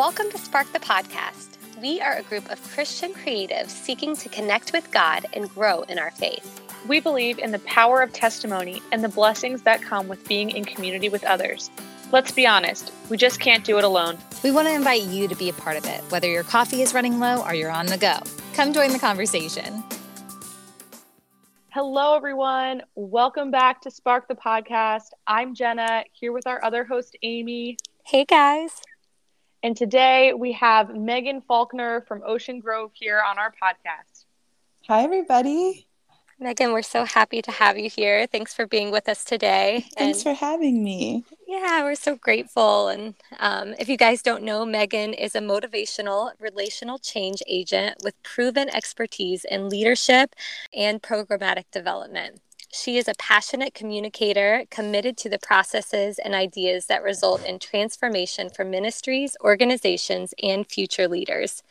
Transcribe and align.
Welcome 0.00 0.30
to 0.30 0.38
Spark 0.38 0.72
the 0.72 0.80
Podcast. 0.80 1.58
We 1.78 2.00
are 2.00 2.16
a 2.16 2.22
group 2.22 2.50
of 2.50 2.72
Christian 2.72 3.12
creatives 3.12 3.68
seeking 3.68 4.16
to 4.16 4.30
connect 4.30 4.72
with 4.72 4.90
God 4.90 5.26
and 5.34 5.50
grow 5.50 5.82
in 5.82 5.98
our 5.98 6.10
faith. 6.10 6.62
We 6.88 7.00
believe 7.00 7.38
in 7.38 7.50
the 7.50 7.58
power 7.58 8.00
of 8.00 8.10
testimony 8.10 8.80
and 8.92 9.04
the 9.04 9.10
blessings 9.10 9.60
that 9.64 9.82
come 9.82 10.08
with 10.08 10.26
being 10.26 10.48
in 10.48 10.64
community 10.64 11.10
with 11.10 11.22
others. 11.24 11.70
Let's 12.12 12.32
be 12.32 12.46
honest, 12.46 12.94
we 13.10 13.18
just 13.18 13.40
can't 13.40 13.62
do 13.62 13.76
it 13.76 13.84
alone. 13.84 14.16
We 14.42 14.50
want 14.50 14.68
to 14.68 14.74
invite 14.74 15.02
you 15.02 15.28
to 15.28 15.34
be 15.34 15.50
a 15.50 15.52
part 15.52 15.76
of 15.76 15.84
it, 15.84 16.00
whether 16.08 16.28
your 16.28 16.44
coffee 16.44 16.80
is 16.80 16.94
running 16.94 17.20
low 17.20 17.42
or 17.42 17.52
you're 17.52 17.70
on 17.70 17.84
the 17.84 17.98
go. 17.98 18.20
Come 18.54 18.72
join 18.72 18.92
the 18.92 18.98
conversation. 18.98 19.84
Hello, 21.74 22.16
everyone. 22.16 22.80
Welcome 22.94 23.50
back 23.50 23.82
to 23.82 23.90
Spark 23.90 24.28
the 24.28 24.34
Podcast. 24.34 25.10
I'm 25.26 25.54
Jenna, 25.54 26.04
here 26.10 26.32
with 26.32 26.46
our 26.46 26.64
other 26.64 26.84
host, 26.84 27.18
Amy. 27.22 27.76
Hey, 28.06 28.24
guys. 28.24 28.80
And 29.62 29.76
today 29.76 30.32
we 30.32 30.52
have 30.52 30.94
Megan 30.94 31.42
Faulkner 31.42 32.00
from 32.08 32.22
Ocean 32.24 32.60
Grove 32.60 32.92
here 32.94 33.20
on 33.20 33.38
our 33.38 33.52
podcast. 33.52 34.24
Hi, 34.88 35.02
everybody. 35.02 35.86
Megan, 36.38 36.72
we're 36.72 36.80
so 36.80 37.04
happy 37.04 37.42
to 37.42 37.50
have 37.50 37.76
you 37.76 37.90
here. 37.90 38.26
Thanks 38.26 38.54
for 38.54 38.66
being 38.66 38.90
with 38.90 39.06
us 39.06 39.22
today. 39.22 39.84
Thanks 39.98 40.24
and, 40.24 40.38
for 40.38 40.44
having 40.46 40.82
me. 40.82 41.24
Yeah, 41.46 41.82
we're 41.82 41.94
so 41.94 42.16
grateful. 42.16 42.88
And 42.88 43.14
um, 43.38 43.74
if 43.78 43.90
you 43.90 43.98
guys 43.98 44.22
don't 44.22 44.44
know, 44.44 44.64
Megan 44.64 45.12
is 45.12 45.34
a 45.34 45.40
motivational 45.40 46.30
relational 46.40 46.98
change 46.98 47.42
agent 47.46 47.98
with 48.02 48.14
proven 48.22 48.74
expertise 48.74 49.44
in 49.44 49.68
leadership 49.68 50.34
and 50.72 51.02
programmatic 51.02 51.64
development. 51.70 52.40
She 52.72 52.98
is 52.98 53.08
a 53.08 53.14
passionate 53.18 53.74
communicator 53.74 54.64
committed 54.70 55.16
to 55.18 55.28
the 55.28 55.40
processes 55.40 56.20
and 56.20 56.34
ideas 56.34 56.86
that 56.86 57.02
result 57.02 57.44
in 57.44 57.58
transformation 57.58 58.48
for 58.48 58.64
ministries, 58.64 59.36
organizations, 59.40 60.34
and 60.40 60.64
future 60.64 61.08
leaders. 61.08 61.64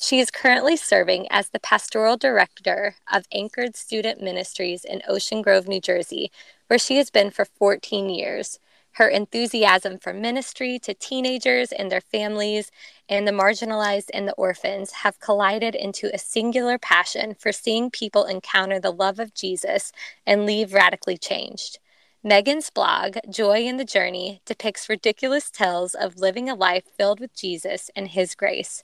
She 0.00 0.18
is 0.18 0.30
currently 0.30 0.76
serving 0.76 1.26
as 1.30 1.50
the 1.50 1.60
pastoral 1.60 2.16
director 2.16 2.94
of 3.12 3.26
Anchored 3.32 3.76
Student 3.76 4.22
Ministries 4.22 4.84
in 4.84 5.02
Ocean 5.06 5.42
Grove, 5.42 5.68
New 5.68 5.80
Jersey, 5.80 6.32
where 6.68 6.78
she 6.78 6.96
has 6.96 7.10
been 7.10 7.30
for 7.30 7.44
14 7.44 8.08
years. 8.08 8.58
Her 8.96 9.08
enthusiasm 9.08 9.98
for 9.98 10.14
ministry 10.14 10.78
to 10.78 10.94
teenagers 10.94 11.70
and 11.70 11.92
their 11.92 12.00
families 12.00 12.70
and 13.10 13.28
the 13.28 13.32
marginalized 13.32 14.08
and 14.14 14.26
the 14.26 14.32
orphans 14.32 14.90
have 14.90 15.20
collided 15.20 15.74
into 15.74 16.10
a 16.14 16.18
singular 16.18 16.78
passion 16.78 17.34
for 17.34 17.52
seeing 17.52 17.90
people 17.90 18.24
encounter 18.24 18.80
the 18.80 18.90
love 18.90 19.18
of 19.18 19.34
Jesus 19.34 19.92
and 20.26 20.46
leave 20.46 20.72
radically 20.72 21.18
changed. 21.18 21.78
Megan's 22.24 22.70
blog, 22.70 23.18
Joy 23.28 23.64
in 23.66 23.76
the 23.76 23.84
Journey, 23.84 24.40
depicts 24.46 24.88
ridiculous 24.88 25.50
tales 25.50 25.92
of 25.92 26.16
living 26.16 26.48
a 26.48 26.54
life 26.54 26.84
filled 26.96 27.20
with 27.20 27.36
Jesus 27.36 27.90
and 27.94 28.08
His 28.08 28.34
grace. 28.34 28.82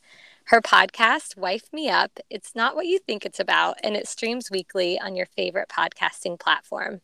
Her 0.49 0.61
podcast, 0.61 1.39
Wife 1.39 1.73
Me 1.73 1.89
Up, 1.89 2.21
it's 2.29 2.55
not 2.55 2.75
what 2.75 2.87
you 2.87 2.99
think 2.99 3.25
it's 3.25 3.41
about, 3.41 3.79
and 3.83 3.97
it 3.97 4.07
streams 4.07 4.51
weekly 4.51 5.01
on 5.01 5.17
your 5.17 5.27
favorite 5.27 5.71
podcasting 5.71 6.39
platform. 6.39 7.01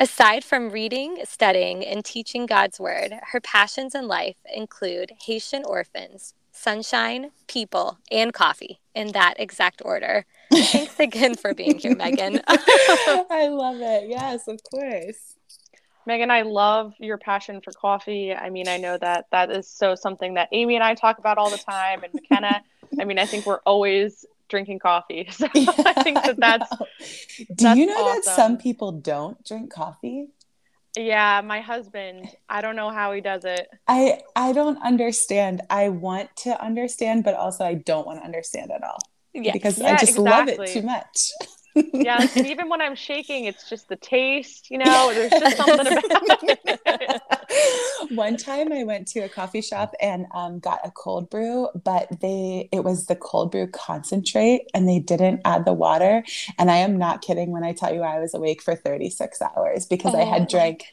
Aside 0.00 0.42
from 0.42 0.70
reading, 0.70 1.18
studying, 1.24 1.84
and 1.84 2.04
teaching 2.04 2.46
God's 2.46 2.80
Word, 2.80 3.14
her 3.30 3.40
passions 3.40 3.94
in 3.94 4.08
life 4.08 4.36
include 4.52 5.12
Haitian 5.24 5.64
orphans, 5.64 6.34
sunshine, 6.50 7.30
people, 7.46 7.98
and 8.10 8.34
coffee 8.34 8.80
in 8.96 9.12
that 9.12 9.34
exact 9.38 9.82
order. 9.84 10.26
Thanks 10.52 10.98
again 10.98 11.36
for 11.36 11.54
being 11.54 11.78
here, 11.78 11.94
Megan. 11.94 12.40
I 12.48 13.48
love 13.52 13.80
it. 13.80 14.08
Yes, 14.08 14.48
of 14.48 14.60
course. 14.64 15.36
Megan, 16.06 16.30
I 16.30 16.42
love 16.42 16.94
your 16.98 17.16
passion 17.16 17.60
for 17.60 17.70
coffee. 17.70 18.34
I 18.34 18.50
mean, 18.50 18.66
I 18.66 18.78
know 18.78 18.98
that 18.98 19.26
that 19.30 19.52
is 19.52 19.68
so 19.68 19.94
something 19.94 20.34
that 20.34 20.48
Amy 20.50 20.74
and 20.74 20.82
I 20.82 20.94
talk 20.94 21.18
about 21.18 21.38
all 21.38 21.50
the 21.50 21.56
time, 21.56 22.02
and 22.02 22.12
McKenna. 22.12 22.62
I 22.98 23.04
mean, 23.04 23.20
I 23.20 23.26
think 23.26 23.46
we're 23.46 23.60
always 23.64 24.26
drinking 24.48 24.78
coffee. 24.78 25.28
So 25.32 25.46
yeah, 25.54 25.70
I 25.84 26.02
think 26.02 26.22
that 26.22 26.36
that's. 26.38 26.70
Do 27.38 27.46
that's 27.48 27.78
you 27.78 27.86
know 27.86 27.94
awesome. 27.94 28.22
that 28.24 28.24
some 28.24 28.58
people 28.58 28.92
don't 28.92 29.42
drink 29.44 29.72
coffee? 29.72 30.28
Yeah, 30.96 31.40
my 31.44 31.60
husband, 31.60 32.28
I 32.48 32.60
don't 32.60 32.76
know 32.76 32.90
how 32.90 33.12
he 33.12 33.20
does 33.20 33.44
it. 33.44 33.68
I 33.88 34.20
I 34.36 34.52
don't 34.52 34.80
understand. 34.82 35.62
I 35.68 35.88
want 35.88 36.34
to 36.38 36.60
understand, 36.62 37.24
but 37.24 37.34
also 37.34 37.64
I 37.64 37.74
don't 37.74 38.06
want 38.06 38.20
to 38.20 38.24
understand 38.24 38.70
at 38.70 38.84
all. 38.84 38.98
Yeah, 39.32 39.52
because 39.52 39.78
yeah, 39.78 39.88
I 39.88 39.90
just 39.96 40.16
exactly. 40.16 40.24
love 40.24 40.48
it 40.48 40.72
too 40.72 40.82
much 40.82 41.32
yeah, 41.74 42.26
and 42.36 42.46
even 42.46 42.68
when 42.68 42.80
I'm 42.80 42.94
shaking, 42.94 43.44
it's 43.46 43.68
just 43.68 43.88
the 43.88 43.96
taste, 43.96 44.70
you 44.70 44.78
know, 44.78 45.12
there's 45.12 45.30
just 45.30 45.56
something 45.56 45.80
about 45.80 46.02
it. 46.42 47.22
One 48.10 48.36
time 48.36 48.72
I 48.72 48.84
went 48.84 49.08
to 49.08 49.20
a 49.20 49.28
coffee 49.28 49.60
shop 49.60 49.94
and 50.00 50.26
um, 50.34 50.58
got 50.58 50.80
a 50.84 50.90
cold 50.90 51.30
brew, 51.30 51.68
but 51.84 52.20
they 52.20 52.68
it 52.72 52.84
was 52.84 53.06
the 53.06 53.16
cold 53.16 53.50
brew 53.50 53.66
concentrate 53.66 54.68
and 54.74 54.88
they 54.88 54.98
didn't 54.98 55.40
add 55.44 55.64
the 55.64 55.72
water. 55.72 56.24
And 56.58 56.70
I 56.70 56.76
am 56.76 56.96
not 56.96 57.22
kidding 57.22 57.50
when 57.50 57.64
I 57.64 57.72
tell 57.72 57.94
you 57.94 58.02
I 58.02 58.20
was 58.20 58.34
awake 58.34 58.62
for 58.62 58.76
36 58.76 59.40
hours 59.42 59.86
because 59.86 60.14
oh, 60.14 60.20
I 60.20 60.24
had 60.24 60.48
drank 60.48 60.86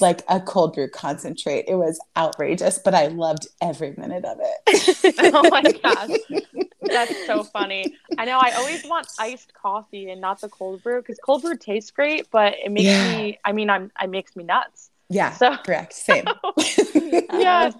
like 0.00 0.22
a 0.28 0.40
cold 0.40 0.74
brew 0.74 0.88
concentrate. 0.88 1.64
It 1.68 1.76
was 1.76 2.00
outrageous, 2.16 2.78
but 2.78 2.94
I 2.94 3.08
loved 3.08 3.46
every 3.60 3.94
minute 3.96 4.24
of 4.24 4.38
it. 4.40 5.32
oh 5.34 5.48
my 5.50 5.62
gosh. 5.62 6.64
That's 6.88 7.26
so 7.26 7.42
funny. 7.44 7.94
I 8.16 8.24
know 8.24 8.38
I 8.38 8.52
always 8.52 8.84
want 8.84 9.06
iced 9.18 9.54
coffee 9.54 10.10
and 10.10 10.20
not 10.20 10.40
the 10.40 10.48
cold 10.48 10.82
brew 10.82 11.00
because 11.00 11.18
cold 11.24 11.42
brew 11.42 11.56
tastes 11.56 11.90
great, 11.90 12.28
but 12.30 12.54
it 12.62 12.70
makes 12.70 12.86
yeah. 12.86 13.16
me. 13.16 13.38
I 13.44 13.52
mean, 13.52 13.70
I'm 13.70 13.90
it 14.00 14.10
makes 14.10 14.34
me 14.36 14.44
nuts. 14.44 14.90
Yeah. 15.08 15.32
So 15.32 15.56
correct. 15.58 15.92
Same. 15.92 16.24
yeah. 17.32 17.70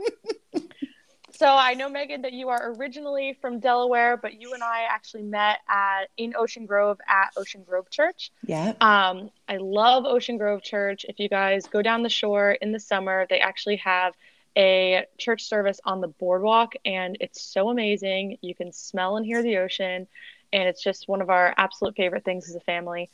So 1.39 1.47
I 1.47 1.75
know 1.75 1.89
Megan 1.89 2.23
that 2.23 2.33
you 2.33 2.49
are 2.49 2.73
originally 2.73 3.39
from 3.41 3.61
Delaware, 3.61 4.17
but 4.17 4.41
you 4.41 4.55
and 4.55 4.63
I 4.65 4.87
actually 4.91 5.23
met 5.23 5.59
at 5.69 6.09
in 6.17 6.35
Ocean 6.37 6.67
Grove 6.67 6.99
at 7.07 7.31
Ocean 7.37 7.63
Grove 7.63 7.89
Church. 7.91 8.33
Yeah. 8.45 8.73
Um, 8.81 9.31
I 9.49 9.59
love 9.59 10.05
Ocean 10.05 10.37
Grove 10.37 10.63
Church. 10.63 11.07
If 11.09 11.21
you 11.21 11.29
guys 11.29 11.67
go 11.67 11.81
down 11.81 12.03
the 12.03 12.09
shore 12.09 12.53
in 12.61 12.73
the 12.73 12.81
summer, 12.81 13.25
they 13.31 13.39
actually 13.39 13.77
have 13.77 14.15
a 14.59 15.07
church 15.17 15.45
service 15.45 15.81
on 15.85 16.01
the 16.01 16.09
boardwalk, 16.09 16.75
and 16.85 17.17
it's 17.21 17.41
so 17.41 17.71
amazing. 17.71 18.39
You 18.43 18.55
can 18.55 18.73
smell 18.73 19.17
and 19.17 19.25
hear 19.25 19.43
the 19.43 19.59
ocean 19.59 20.09
and 20.53 20.69
it's 20.69 20.83
just 20.83 21.09
one 21.09 21.21
of 21.21 21.31
our 21.31 21.55
absolute 21.57 21.97
favorite 21.97 22.25
things 22.25 22.49
as 22.49 22.55
a 22.55 22.61
family. 22.61 23.11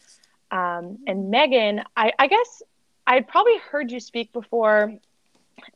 Um, 0.50 0.99
and 1.06 1.31
Megan, 1.31 1.82
I, 1.97 2.12
I 2.19 2.27
guess 2.28 2.62
I'd 3.06 3.28
probably 3.28 3.59
heard 3.59 3.91
you 3.91 4.00
speak 4.00 4.32
before, 4.32 4.94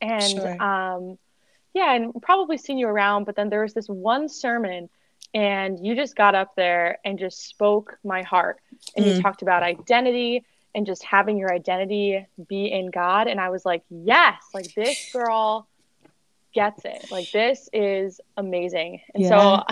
and 0.01 0.23
sure. 0.23 0.63
um, 0.63 1.17
yeah, 1.73 1.93
and 1.93 2.21
probably 2.21 2.57
seen 2.57 2.77
you 2.77 2.87
around. 2.87 3.25
But 3.25 3.35
then 3.35 3.49
there 3.49 3.61
was 3.61 3.73
this 3.73 3.87
one 3.87 4.29
sermon, 4.29 4.89
and 5.33 5.85
you 5.85 5.95
just 5.95 6.15
got 6.15 6.35
up 6.35 6.55
there 6.55 6.99
and 7.03 7.19
just 7.19 7.45
spoke 7.45 7.97
my 8.03 8.21
heart, 8.21 8.59
and 8.95 9.05
mm. 9.05 9.15
you 9.15 9.21
talked 9.21 9.41
about 9.41 9.63
identity 9.63 10.45
and 10.75 10.85
just 10.85 11.03
having 11.03 11.37
your 11.37 11.53
identity 11.53 12.25
be 12.47 12.71
in 12.71 12.91
God. 12.91 13.27
And 13.27 13.39
I 13.39 13.49
was 13.49 13.65
like, 13.65 13.83
yes, 13.89 14.41
like 14.53 14.73
this 14.75 15.09
girl 15.11 15.67
gets 16.53 16.83
it. 16.85 17.11
Like 17.11 17.31
this 17.31 17.69
is 17.73 18.19
amazing. 18.37 19.01
And 19.13 19.23
yeah. 19.23 19.29
so 19.29 19.63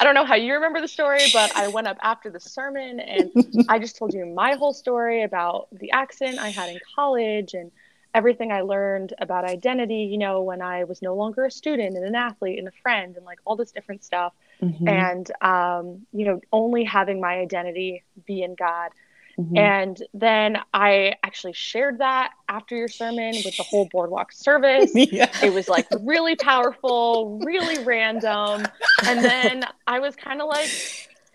I 0.00 0.04
don't 0.04 0.14
know 0.14 0.24
how 0.24 0.34
you 0.34 0.54
remember 0.54 0.80
the 0.80 0.88
story, 0.88 1.20
but 1.32 1.54
I 1.56 1.68
went 1.68 1.86
up 1.86 1.98
after 2.02 2.30
the 2.30 2.40
sermon 2.40 3.00
and 3.00 3.30
I 3.68 3.78
just 3.78 3.96
told 3.96 4.14
you 4.14 4.26
my 4.26 4.54
whole 4.54 4.72
story 4.72 5.22
about 5.22 5.68
the 5.72 5.92
accident 5.92 6.38
I 6.38 6.48
had 6.48 6.70
in 6.70 6.78
college 6.94 7.54
and 7.54 7.70
everything 8.12 8.50
I 8.50 8.62
learned 8.62 9.14
about 9.18 9.44
identity, 9.44 10.08
you 10.10 10.18
know, 10.18 10.42
when 10.42 10.62
I 10.62 10.84
was 10.84 11.00
no 11.00 11.14
longer 11.14 11.44
a 11.44 11.50
student 11.50 11.96
and 11.96 12.04
an 12.04 12.14
athlete 12.14 12.58
and 12.58 12.66
a 12.66 12.72
friend 12.82 13.16
and 13.16 13.24
like 13.24 13.38
all 13.44 13.56
this 13.56 13.70
different 13.70 14.02
stuff. 14.02 14.32
Mm-hmm. 14.60 14.88
And 14.88 15.30
um, 15.40 16.06
you 16.12 16.26
know, 16.26 16.40
only 16.52 16.84
having 16.84 17.20
my 17.20 17.38
identity 17.38 18.02
be 18.26 18.42
in 18.42 18.54
God 18.54 18.90
Mm-hmm. 19.40 19.56
And 19.56 20.02
then 20.12 20.58
I 20.74 21.14
actually 21.22 21.54
shared 21.54 21.98
that 21.98 22.32
after 22.48 22.76
your 22.76 22.88
sermon 22.88 23.32
with 23.44 23.56
the 23.56 23.62
whole 23.62 23.86
boardwalk 23.86 24.32
service. 24.32 24.90
yeah. 24.94 25.30
It 25.42 25.52
was 25.52 25.68
like 25.68 25.86
really 26.00 26.36
powerful, 26.36 27.38
really 27.42 27.82
random. 27.84 28.66
And 29.04 29.24
then 29.24 29.64
I 29.86 29.98
was 30.00 30.14
kind 30.14 30.42
of 30.42 30.48
like, 30.48 30.68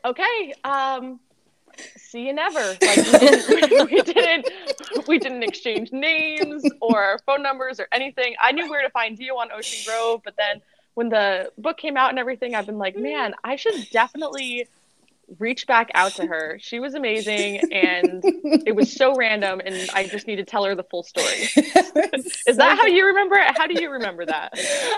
okay, 0.03 0.53
um, 0.63 1.19
see 1.97 2.27
you 2.27 2.33
never. 2.33 2.59
Like 2.59 2.97
we 3.49 3.61
didn't, 3.61 3.91
we 3.91 4.01
didn't, 4.01 4.47
we 5.07 5.17
didn't 5.17 5.43
exchange 5.43 5.91
names 5.91 6.63
or 6.81 7.19
phone 7.25 7.41
numbers 7.41 7.79
or 7.79 7.87
anything. 7.91 8.35
I 8.39 8.51
knew 8.51 8.69
where 8.69 8.83
to 8.83 8.89
find 8.91 9.17
you 9.17 9.33
on 9.33 9.51
Ocean 9.51 9.79
Grove, 9.83 10.21
but 10.23 10.35
then 10.37 10.61
when 10.93 11.09
the 11.09 11.51
book 11.57 11.77
came 11.77 11.97
out 11.97 12.11
and 12.11 12.19
everything, 12.19 12.53
I've 12.53 12.67
been 12.67 12.77
like, 12.77 12.95
man, 12.95 13.33
I 13.43 13.55
should 13.55 13.89
definitely 13.89 14.67
reach 15.39 15.67
back 15.67 15.89
out 15.93 16.13
to 16.13 16.25
her. 16.25 16.57
She 16.61 16.79
was 16.79 16.93
amazing 16.93 17.59
and 17.71 18.21
it 18.65 18.75
was 18.75 18.91
so 18.91 19.15
random 19.15 19.61
and 19.63 19.89
I 19.93 20.07
just 20.07 20.27
need 20.27 20.37
to 20.37 20.43
tell 20.43 20.63
her 20.65 20.75
the 20.75 20.83
full 20.83 21.03
story. 21.03 21.25
Is 22.47 22.57
that 22.57 22.77
how 22.77 22.85
you 22.85 23.05
remember 23.05 23.35
it? 23.35 23.57
How 23.57 23.67
do 23.67 23.81
you 23.81 23.89
remember 23.89 24.25
that? 24.25 24.53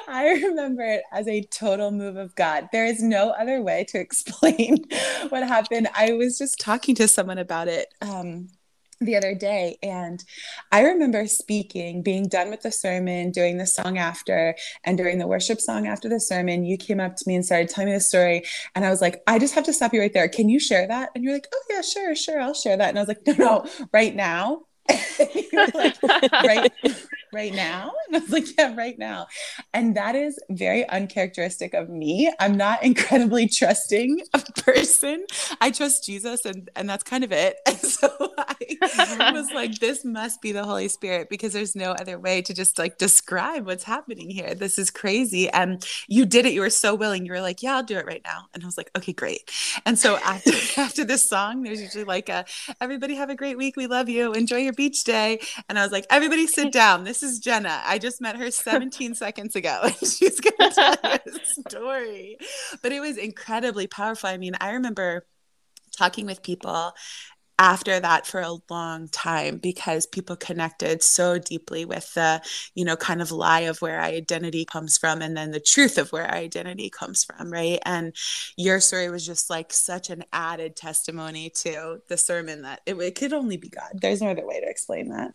I 0.08 0.30
remember 0.44 0.84
it 0.84 1.04
as 1.12 1.28
a 1.28 1.44
total 1.44 1.92
move 1.92 2.18
of 2.18 2.36
God. 2.36 2.70
There 2.72 2.86
is 2.86 3.02
no 3.02 3.30
other 3.32 3.62
way 3.62 3.86
to 3.90 4.00
explain 4.00 4.86
what 5.30 5.48
happened. 5.48 5.88
I 5.96 6.14
was 6.14 6.38
just 6.38 6.60
talking 6.60 6.96
to 6.96 7.08
someone 7.08 7.38
about 7.38 7.68
it 7.68 7.94
um, 8.02 8.50
the 9.00 9.16
other 9.16 9.36
day 9.36 9.78
and 9.84 10.24
i 10.72 10.82
remember 10.82 11.28
speaking 11.28 12.02
being 12.02 12.28
done 12.28 12.50
with 12.50 12.62
the 12.62 12.72
sermon 12.72 13.32
doing 13.32 13.58
the 13.58 13.66
song 13.68 13.98
after 13.98 14.56
and 14.84 14.98
during 14.98 15.20
the 15.20 15.28
worship 15.28 15.60
song 15.62 15.88
after 15.88 16.10
the 16.10 16.20
sermon 16.20 16.66
you 16.66 16.78
came 16.78 17.00
up 17.00 17.16
to 17.16 17.24
me 17.28 17.36
and 17.36 17.46
started 17.46 17.70
telling 17.70 17.90
me 17.90 17.94
the 17.94 18.00
story 18.00 18.44
and 18.76 18.86
i 18.86 18.90
was 18.90 19.02
like 19.02 19.22
i 19.28 19.38
just 19.38 19.54
have 19.54 19.64
to 19.64 19.74
stop 19.74 19.94
you 19.94 20.00
right 20.00 20.14
there. 20.14 20.28
Can 20.28 20.50
you 20.50 20.60
share 20.60 20.88
that? 20.88 21.10
And 21.16 21.24
you're 21.24 21.34
like 21.34 21.48
oh 21.54 21.64
yeah 21.70 21.82
sure 21.82 22.16
sure 22.16 22.40
i'll 22.42 22.54
share 22.54 22.78
that. 22.78 22.90
And 22.90 22.98
i 22.98 23.02
was 23.02 23.08
like 23.08 23.26
no 23.26 23.34
no 23.38 23.66
right 23.94 24.16
now 24.16 24.67
like, 25.74 25.98
right 26.04 26.72
right 27.34 27.54
now? 27.54 27.94
And 28.08 28.16
I 28.16 28.20
was 28.20 28.32
like, 28.32 28.46
yeah, 28.58 28.76
right 28.76 28.98
now. 28.98 29.28
And 29.74 29.96
that 29.96 30.16
is 30.16 30.40
very 30.50 30.88
uncharacteristic 30.90 31.74
of 31.74 31.90
me. 31.90 32.32
I'm 32.40 32.58
not 32.58 32.84
incredibly 32.84 33.48
trusting 33.48 34.22
a 34.34 34.40
person. 34.62 35.26
I 35.62 35.72
trust 35.72 36.06
Jesus 36.06 36.46
and, 36.46 36.70
and 36.76 36.90
that's 36.90 37.04
kind 37.04 37.24
of 37.24 37.32
it. 37.32 37.58
And 37.68 37.92
so 37.92 38.34
I 38.38 39.32
was 39.34 39.52
like, 39.52 39.80
this 39.80 40.04
must 40.04 40.42
be 40.42 40.52
the 40.52 40.64
Holy 40.64 40.88
Spirit 40.88 41.30
because 41.30 41.54
there's 41.54 41.76
no 41.76 41.92
other 41.92 42.18
way 42.18 42.42
to 42.42 42.54
just 42.54 42.80
like 42.80 42.98
describe 42.98 43.66
what's 43.66 43.84
happening 43.84 44.30
here. 44.30 44.56
This 44.56 44.80
is 44.80 44.90
crazy. 44.90 45.50
And 45.50 45.86
you 46.08 46.26
did 46.26 46.46
it. 46.46 46.54
You 46.54 46.62
were 46.62 46.72
so 46.72 46.96
willing. 46.96 47.26
You 47.26 47.34
were 47.34 47.42
like, 47.42 47.62
yeah, 47.62 47.76
I'll 47.76 47.84
do 47.84 47.98
it 47.98 48.06
right 48.06 48.22
now. 48.26 48.46
And 48.54 48.64
I 48.64 48.66
was 48.66 48.78
like, 48.78 48.90
okay, 48.98 49.14
great. 49.14 49.52
And 49.86 50.00
so 50.00 50.18
after, 50.18 50.52
after 50.78 51.04
this 51.04 51.28
song, 51.28 51.62
there's 51.64 51.82
usually 51.82 52.04
like 52.04 52.30
a, 52.30 52.46
everybody 52.82 53.16
have 53.16 53.30
a 53.30 53.36
great 53.36 53.58
week. 53.58 53.76
We 53.76 53.86
love 53.86 54.10
you. 54.10 54.34
Enjoy 54.34 54.58
your 54.58 54.74
beach 54.78 55.04
day. 55.04 55.40
And 55.68 55.78
I 55.78 55.84
was 55.84 55.92
like, 55.92 56.06
everybody 56.10 56.48
sit 56.48 56.72
down. 56.82 57.04
This 57.04 57.22
is 57.22 57.40
Jenna. 57.40 57.82
I 57.84 57.98
just 57.98 58.22
met 58.22 58.38
her 58.38 58.50
17 58.50 59.16
seconds 59.16 59.56
ago 59.58 59.82
and 59.84 59.96
she's 59.96 60.40
going 60.40 60.70
to 60.70 60.76
tell 60.76 60.96
you 61.04 61.20
a 61.36 61.46
story. 61.70 62.38
But 62.82 62.94
it 62.94 63.02
was 63.02 63.18
incredibly 63.18 63.88
powerful. 63.88 64.30
I 64.30 64.38
mean, 64.38 64.56
I 64.62 64.72
remember 64.72 65.26
talking 65.98 66.28
with 66.28 66.44
people 66.44 66.94
after 67.60 68.00
that 68.00 68.28
for 68.28 68.40
a 68.42 68.58
long 68.70 69.08
time 69.10 69.58
because 69.58 70.06
people 70.06 70.36
connected 70.36 71.02
so 71.02 71.38
deeply 71.40 71.86
with 71.86 72.14
the 72.14 72.42
you 72.76 72.86
know 72.86 72.96
kind 72.96 73.22
of 73.22 73.32
lie 73.32 73.62
of 73.62 73.82
where 73.82 74.02
identity 74.02 74.66
comes 74.66 74.98
from 74.98 75.22
and 75.22 75.36
then 75.36 75.52
the 75.52 75.60
truth 75.60 75.98
of 75.98 76.12
where 76.12 76.30
identity 76.32 76.90
comes 76.90 77.24
from 77.24 77.52
right? 77.52 77.80
And 77.86 78.16
your 78.56 78.80
story 78.80 79.10
was 79.10 79.26
just 79.26 79.50
like 79.50 79.74
such 79.74 80.10
an 80.10 80.24
added 80.34 80.76
testimony 80.76 81.50
to 81.52 82.02
the 82.08 82.18
sermon 82.18 82.64
that 82.64 82.82
it, 82.86 82.96
it 82.96 83.16
could 83.16 83.34
only 83.34 83.58
be 83.58 83.70
god. 83.70 83.92
There's 83.94 84.22
no 84.22 84.30
other 84.30 84.46
way 84.46 84.60
to 84.60 84.70
explain 84.70 85.10
that. 85.10 85.34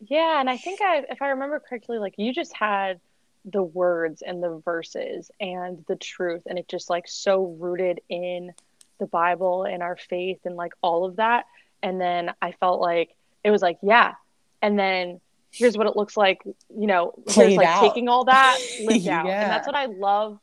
Yeah, 0.00 0.40
and 0.40 0.48
I 0.48 0.56
think 0.56 0.80
I, 0.80 1.04
if 1.10 1.20
I 1.22 1.28
remember 1.30 1.60
correctly, 1.60 1.98
like 1.98 2.14
you 2.18 2.32
just 2.32 2.54
had 2.54 3.00
the 3.44 3.62
words 3.62 4.22
and 4.22 4.42
the 4.42 4.60
verses 4.64 5.30
and 5.40 5.84
the 5.88 5.96
truth, 5.96 6.44
and 6.46 6.58
it 6.58 6.68
just 6.68 6.88
like 6.90 7.08
so 7.08 7.56
rooted 7.58 8.00
in 8.08 8.52
the 8.98 9.06
Bible 9.06 9.64
and 9.64 9.82
our 9.82 9.96
faith 9.96 10.40
and 10.44 10.56
like 10.56 10.72
all 10.82 11.04
of 11.04 11.16
that. 11.16 11.46
And 11.82 12.00
then 12.00 12.32
I 12.42 12.52
felt 12.52 12.80
like 12.80 13.14
it 13.44 13.50
was 13.50 13.62
like, 13.62 13.78
yeah. 13.82 14.14
And 14.62 14.78
then 14.78 15.20
here's 15.50 15.76
what 15.76 15.86
it 15.86 15.96
looks 15.96 16.16
like, 16.16 16.42
you 16.44 16.86
know, 16.86 17.14
here's 17.28 17.56
like 17.56 17.68
out. 17.68 17.80
taking 17.80 18.08
all 18.08 18.24
that 18.24 18.58
lived 18.80 19.04
yeah. 19.04 19.20
out. 19.20 19.26
And 19.26 19.50
that's 19.50 19.66
what 19.66 19.76
I 19.76 19.86
love 19.86 20.38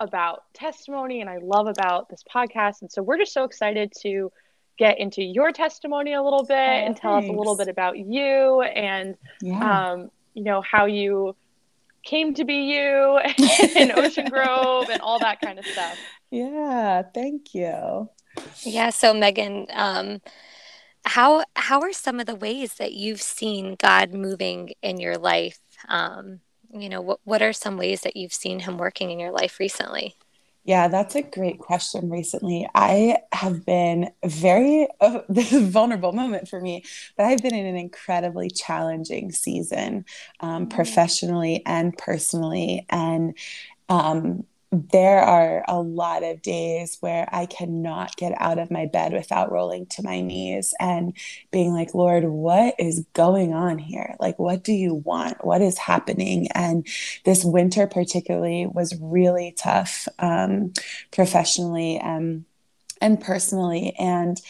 about 0.00 0.44
testimony 0.54 1.20
and 1.20 1.28
I 1.28 1.38
love 1.38 1.66
about 1.66 2.08
this 2.08 2.24
podcast. 2.24 2.80
And 2.80 2.90
so 2.90 3.02
we're 3.02 3.18
just 3.18 3.32
so 3.32 3.44
excited 3.44 3.92
to 4.00 4.32
get 4.78 4.98
into 4.98 5.22
your 5.22 5.52
testimony 5.52 6.14
a 6.14 6.22
little 6.22 6.44
bit 6.44 6.56
oh, 6.56 6.86
and 6.86 6.96
tell 6.96 7.12
thanks. 7.20 7.28
us 7.28 7.34
a 7.34 7.38
little 7.38 7.56
bit 7.56 7.68
about 7.68 7.98
you 7.98 8.62
and 8.62 9.14
yeah. 9.42 9.90
um, 9.92 10.10
you 10.32 10.42
know 10.42 10.62
how 10.62 10.86
you 10.86 11.36
came 12.02 12.32
to 12.34 12.44
be 12.44 12.72
you 12.72 13.20
in 13.76 13.92
Ocean 13.96 14.26
Grove 14.28 14.88
and 14.90 15.00
all 15.02 15.18
that 15.20 15.40
kind 15.40 15.58
of 15.58 15.66
stuff. 15.66 15.98
Yeah, 16.30 17.02
thank 17.14 17.54
you. 17.54 18.08
Yeah, 18.62 18.90
so 18.90 19.12
Megan, 19.12 19.66
um, 19.72 20.20
how 21.04 21.44
how 21.56 21.80
are 21.80 21.92
some 21.92 22.20
of 22.20 22.26
the 22.26 22.34
ways 22.34 22.74
that 22.74 22.92
you've 22.92 23.22
seen 23.22 23.76
God 23.76 24.12
moving 24.12 24.70
in 24.82 25.00
your 25.00 25.18
life? 25.18 25.58
Um, 25.88 26.40
you 26.72 26.88
know, 26.88 27.00
what 27.00 27.20
what 27.24 27.42
are 27.42 27.52
some 27.52 27.76
ways 27.76 28.02
that 28.02 28.16
you've 28.16 28.34
seen 28.34 28.60
Him 28.60 28.78
working 28.78 29.10
in 29.10 29.18
your 29.18 29.32
life 29.32 29.58
recently? 29.58 30.14
Yeah, 30.64 30.88
that's 30.88 31.14
a 31.14 31.22
great 31.22 31.58
question 31.58 32.10
recently. 32.10 32.68
I 32.74 33.16
have 33.32 33.64
been 33.64 34.10
very, 34.24 34.86
this 35.28 35.52
is 35.52 35.62
a 35.62 35.70
vulnerable 35.70 36.12
moment 36.12 36.48
for 36.48 36.60
me, 36.60 36.84
but 37.16 37.24
I've 37.26 37.42
been 37.42 37.54
in 37.54 37.64
an 37.64 37.76
incredibly 37.76 38.50
challenging 38.50 39.32
season 39.32 40.04
um, 40.40 40.66
mm-hmm. 40.66 40.76
professionally 40.76 41.62
and 41.64 41.96
personally. 41.96 42.84
And 42.90 43.36
um, 43.88 44.44
there 44.72 45.20
are 45.20 45.64
a 45.66 45.80
lot 45.80 46.22
of 46.22 46.42
days 46.42 46.96
where 47.00 47.28
I 47.32 47.46
cannot 47.46 48.16
get 48.16 48.32
out 48.40 48.58
of 48.58 48.70
my 48.70 48.86
bed 48.86 49.12
without 49.12 49.50
rolling 49.50 49.86
to 49.86 50.02
my 50.04 50.20
knees 50.20 50.74
and 50.78 51.16
being 51.50 51.72
like, 51.72 51.92
Lord, 51.92 52.24
what 52.24 52.76
is 52.78 53.04
going 53.12 53.52
on 53.52 53.78
here? 53.78 54.14
Like, 54.20 54.38
what 54.38 54.62
do 54.62 54.72
you 54.72 54.94
want? 54.94 55.44
What 55.44 55.60
is 55.60 55.76
happening? 55.76 56.48
And 56.54 56.86
this 57.24 57.44
winter, 57.44 57.88
particularly, 57.88 58.66
was 58.66 58.96
really 59.00 59.54
tough 59.58 60.06
um, 60.20 60.72
professionally 61.10 61.98
and, 61.98 62.44
and 63.00 63.20
personally. 63.20 63.94
And 63.98 64.40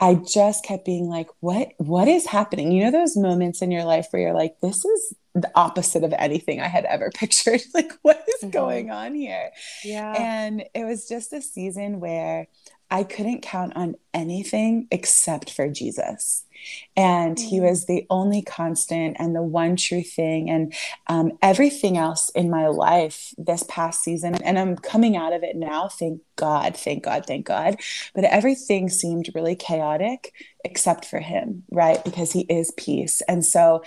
I 0.00 0.14
just 0.14 0.64
kept 0.64 0.84
being 0.84 1.08
like, 1.08 1.28
what, 1.40 1.72
what 1.78 2.08
is 2.08 2.26
happening? 2.26 2.72
You 2.72 2.84
know, 2.84 2.90
those 2.90 3.16
moments 3.16 3.62
in 3.62 3.70
your 3.70 3.84
life 3.84 4.08
where 4.10 4.22
you're 4.22 4.34
like, 4.34 4.60
this 4.60 4.84
is 4.84 5.14
the 5.34 5.50
opposite 5.54 6.04
of 6.04 6.12
anything 6.18 6.60
I 6.60 6.68
had 6.68 6.84
ever 6.84 7.10
pictured. 7.14 7.62
like, 7.74 7.92
what 8.02 8.24
is 8.28 8.42
mm-hmm. 8.42 8.50
going 8.50 8.90
on 8.90 9.14
here? 9.14 9.50
Yeah. 9.84 10.12
And 10.16 10.64
it 10.74 10.84
was 10.84 11.08
just 11.08 11.32
a 11.32 11.40
season 11.40 12.00
where 12.00 12.48
I 12.90 13.04
couldn't 13.04 13.42
count 13.42 13.74
on 13.76 13.94
anything 14.12 14.88
except 14.90 15.50
for 15.50 15.68
Jesus. 15.68 16.43
And 16.96 17.38
he 17.38 17.58
mm. 17.58 17.68
was 17.68 17.86
the 17.86 18.06
only 18.10 18.42
constant 18.42 19.16
and 19.18 19.34
the 19.34 19.42
one 19.42 19.76
true 19.76 20.02
thing. 20.02 20.50
And 20.50 20.74
um, 21.08 21.32
everything 21.42 21.96
else 21.96 22.30
in 22.30 22.50
my 22.50 22.68
life 22.68 23.34
this 23.38 23.64
past 23.68 24.02
season, 24.02 24.34
and 24.36 24.58
I'm 24.58 24.76
coming 24.76 25.16
out 25.16 25.32
of 25.32 25.42
it 25.42 25.56
now, 25.56 25.88
thank 25.88 26.20
God, 26.36 26.76
thank 26.76 27.04
God, 27.04 27.26
thank 27.26 27.46
God. 27.46 27.76
But 28.14 28.24
everything 28.24 28.88
seemed 28.88 29.30
really 29.34 29.56
chaotic 29.56 30.32
except 30.64 31.04
for 31.04 31.20
him, 31.20 31.62
right? 31.70 32.02
Because 32.04 32.32
he 32.32 32.40
is 32.42 32.72
peace. 32.76 33.20
And 33.28 33.44
so 33.44 33.82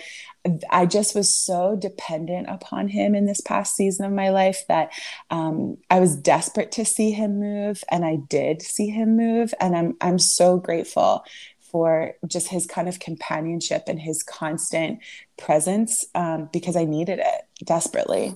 I 0.70 0.86
just 0.86 1.14
was 1.14 1.28
so 1.32 1.76
dependent 1.76 2.48
upon 2.48 2.88
him 2.88 3.14
in 3.14 3.26
this 3.26 3.40
past 3.40 3.74
season 3.74 4.04
of 4.06 4.12
my 4.12 4.30
life 4.30 4.64
that 4.68 4.90
um, 5.30 5.76
I 5.90 6.00
was 6.00 6.16
desperate 6.16 6.72
to 6.72 6.84
see 6.84 7.10
him 7.10 7.40
move, 7.40 7.82
and 7.90 8.04
I 8.04 8.16
did 8.16 8.62
see 8.62 8.88
him 8.88 9.16
move, 9.16 9.52
and 9.60 9.76
I'm 9.76 9.96
I'm 10.00 10.18
so 10.18 10.56
grateful 10.56 11.24
for 11.70 12.14
just 12.26 12.48
his 12.48 12.66
kind 12.66 12.88
of 12.88 12.98
companionship 12.98 13.84
and 13.86 14.00
his 14.00 14.22
constant 14.22 15.00
presence 15.36 16.04
um, 16.14 16.48
because 16.52 16.76
I 16.76 16.84
needed 16.84 17.18
it 17.18 17.64
desperately. 17.64 18.34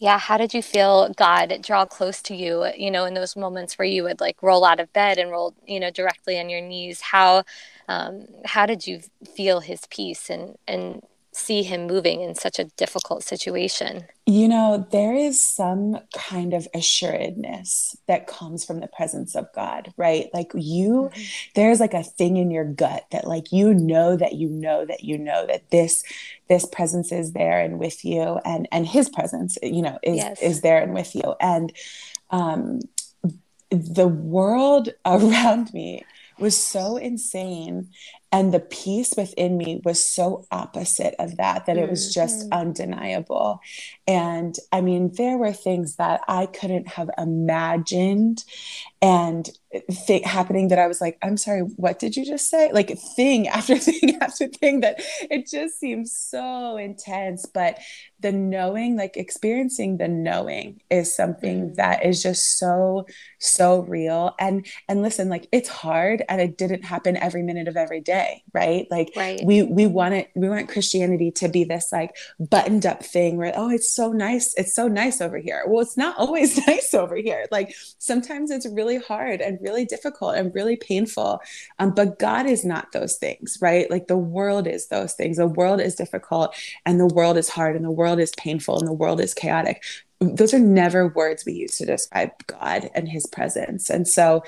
Yeah, 0.00 0.18
how 0.18 0.36
did 0.36 0.52
you 0.52 0.62
feel 0.62 1.12
God 1.14 1.58
draw 1.62 1.86
close 1.86 2.20
to 2.22 2.36
you, 2.36 2.66
you 2.76 2.90
know, 2.90 3.06
in 3.06 3.14
those 3.14 3.34
moments 3.34 3.78
where 3.78 3.88
you 3.88 4.02
would 4.02 4.20
like 4.20 4.42
roll 4.42 4.64
out 4.64 4.78
of 4.78 4.92
bed 4.92 5.16
and 5.16 5.30
roll, 5.30 5.54
you 5.66 5.80
know, 5.80 5.90
directly 5.90 6.38
on 6.38 6.50
your 6.50 6.60
knees? 6.60 7.00
How 7.00 7.44
um, 7.88 8.26
how 8.44 8.66
did 8.66 8.86
you 8.86 9.00
feel 9.34 9.60
his 9.60 9.86
peace 9.88 10.28
and 10.28 10.56
and 10.68 11.02
see 11.36 11.62
him 11.62 11.86
moving 11.86 12.22
in 12.22 12.34
such 12.34 12.58
a 12.58 12.64
difficult 12.64 13.22
situation? 13.22 14.04
You 14.26 14.48
know, 14.48 14.86
there 14.90 15.14
is 15.14 15.40
some 15.40 15.98
kind 16.14 16.54
of 16.54 16.66
assuredness 16.74 17.96
that 18.06 18.26
comes 18.26 18.64
from 18.64 18.80
the 18.80 18.88
presence 18.88 19.36
of 19.36 19.52
God, 19.54 19.92
right? 19.96 20.28
Like 20.32 20.50
you, 20.54 21.10
mm-hmm. 21.12 21.22
there's 21.54 21.80
like 21.80 21.94
a 21.94 22.02
thing 22.02 22.36
in 22.36 22.50
your 22.50 22.64
gut 22.64 23.06
that 23.12 23.26
like 23.26 23.52
you 23.52 23.74
know 23.74 24.16
that 24.16 24.34
you 24.34 24.48
know 24.48 24.84
that 24.86 25.04
you 25.04 25.18
know 25.18 25.46
that 25.46 25.70
this 25.70 26.02
this 26.48 26.64
presence 26.64 27.12
is 27.12 27.32
there 27.32 27.60
and 27.60 27.78
with 27.78 28.04
you 28.04 28.40
and 28.44 28.68
and 28.72 28.86
his 28.86 29.08
presence, 29.08 29.58
you 29.62 29.82
know, 29.82 29.98
is 30.02 30.16
yes. 30.16 30.42
is 30.42 30.60
there 30.62 30.82
and 30.82 30.94
with 30.94 31.14
you. 31.14 31.34
And 31.40 31.72
um 32.30 32.80
the 33.70 34.08
world 34.08 34.88
around 35.06 35.72
me 35.72 36.04
was 36.38 36.56
so 36.56 36.96
insane 36.96 37.88
and 38.36 38.52
the 38.52 38.60
peace 38.60 39.14
within 39.16 39.56
me 39.56 39.80
was 39.82 40.06
so 40.06 40.44
opposite 40.50 41.14
of 41.18 41.38
that 41.38 41.64
that 41.64 41.78
it 41.78 41.88
was 41.88 42.12
just 42.12 42.40
mm-hmm. 42.40 42.60
undeniable 42.60 43.60
and 44.06 44.56
i 44.72 44.80
mean 44.82 45.10
there 45.14 45.38
were 45.38 45.54
things 45.54 45.96
that 45.96 46.20
i 46.28 46.44
couldn't 46.44 46.86
have 46.86 47.08
imagined 47.16 48.44
and 49.02 49.48
thing 49.90 50.22
happening 50.22 50.68
that 50.68 50.78
I 50.78 50.86
was 50.86 51.00
like, 51.00 51.18
I'm 51.22 51.36
sorry, 51.36 51.60
what 51.60 51.98
did 51.98 52.16
you 52.16 52.24
just 52.24 52.48
say? 52.48 52.70
Like 52.72 52.96
thing 52.98 53.48
after 53.48 53.76
thing 53.76 54.16
after 54.20 54.48
thing 54.48 54.80
that 54.80 55.00
it 55.30 55.46
just 55.46 55.78
seems 55.78 56.16
so 56.16 56.76
intense. 56.76 57.46
But 57.46 57.78
the 58.20 58.32
knowing, 58.32 58.96
like 58.96 59.16
experiencing 59.16 59.98
the 59.98 60.08
knowing 60.08 60.80
is 60.90 61.14
something 61.14 61.70
mm. 61.70 61.74
that 61.76 62.04
is 62.06 62.22
just 62.22 62.58
so, 62.58 63.06
so 63.38 63.80
real. 63.80 64.34
And 64.38 64.66
and 64.88 65.02
listen, 65.02 65.28
like 65.28 65.48
it's 65.52 65.68
hard 65.68 66.22
and 66.28 66.40
it 66.40 66.56
didn't 66.56 66.84
happen 66.84 67.16
every 67.16 67.42
minute 67.42 67.68
of 67.68 67.76
every 67.76 68.00
day, 68.00 68.42
right? 68.54 68.86
Like 68.90 69.12
right. 69.16 69.40
we 69.44 69.62
we 69.62 69.86
want 69.86 70.14
it, 70.14 70.30
we 70.34 70.48
want 70.48 70.70
Christianity 70.70 71.30
to 71.32 71.48
be 71.48 71.64
this 71.64 71.92
like 71.92 72.16
buttoned 72.40 72.86
up 72.86 73.04
thing 73.04 73.36
where, 73.36 73.52
oh, 73.54 73.68
it's 73.68 73.90
so 73.90 74.12
nice, 74.12 74.54
it's 74.54 74.74
so 74.74 74.88
nice 74.88 75.20
over 75.20 75.36
here. 75.36 75.64
Well, 75.66 75.82
it's 75.82 75.98
not 75.98 76.16
always 76.16 76.56
nice 76.66 76.94
over 76.94 77.16
here. 77.16 77.46
Like 77.50 77.74
sometimes 77.98 78.50
it's 78.50 78.66
really 78.66 78.85
really 78.86 79.04
hard 79.04 79.40
and 79.40 79.58
really 79.60 79.84
difficult 79.84 80.36
and 80.36 80.54
really 80.54 80.76
painful. 80.76 81.40
Um, 81.78 81.92
but 81.94 82.18
God 82.18 82.46
is 82.46 82.64
not 82.64 82.92
those 82.92 83.16
things, 83.16 83.58
right? 83.60 83.90
Like 83.90 84.06
the 84.06 84.16
world 84.16 84.66
is 84.66 84.88
those 84.88 85.14
things. 85.14 85.36
The 85.36 85.46
world 85.46 85.80
is 85.80 85.94
difficult 85.94 86.54
and 86.84 87.00
the 87.00 87.06
world 87.06 87.36
is 87.36 87.48
hard 87.48 87.76
and 87.76 87.84
the 87.84 87.90
world 87.90 88.20
is 88.20 88.32
painful 88.38 88.78
and 88.78 88.86
the 88.86 88.92
world 88.92 89.20
is 89.20 89.34
chaotic 89.34 89.82
those 90.18 90.54
are 90.54 90.58
never 90.58 91.08
words 91.08 91.44
we 91.44 91.52
use 91.52 91.76
to 91.76 91.84
describe 91.84 92.30
God 92.46 92.88
and 92.94 93.06
his 93.06 93.26
presence. 93.26 93.90
And 93.90 94.08
so 94.08 94.44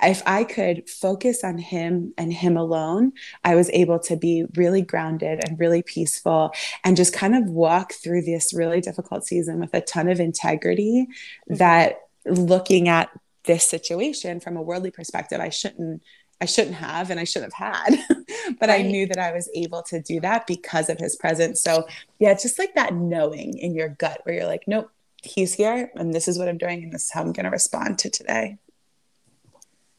if 0.00 0.22
I 0.26 0.44
could 0.44 0.88
focus 0.88 1.42
on 1.42 1.58
him 1.58 2.14
and 2.16 2.32
him 2.32 2.56
alone, 2.56 3.12
I 3.44 3.56
was 3.56 3.68
able 3.70 3.98
to 4.00 4.16
be 4.16 4.44
really 4.54 4.82
grounded 4.82 5.40
and 5.44 5.58
really 5.58 5.82
peaceful 5.82 6.52
and 6.84 6.96
just 6.96 7.12
kind 7.12 7.34
of 7.34 7.46
walk 7.46 7.94
through 7.94 8.22
this 8.22 8.54
really 8.54 8.80
difficult 8.80 9.26
season 9.26 9.58
with 9.58 9.74
a 9.74 9.80
ton 9.80 10.08
of 10.08 10.20
integrity 10.20 11.08
mm-hmm. 11.10 11.56
that 11.56 12.02
looking 12.26 12.88
at 12.88 13.10
this 13.48 13.68
situation 13.68 14.38
from 14.38 14.56
a 14.56 14.62
worldly 14.62 14.92
perspective, 14.92 15.40
I 15.40 15.48
shouldn't 15.48 16.02
I 16.40 16.44
shouldn't 16.44 16.76
have 16.76 17.10
and 17.10 17.18
I 17.18 17.24
should 17.24 17.42
have 17.42 17.52
had. 17.52 17.96
but 18.60 18.68
right. 18.68 18.78
I 18.78 18.82
knew 18.82 19.06
that 19.08 19.18
I 19.18 19.32
was 19.32 19.50
able 19.56 19.82
to 19.84 20.00
do 20.00 20.20
that 20.20 20.46
because 20.46 20.88
of 20.88 20.98
his 20.98 21.16
presence. 21.16 21.60
So 21.60 21.88
yeah, 22.20 22.30
it's 22.30 22.44
just 22.44 22.60
like 22.60 22.76
that 22.76 22.94
knowing 22.94 23.58
in 23.58 23.74
your 23.74 23.88
gut 23.88 24.20
where 24.22 24.36
you're 24.36 24.46
like, 24.46 24.62
nope, 24.68 24.88
he's 25.24 25.54
here 25.54 25.90
and 25.96 26.14
this 26.14 26.28
is 26.28 26.38
what 26.38 26.48
I'm 26.48 26.58
doing 26.58 26.84
and 26.84 26.92
this 26.92 27.06
is 27.06 27.10
how 27.10 27.22
I'm 27.22 27.32
going 27.32 27.44
to 27.44 27.50
respond 27.50 27.98
to 28.00 28.10
today. 28.10 28.58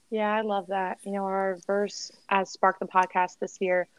Yeah, 0.09 0.33
I 0.33 0.41
love 0.41 0.67
that. 0.67 0.99
You 1.03 1.11
know, 1.11 1.25
our 1.25 1.57
verse 1.67 2.11
as 2.29 2.49
Spark 2.49 2.79
the 2.79 2.87
podcast 2.87 3.39
this 3.39 3.57
year 3.59 3.89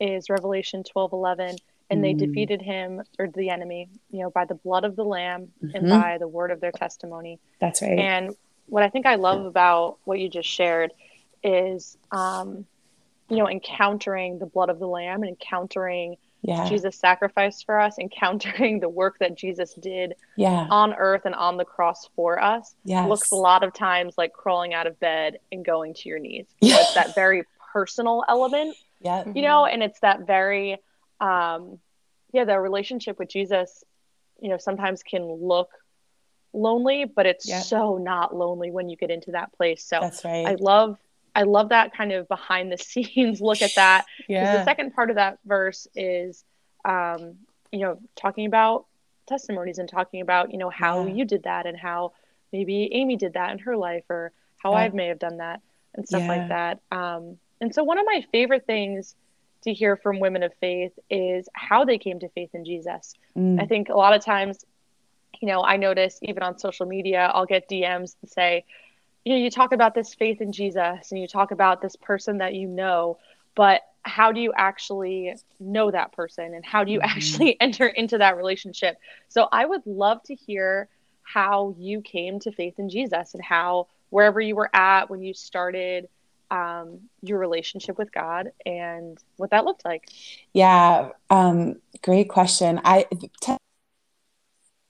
is 0.00 0.30
Revelation 0.30 0.82
12 0.84 1.12
11. 1.12 1.56
And 1.90 2.00
mm. 2.00 2.02
they 2.02 2.14
defeated 2.14 2.62
him 2.62 3.02
or 3.18 3.28
the 3.28 3.50
enemy, 3.50 3.90
you 4.10 4.20
know, 4.20 4.30
by 4.30 4.46
the 4.46 4.54
blood 4.54 4.84
of 4.84 4.96
the 4.96 5.04
Lamb 5.04 5.52
mm-hmm. 5.62 5.76
and 5.76 5.88
by 5.90 6.16
the 6.16 6.26
word 6.26 6.50
of 6.50 6.60
their 6.60 6.72
testimony. 6.72 7.38
That's 7.60 7.82
right. 7.82 7.98
And 7.98 8.34
what 8.66 8.82
I 8.82 8.88
think 8.88 9.06
I 9.06 9.16
love 9.16 9.44
about 9.44 9.98
what 10.04 10.18
you 10.18 10.28
just 10.28 10.48
shared 10.48 10.92
is, 11.42 11.96
um, 12.10 12.66
you 13.28 13.36
know, 13.36 13.48
encountering 13.48 14.38
the 14.38 14.46
blood 14.46 14.70
of 14.70 14.78
the 14.78 14.86
Lamb 14.86 15.22
and 15.22 15.30
encountering 15.30 16.16
yeah. 16.42 16.68
Jesus 16.68 16.96
sacrifice 16.96 17.62
for 17.62 17.78
us, 17.78 17.98
encountering 17.98 18.80
the 18.80 18.88
work 18.88 19.18
that 19.20 19.36
Jesus 19.36 19.74
did 19.74 20.14
yeah. 20.36 20.66
on 20.70 20.92
earth 20.94 21.22
and 21.24 21.34
on 21.34 21.56
the 21.56 21.64
cross 21.64 22.08
for 22.16 22.42
us 22.42 22.74
yes. 22.84 23.08
looks 23.08 23.30
a 23.30 23.36
lot 23.36 23.62
of 23.62 23.72
times 23.72 24.14
like 24.18 24.32
crawling 24.32 24.74
out 24.74 24.86
of 24.86 24.98
bed 24.98 25.38
and 25.50 25.64
going 25.64 25.94
to 25.94 26.08
your 26.08 26.18
knees. 26.18 26.46
Yeah. 26.60 26.76
it's 26.80 26.94
that 26.94 27.14
very 27.14 27.44
personal 27.72 28.24
element. 28.28 28.76
Yeah. 29.00 29.24
You 29.32 29.42
know, 29.42 29.66
and 29.66 29.82
it's 29.82 30.00
that 30.00 30.26
very 30.26 30.78
um 31.20 31.78
yeah, 32.32 32.44
the 32.44 32.58
relationship 32.58 33.18
with 33.18 33.28
Jesus, 33.28 33.84
you 34.40 34.48
know, 34.48 34.56
sometimes 34.56 35.02
can 35.02 35.22
look 35.22 35.68
lonely, 36.52 37.04
but 37.04 37.26
it's 37.26 37.48
yeah. 37.48 37.60
so 37.60 37.98
not 37.98 38.34
lonely 38.34 38.70
when 38.70 38.88
you 38.88 38.96
get 38.96 39.10
into 39.10 39.32
that 39.32 39.52
place. 39.52 39.84
So 39.84 39.98
That's 40.00 40.24
right. 40.24 40.46
I 40.46 40.56
love 40.58 40.98
I 41.34 41.44
love 41.44 41.70
that 41.70 41.94
kind 41.94 42.12
of 42.12 42.28
behind 42.28 42.70
the 42.70 42.78
scenes 42.78 43.40
look 43.40 43.62
at 43.62 43.74
that. 43.76 44.04
yeah. 44.28 44.58
The 44.58 44.64
second 44.64 44.94
part 44.94 45.10
of 45.10 45.16
that 45.16 45.38
verse 45.44 45.86
is, 45.94 46.44
um, 46.84 47.36
you 47.70 47.80
know, 47.80 47.98
talking 48.16 48.46
about 48.46 48.86
testimonies 49.26 49.78
and 49.78 49.88
talking 49.88 50.20
about, 50.20 50.52
you 50.52 50.58
know, 50.58 50.70
how 50.70 51.06
yeah. 51.06 51.14
you 51.14 51.24
did 51.24 51.44
that 51.44 51.66
and 51.66 51.78
how 51.78 52.12
maybe 52.52 52.90
Amy 52.92 53.16
did 53.16 53.34
that 53.34 53.52
in 53.52 53.58
her 53.60 53.76
life 53.76 54.04
or 54.10 54.32
how 54.58 54.72
yeah. 54.72 54.78
I 54.78 54.88
may 54.90 55.06
have 55.06 55.18
done 55.18 55.38
that 55.38 55.60
and 55.94 56.06
stuff 56.06 56.22
yeah. 56.22 56.28
like 56.28 56.48
that. 56.48 56.80
Um, 56.90 57.38
and 57.60 57.74
so 57.74 57.82
one 57.84 57.98
of 57.98 58.04
my 58.06 58.24
favorite 58.32 58.66
things 58.66 59.14
to 59.62 59.72
hear 59.72 59.96
from 59.96 60.20
women 60.20 60.42
of 60.42 60.52
faith 60.60 60.92
is 61.08 61.48
how 61.54 61.84
they 61.84 61.98
came 61.98 62.18
to 62.20 62.28
faith 62.30 62.50
in 62.54 62.64
Jesus. 62.64 63.14
Mm. 63.36 63.62
I 63.62 63.66
think 63.66 63.88
a 63.88 63.94
lot 63.94 64.14
of 64.14 64.24
times, 64.24 64.64
you 65.40 65.48
know, 65.48 65.62
I 65.62 65.76
notice 65.76 66.18
even 66.22 66.42
on 66.42 66.58
social 66.58 66.86
media, 66.86 67.30
I'll 67.32 67.46
get 67.46 67.68
DMs 67.68 68.16
and 68.20 68.30
say, 68.30 68.64
you 69.24 69.32
know, 69.32 69.38
you 69.38 69.50
talk 69.50 69.72
about 69.72 69.94
this 69.94 70.14
faith 70.14 70.40
in 70.40 70.52
Jesus 70.52 71.10
and 71.10 71.20
you 71.20 71.26
talk 71.26 71.50
about 71.50 71.80
this 71.80 71.96
person 71.96 72.38
that 72.38 72.54
you 72.54 72.66
know, 72.68 73.18
but 73.54 73.82
how 74.02 74.32
do 74.32 74.40
you 74.40 74.52
actually 74.56 75.34
know 75.60 75.90
that 75.90 76.12
person 76.12 76.54
and 76.54 76.64
how 76.64 76.84
do 76.84 76.92
you 76.92 76.98
mm-hmm. 76.98 77.16
actually 77.16 77.56
enter 77.60 77.86
into 77.86 78.18
that 78.18 78.36
relationship? 78.36 78.98
So 79.28 79.48
I 79.52 79.64
would 79.64 79.86
love 79.86 80.22
to 80.24 80.34
hear 80.34 80.88
how 81.22 81.74
you 81.78 82.00
came 82.00 82.40
to 82.40 82.52
faith 82.52 82.78
in 82.78 82.88
Jesus 82.88 83.34
and 83.34 83.44
how 83.44 83.86
wherever 84.10 84.40
you 84.40 84.56
were 84.56 84.74
at 84.74 85.08
when 85.08 85.22
you 85.22 85.34
started 85.34 86.08
um, 86.50 87.00
your 87.22 87.38
relationship 87.38 87.96
with 87.96 88.12
God 88.12 88.52
and 88.66 89.18
what 89.36 89.50
that 89.50 89.64
looked 89.64 89.84
like. 89.86 90.10
Yeah, 90.52 91.10
um, 91.30 91.76
great 92.02 92.28
question. 92.28 92.80
I 92.84 93.06
t- 93.40 93.56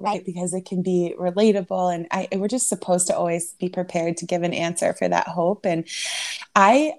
right 0.03 0.25
because 0.25 0.53
it 0.53 0.65
can 0.65 0.83
be 0.83 1.15
relatable 1.19 1.95
and 1.95 2.07
I 2.11 2.29
we're 2.33 2.49
just 2.49 2.69
supposed 2.69 3.07
to 3.07 3.17
always 3.17 3.55
be 3.55 3.69
prepared 3.69 4.17
to 4.19 4.27
give 4.27 4.43
an 4.43 4.55
answer 4.55 4.93
for 4.93 5.09
that 5.09 5.29
hope 5.29 5.65
and 5.65 5.87
I 6.55 6.95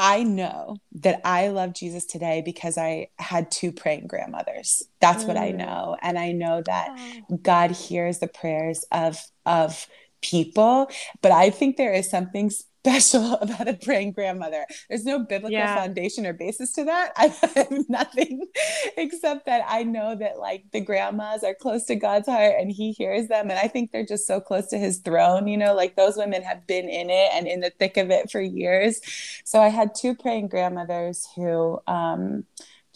I 0.00 0.22
know 0.22 0.76
that 1.00 1.20
I 1.24 1.48
love 1.48 1.74
Jesus 1.74 2.04
today 2.04 2.40
because 2.44 2.78
I 2.78 3.08
had 3.18 3.50
two 3.50 3.72
praying 3.72 4.06
grandmothers. 4.06 4.84
That's 5.00 5.24
mm. 5.24 5.26
what 5.26 5.36
I 5.36 5.50
mm. 5.50 5.56
know. 5.56 5.96
And 6.00 6.16
I 6.16 6.30
know 6.30 6.62
that 6.62 6.96
God 7.42 7.72
hears 7.72 8.20
the 8.20 8.28
prayers 8.28 8.84
of 8.92 9.20
of 9.44 9.88
people, 10.22 10.88
but 11.20 11.32
I 11.32 11.50
think 11.50 11.76
there 11.76 11.92
is 11.92 12.08
something 12.08 12.52
special 12.88 13.34
about 13.40 13.68
a 13.68 13.74
praying 13.74 14.12
grandmother. 14.12 14.64
There's 14.88 15.04
no 15.04 15.18
biblical 15.18 15.50
yeah. 15.50 15.76
foundation 15.76 16.26
or 16.26 16.32
basis 16.32 16.72
to 16.74 16.84
that. 16.84 17.12
I 17.16 17.26
have 17.54 17.88
nothing 17.88 18.46
except 18.96 19.46
that 19.46 19.64
I 19.68 19.82
know 19.84 20.16
that 20.16 20.38
like 20.38 20.64
the 20.72 20.80
grandmas 20.80 21.44
are 21.44 21.54
close 21.54 21.84
to 21.84 21.96
God's 21.96 22.28
heart 22.28 22.54
and 22.58 22.70
he 22.70 22.92
hears 22.92 23.28
them. 23.28 23.50
And 23.50 23.58
I 23.58 23.68
think 23.68 23.92
they're 23.92 24.06
just 24.06 24.26
so 24.26 24.40
close 24.40 24.66
to 24.68 24.78
his 24.78 24.98
throne, 24.98 25.48
you 25.48 25.56
know, 25.56 25.74
like 25.74 25.96
those 25.96 26.16
women 26.16 26.42
have 26.42 26.66
been 26.66 26.88
in 26.88 27.10
it 27.10 27.30
and 27.32 27.46
in 27.46 27.60
the 27.60 27.70
thick 27.78 27.96
of 27.96 28.10
it 28.10 28.30
for 28.30 28.40
years. 28.40 29.00
So 29.44 29.60
I 29.60 29.68
had 29.68 29.94
two 29.94 30.14
praying 30.14 30.48
grandmothers 30.48 31.28
who, 31.36 31.80
um, 31.86 32.44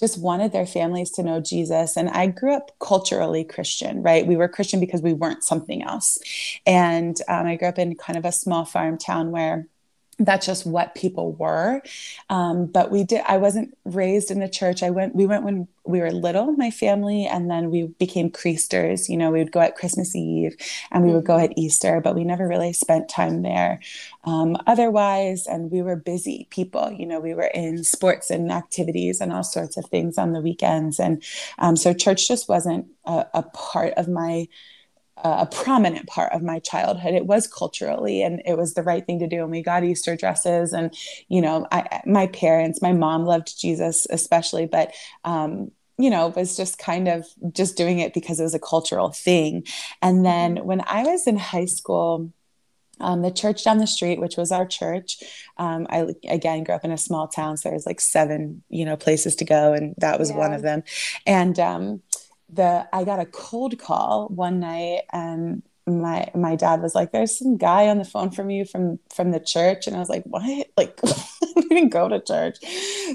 just 0.00 0.18
wanted 0.18 0.50
their 0.50 0.66
families 0.66 1.12
to 1.12 1.22
know 1.22 1.40
Jesus. 1.40 1.96
And 1.96 2.10
I 2.10 2.26
grew 2.26 2.56
up 2.56 2.72
culturally 2.80 3.44
Christian, 3.44 4.02
right? 4.02 4.26
We 4.26 4.36
were 4.36 4.48
Christian 4.48 4.80
because 4.80 5.00
we 5.00 5.12
weren't 5.12 5.44
something 5.44 5.84
else. 5.84 6.18
And 6.66 7.16
um, 7.28 7.46
I 7.46 7.54
grew 7.54 7.68
up 7.68 7.78
in 7.78 7.94
kind 7.94 8.18
of 8.18 8.24
a 8.24 8.32
small 8.32 8.64
farm 8.64 8.98
town 8.98 9.30
where 9.30 9.68
that's 10.26 10.46
just 10.46 10.66
what 10.66 10.94
people 10.94 11.32
were. 11.32 11.82
Um, 12.30 12.66
but 12.66 12.90
we 12.90 13.04
did 13.04 13.22
i 13.28 13.36
wasn't 13.36 13.76
raised 13.84 14.30
in 14.30 14.40
the 14.40 14.48
church. 14.48 14.82
I 14.82 14.90
went 14.90 15.14
we 15.14 15.26
went 15.26 15.44
when 15.44 15.68
we 15.84 16.00
were 16.00 16.12
little 16.12 16.52
my 16.52 16.70
family 16.70 17.26
and 17.26 17.50
then 17.50 17.70
we 17.70 17.88
became 17.98 18.30
creasters. 18.30 19.08
You 19.08 19.16
know 19.16 19.30
we 19.30 19.38
would 19.38 19.52
go 19.52 19.60
at 19.60 19.76
christmas 19.76 20.14
eve 20.14 20.56
and 20.90 21.04
we 21.04 21.12
would 21.12 21.24
go 21.24 21.38
at 21.38 21.56
easter 21.56 22.00
but 22.00 22.14
we 22.14 22.24
never 22.24 22.46
really 22.46 22.72
spent 22.72 23.08
time 23.08 23.42
there. 23.42 23.80
Um, 24.24 24.56
otherwise 24.66 25.46
and 25.46 25.70
we 25.70 25.82
were 25.82 25.96
busy 25.96 26.46
people 26.50 26.92
you 26.92 27.06
know 27.06 27.20
we 27.20 27.34
were 27.34 27.50
in 27.54 27.84
sports 27.84 28.30
and 28.30 28.52
activities 28.52 29.20
and 29.20 29.32
all 29.32 29.44
sorts 29.44 29.76
of 29.76 29.86
things 29.86 30.18
on 30.18 30.32
the 30.32 30.40
weekends. 30.40 31.00
And 31.00 31.22
um, 31.58 31.76
so 31.76 31.92
church 31.92 32.28
just 32.28 32.48
wasn't 32.48 32.86
a, 33.04 33.26
a 33.34 33.42
part 33.42 33.94
of 33.94 34.08
my 34.08 34.48
a 35.24 35.46
prominent 35.46 36.06
part 36.06 36.32
of 36.32 36.42
my 36.42 36.58
childhood. 36.58 37.14
It 37.14 37.26
was 37.26 37.46
culturally, 37.46 38.22
and 38.22 38.42
it 38.44 38.56
was 38.56 38.74
the 38.74 38.82
right 38.82 39.04
thing 39.04 39.20
to 39.20 39.28
do. 39.28 39.42
And 39.42 39.50
we 39.50 39.62
got 39.62 39.84
Easter 39.84 40.16
dresses, 40.16 40.72
and 40.72 40.94
you 41.28 41.40
know, 41.40 41.66
I, 41.70 42.00
my 42.06 42.26
parents, 42.28 42.82
my 42.82 42.92
mom 42.92 43.24
loved 43.24 43.58
Jesus 43.58 44.06
especially, 44.10 44.66
but 44.66 44.92
um, 45.24 45.70
you 45.98 46.10
know, 46.10 46.28
was 46.28 46.56
just 46.56 46.78
kind 46.78 47.08
of 47.08 47.26
just 47.52 47.76
doing 47.76 48.00
it 48.00 48.14
because 48.14 48.40
it 48.40 48.44
was 48.44 48.54
a 48.54 48.58
cultural 48.58 49.10
thing. 49.10 49.64
And 50.00 50.24
then 50.24 50.56
when 50.64 50.82
I 50.86 51.04
was 51.04 51.26
in 51.26 51.36
high 51.36 51.66
school. 51.66 52.32
Um, 53.00 53.22
the 53.22 53.32
church 53.32 53.64
down 53.64 53.78
the 53.78 53.86
street, 53.86 54.20
which 54.20 54.36
was 54.36 54.52
our 54.52 54.64
church, 54.64 55.24
um, 55.56 55.88
I 55.90 56.14
again 56.28 56.62
grew 56.62 56.76
up 56.76 56.84
in 56.84 56.92
a 56.92 56.98
small 56.98 57.26
town, 57.26 57.56
so 57.56 57.68
there 57.68 57.74
was 57.74 57.86
like 57.86 58.00
seven, 58.00 58.62
you 58.68 58.84
know, 58.84 58.96
places 58.96 59.34
to 59.36 59.44
go, 59.44 59.72
and 59.72 59.94
that 59.98 60.20
was 60.20 60.30
yeah. 60.30 60.36
one 60.36 60.52
of 60.52 60.62
them. 60.62 60.84
And 61.26 61.58
um, 61.58 62.02
the 62.52 62.86
I 62.92 63.04
got 63.04 63.20
a 63.20 63.26
cold 63.26 63.78
call 63.78 64.28
one 64.28 64.60
night 64.60 65.02
and 65.12 65.62
my 65.86 66.30
my 66.34 66.54
dad 66.54 66.80
was 66.80 66.94
like 66.94 67.10
there's 67.12 67.36
some 67.36 67.56
guy 67.56 67.88
on 67.88 67.98
the 67.98 68.04
phone 68.04 68.30
from 68.30 68.50
you 68.50 68.64
from 68.64 68.98
from 69.14 69.32
the 69.32 69.40
church. 69.40 69.86
And 69.86 69.96
i 69.96 69.98
was 69.98 70.08
like 70.08 70.24
what? 70.24 70.42
Like 70.76 70.98
i 71.04 71.60
didn't 71.68 71.90
go 71.90 72.08
to 72.08 72.20
church. 72.20 72.56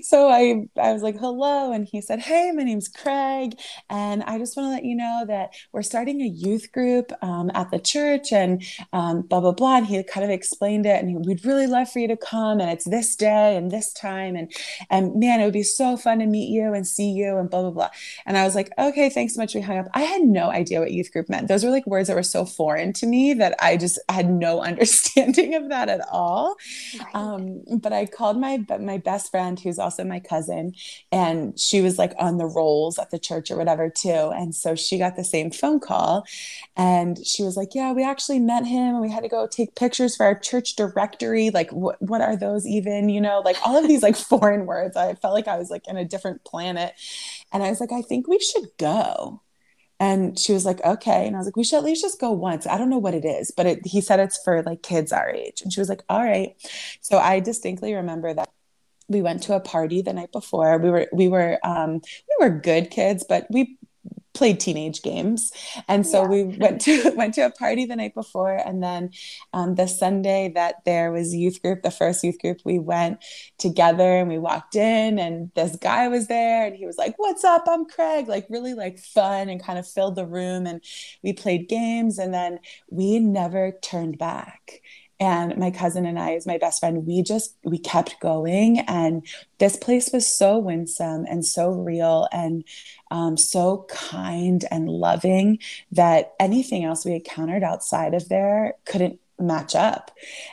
So 0.03 0.29
i 0.29 0.67
i 0.79 0.93
was 0.93 1.01
like 1.01 1.17
hello. 1.17 1.71
And 1.71 1.87
he 1.87 2.01
said 2.01 2.19
hey 2.19 2.51
my 2.53 2.63
name's 2.63 2.87
craig. 2.87 3.59
And 3.89 4.23
i 4.23 4.37
just 4.37 4.57
want 4.57 4.67
to 4.67 4.71
let 4.71 4.85
you 4.85 4.95
know 4.95 5.23
that 5.27 5.53
we're 5.71 5.81
starting 5.81 6.21
a 6.21 6.27
youth 6.27 6.71
group 6.71 7.11
um, 7.21 7.51
at 7.53 7.71
the 7.71 7.79
church 7.79 8.31
and 8.31 8.63
um, 8.93 9.21
blah 9.21 9.39
blah 9.39 9.53
blah. 9.53 9.77
And 9.77 9.87
he 9.87 10.01
kind 10.03 10.23
of 10.23 10.29
explained 10.29 10.85
it 10.85 10.99
and 10.99 11.09
he, 11.09 11.15
we'd 11.17 11.45
really 11.45 11.67
love 11.67 11.89
for 11.91 11.99
you 11.99 12.07
to 12.09 12.17
come 12.17 12.59
and 12.59 12.69
it's 12.69 12.85
this 12.85 13.15
day 13.15 13.55
and 13.55 13.71
this 13.71 13.93
time 13.93 14.35
and 14.35 14.51
and 14.89 15.15
man 15.15 15.39
it 15.39 15.45
would 15.45 15.53
be 15.53 15.63
so 15.63 15.97
fun 15.97 16.19
to 16.19 16.25
meet 16.25 16.49
you 16.49 16.73
and 16.73 16.85
see 16.85 17.11
you 17.11 17.37
and 17.37 17.49
blah 17.49 17.61
blah 17.61 17.71
blah. 17.71 17.89
And 18.25 18.37
i 18.37 18.43
was 18.43 18.55
like 18.55 18.71
okay 18.77 19.09
thanks 19.09 19.35
so 19.35 19.41
much 19.41 19.55
we 19.55 19.61
hung 19.61 19.77
up. 19.77 19.87
I 19.93 20.01
had 20.01 20.21
no 20.21 20.49
idea 20.49 20.79
what 20.79 20.91
youth 20.91 21.11
group 21.11 21.29
meant. 21.29 21.47
Those 21.47 21.63
were 21.63 21.71
like 21.71 21.87
words 21.87 22.07
that 22.07 22.15
were 22.15 22.23
so 22.23 22.45
foreign 22.57 22.91
to 22.93 23.05
me 23.05 23.33
that 23.35 23.55
I 23.59 23.77
just 23.77 23.99
had 24.09 24.29
no 24.29 24.61
understanding 24.69 25.53
of 25.53 25.69
that 25.69 25.89
at 25.89 26.01
all. 26.11 26.55
Right. 26.99 27.15
Um, 27.15 27.63
but 27.79 27.93
I 27.93 28.05
called 28.05 28.39
my 28.39 28.65
my 28.79 28.97
best 28.97 29.31
friend 29.31 29.59
who's 29.59 29.79
also 29.79 30.03
my 30.03 30.19
cousin 30.19 30.73
and 31.11 31.57
she 31.59 31.81
was 31.81 31.97
like 31.97 32.13
on 32.19 32.37
the 32.37 32.45
rolls 32.45 32.97
at 32.97 33.11
the 33.11 33.19
church 33.19 33.51
or 33.51 33.57
whatever 33.57 33.89
too. 33.89 34.31
And 34.35 34.53
so 34.55 34.75
she 34.75 34.97
got 34.97 35.15
the 35.15 35.23
same 35.23 35.51
phone 35.51 35.79
call 35.79 36.25
and 36.75 37.25
she 37.25 37.43
was 37.43 37.55
like 37.55 37.75
yeah 37.75 37.91
we 37.91 38.03
actually 38.03 38.39
met 38.39 38.65
him 38.65 38.95
and 38.95 39.01
we 39.01 39.11
had 39.11 39.23
to 39.23 39.29
go 39.29 39.47
take 39.47 39.75
pictures 39.75 40.15
for 40.15 40.25
our 40.25 40.37
church 40.37 40.75
directory. 40.75 41.51
Like 41.51 41.71
what 41.71 42.01
what 42.01 42.21
are 42.21 42.35
those 42.35 42.65
even? 42.65 43.09
You 43.09 43.21
know 43.21 43.41
like 43.45 43.57
all 43.65 43.77
of 43.77 43.87
these 43.87 44.03
like 44.03 44.15
foreign 44.31 44.65
words. 44.65 44.97
I 44.97 45.13
felt 45.15 45.33
like 45.33 45.47
i 45.47 45.57
was 45.57 45.69
like 45.69 45.87
in 45.87 45.97
a 45.97 46.05
different 46.05 46.43
planet. 46.43 46.93
And 47.53 47.63
i 47.63 47.69
was 47.69 47.79
like 47.79 47.91
i 47.91 48.01
think 48.01 48.27
we 48.27 48.39
should 48.39 48.67
go 48.77 49.41
and 49.99 50.37
she 50.37 50.53
was 50.53 50.65
like, 50.65 50.83
okay. 50.83 51.25
And 51.25 51.35
I 51.35 51.39
was 51.39 51.47
like, 51.47 51.55
we 51.55 51.63
should 51.63 51.77
at 51.77 51.83
least 51.83 52.01
just 52.03 52.19
go 52.19 52.31
once. 52.31 52.67
I 52.67 52.77
don't 52.77 52.89
know 52.89 52.99
what 52.99 53.15
it 53.15 53.25
is, 53.25 53.51
but 53.55 53.65
it, 53.65 53.85
he 53.85 54.01
said 54.01 54.19
it's 54.19 54.41
for 54.43 54.61
like 54.61 54.83
kids 54.83 55.11
our 55.11 55.29
age. 55.29 55.61
And 55.61 55.73
she 55.73 55.79
was 55.79 55.89
like, 55.89 56.03
all 56.07 56.23
right. 56.23 56.55
So 57.01 57.17
I 57.17 57.39
distinctly 57.39 57.93
remember 57.95 58.33
that 58.33 58.49
we 59.07 59.21
went 59.21 59.43
to 59.43 59.55
a 59.55 59.59
party 59.59 60.01
the 60.01 60.13
night 60.13 60.31
before. 60.31 60.77
We 60.77 60.89
were, 60.91 61.07
we 61.11 61.27
were, 61.27 61.59
um, 61.63 61.93
we 62.01 62.47
were 62.47 62.49
good 62.49 62.91
kids, 62.91 63.25
but 63.27 63.47
we 63.49 63.77
played 64.37 64.59
teenage 64.59 65.01
games. 65.01 65.51
And 65.87 66.05
so 66.05 66.21
yeah. 66.21 66.27
we 66.27 66.43
went 66.43 66.81
to 66.81 67.11
went 67.15 67.33
to 67.33 67.41
a 67.41 67.49
party 67.49 67.85
the 67.85 67.95
night 67.95 68.13
before. 68.13 68.55
And 68.55 68.83
then 68.83 69.09
um, 69.53 69.75
the 69.75 69.87
sunday 69.87 70.51
that 70.53 70.75
there 70.85 71.11
was 71.11 71.33
youth 71.33 71.61
group 71.61 71.81
the 71.81 71.91
first 71.91 72.23
youth 72.23 72.39
group 72.39 72.59
we 72.63 72.77
went 72.77 73.23
together 73.57 74.17
and 74.17 74.29
we 74.29 74.37
walked 74.37 74.75
in 74.75 75.17
and 75.17 75.51
this 75.55 75.75
guy 75.77 76.07
was 76.07 76.27
there 76.27 76.67
and 76.67 76.75
he 76.75 76.85
was 76.85 76.97
like 76.97 77.15
what's 77.17 77.43
up? 77.43 77.65
I'm 77.67 77.85
craig. 77.85 78.27
Like 78.27 78.45
really 78.49 78.75
like 78.75 78.99
fun 78.99 79.49
and 79.49 79.61
kind 79.61 79.79
of 79.79 79.87
filled 79.87 80.15
the 80.15 80.25
room 80.25 80.67
and 80.67 80.83
we 81.23 81.33
played 81.33 81.67
games. 81.67 82.19
And 82.19 82.33
then 82.33 82.59
we 82.89 83.19
never 83.19 83.71
turned 83.81 84.19
back. 84.19 84.81
And 85.19 85.57
my 85.57 85.71
cousin 85.71 86.05
and 86.05 86.19
i 86.19 86.35
as 86.35 86.45
my 86.45 86.59
best 86.59 86.79
friend 86.79 87.07
we 87.07 87.23
just 87.23 87.55
we 87.63 87.79
kept 87.79 88.19
going. 88.19 88.79
And 88.81 89.25
this 89.57 89.75
place 89.75 90.11
was 90.13 90.27
so 90.27 90.59
winsome 90.59 91.25
and 91.27 91.43
so 91.43 91.71
real. 91.71 92.27
And 92.31 92.63
um, 93.11 93.37
so 93.37 93.85
kind 93.89 94.65
and 94.71 94.89
loving 94.89 95.59
that 95.91 96.33
anything 96.39 96.83
else 96.83 97.05
we 97.05 97.13
encountered 97.13 97.63
outside 97.63 98.13
of 98.13 98.29
there 98.29 98.75
couldn't 98.85 99.19
match 99.39 99.75
up. 99.75 100.11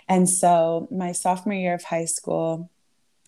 And 0.09 0.29
so, 0.29 0.89
my 0.91 1.13
sophomore 1.13 1.55
year 1.55 1.75
of 1.75 1.85
high 1.85 2.05
school, 2.05 2.71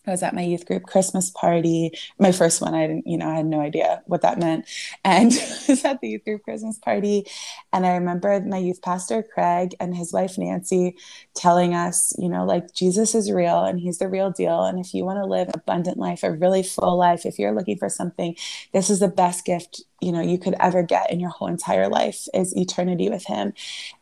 I 0.06 0.10
was 0.12 0.22
at 0.22 0.34
my 0.34 0.42
youth 0.42 0.66
group 0.66 0.84
Christmas 0.84 1.30
party. 1.30 1.90
My 2.18 2.32
first 2.32 2.60
one, 2.60 2.74
I 2.74 2.86
didn't, 2.86 3.06
you 3.06 3.18
know, 3.18 3.28
I 3.28 3.36
had 3.36 3.46
no 3.46 3.60
idea 3.60 4.02
what 4.06 4.22
that 4.22 4.38
meant. 4.38 4.66
And 5.04 5.32
I 5.32 5.58
was 5.68 5.84
at 5.84 6.00
the 6.00 6.08
youth 6.08 6.24
group 6.24 6.44
Christmas 6.44 6.78
party. 6.78 7.26
And 7.72 7.84
I 7.84 7.94
remember 7.94 8.40
my 8.40 8.58
youth 8.58 8.82
pastor, 8.82 9.22
Craig, 9.22 9.74
and 9.80 9.96
his 9.96 10.12
wife, 10.12 10.38
Nancy, 10.38 10.96
telling 11.34 11.74
us, 11.74 12.14
you 12.18 12.28
know, 12.28 12.44
like 12.44 12.72
Jesus 12.72 13.14
is 13.14 13.32
real 13.32 13.64
and 13.64 13.80
he's 13.80 13.98
the 13.98 14.08
real 14.08 14.30
deal. 14.30 14.64
And 14.64 14.78
if 14.78 14.94
you 14.94 15.04
want 15.04 15.18
to 15.18 15.26
live 15.26 15.50
abundant 15.52 15.98
life, 15.98 16.22
a 16.22 16.30
really 16.30 16.62
full 16.62 16.96
life, 16.96 17.26
if 17.26 17.38
you're 17.38 17.54
looking 17.54 17.78
for 17.78 17.88
something, 17.88 18.36
this 18.72 18.90
is 18.90 19.00
the 19.00 19.08
best 19.08 19.44
gift, 19.44 19.82
you 20.00 20.12
know, 20.12 20.20
you 20.20 20.38
could 20.38 20.54
ever 20.60 20.82
get 20.82 21.10
in 21.10 21.20
your 21.20 21.30
whole 21.30 21.48
entire 21.48 21.88
life 21.88 22.28
is 22.32 22.56
eternity 22.56 23.08
with 23.08 23.24
him. 23.24 23.52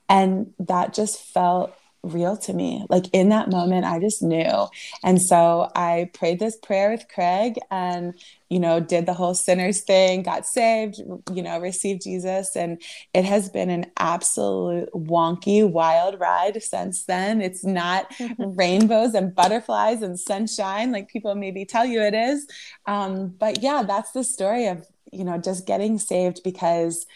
And 0.09 0.53
that 0.59 0.93
just 0.93 1.21
felt 1.21 1.75
real 2.05 2.37
to 2.37 2.53
me. 2.53 2.85
Like 2.89 3.07
in 3.13 3.31
that 3.31 3.51
moment, 3.51 3.85
I 3.85 3.99
just 3.99 4.23
knew. 4.23 4.67
And 5.03 5.21
so 5.21 5.71
I 5.75 6.11
prayed 6.13 6.39
this 6.39 6.57
prayer 6.57 6.91
with 6.91 7.07
Craig 7.09 7.59
and, 7.71 8.15
you 8.49 8.61
know, 8.61 8.81
did 8.81 9.07
the 9.07 9.15
whole 9.15 9.35
sinners 9.35 9.81
thing, 9.81 10.23
got 10.23 10.47
saved, 10.47 11.01
you 11.33 11.43
know, 11.43 11.59
received 11.59 12.03
Jesus. 12.03 12.55
And 12.57 12.81
it 13.13 13.25
has 13.25 13.49
been 13.49 13.71
an 13.71 13.87
absolute 13.99 14.91
wonky, 14.93 15.69
wild 15.69 16.21
ride 16.21 16.63
since 16.63 17.05
then. 17.05 17.41
It's 17.41 17.65
not 17.65 18.13
rainbows 18.39 19.15
and 19.15 19.35
butterflies 19.35 20.03
and 20.03 20.19
sunshine 20.19 20.93
like 20.93 21.09
people 21.09 21.35
maybe 21.35 21.65
tell 21.65 21.85
you 21.85 22.01
it 22.03 22.15
is. 22.15 22.47
Um, 22.87 23.29
but 23.29 23.63
yeah, 23.63 23.83
that's 23.87 24.13
the 24.13 24.25
story 24.25 24.67
of, 24.67 24.87
you 25.13 25.25
know, 25.25 25.39
just 25.39 25.67
getting 25.67 25.99
saved 25.99 26.43
because 26.45 27.07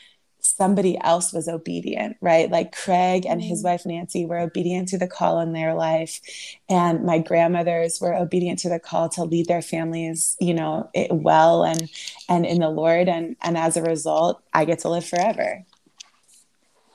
somebody 0.56 0.98
else 1.00 1.32
was 1.32 1.48
obedient, 1.48 2.16
right? 2.20 2.50
Like 2.50 2.74
Craig 2.74 3.26
and 3.26 3.42
his 3.42 3.60
mm-hmm. 3.60 3.68
wife 3.68 3.86
Nancy 3.86 4.26
were 4.26 4.38
obedient 4.38 4.88
to 4.88 4.98
the 4.98 5.06
call 5.06 5.40
in 5.40 5.52
their 5.52 5.74
life, 5.74 6.20
and 6.68 7.04
my 7.04 7.18
grandmothers 7.18 8.00
were 8.00 8.14
obedient 8.14 8.58
to 8.60 8.68
the 8.68 8.78
call 8.78 9.08
to 9.10 9.24
lead 9.24 9.46
their 9.46 9.62
families, 9.62 10.36
you 10.40 10.54
know, 10.54 10.90
well 11.10 11.64
and 11.64 11.90
and 12.28 12.46
in 12.46 12.60
the 12.60 12.70
Lord, 12.70 13.08
and 13.08 13.36
and 13.42 13.56
as 13.56 13.76
a 13.76 13.82
result, 13.82 14.42
I 14.52 14.64
get 14.64 14.80
to 14.80 14.90
live 14.90 15.04
forever. 15.04 15.64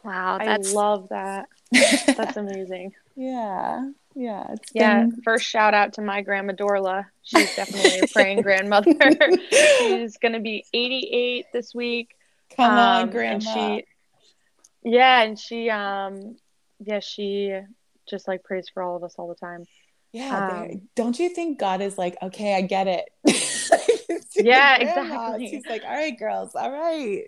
Wow, 0.04 0.38
that's... 0.40 0.74
I 0.74 0.76
love 0.76 1.10
that. 1.10 1.48
That's 1.72 2.38
amazing. 2.38 2.94
yeah. 3.16 3.90
Yeah, 4.16 4.56
yeah. 4.74 5.06
Been... 5.06 5.22
First 5.24 5.46
shout 5.46 5.74
out 5.74 5.94
to 5.94 6.02
my 6.02 6.22
grandma 6.22 6.54
Dorla. 6.54 7.06
She's 7.24 7.56
definitely 7.56 8.00
a 8.00 8.08
praying 8.08 8.42
grandmother. 8.44 8.94
She's 9.80 10.18
gonna 10.18 10.40
be 10.40 10.66
88 10.74 11.48
this 11.52 11.74
week. 11.74 12.16
Come 12.56 12.72
um, 12.72 12.78
on, 12.78 13.10
grandma. 13.10 13.34
And 13.34 13.44
she, 13.44 13.86
yeah, 14.84 15.22
and 15.22 15.40
she, 15.40 15.70
um, 15.70 16.36
yeah, 16.80 17.00
she 17.00 17.60
just 18.10 18.28
like 18.28 18.44
prays 18.44 18.70
for 18.74 18.84
all 18.84 18.96
of 18.96 19.04
us 19.04 19.16
all 19.18 19.28
the 19.28 19.36
time. 19.36 19.66
Yeah, 20.12 20.66
um, 20.70 20.82
don't 20.96 21.18
you 21.18 21.30
think 21.30 21.60
God 21.60 21.82
is 21.82 21.98
like, 21.98 22.16
okay, 22.22 22.56
I 22.56 22.62
get 22.62 22.88
it. 22.88 23.10
yeah, 24.36 24.76
exactly. 24.76 25.48
He's 25.48 25.66
like, 25.66 25.84
all 25.84 25.92
right, 25.92 26.18
girls, 26.18 26.54
all 26.54 26.72
right. 26.72 27.24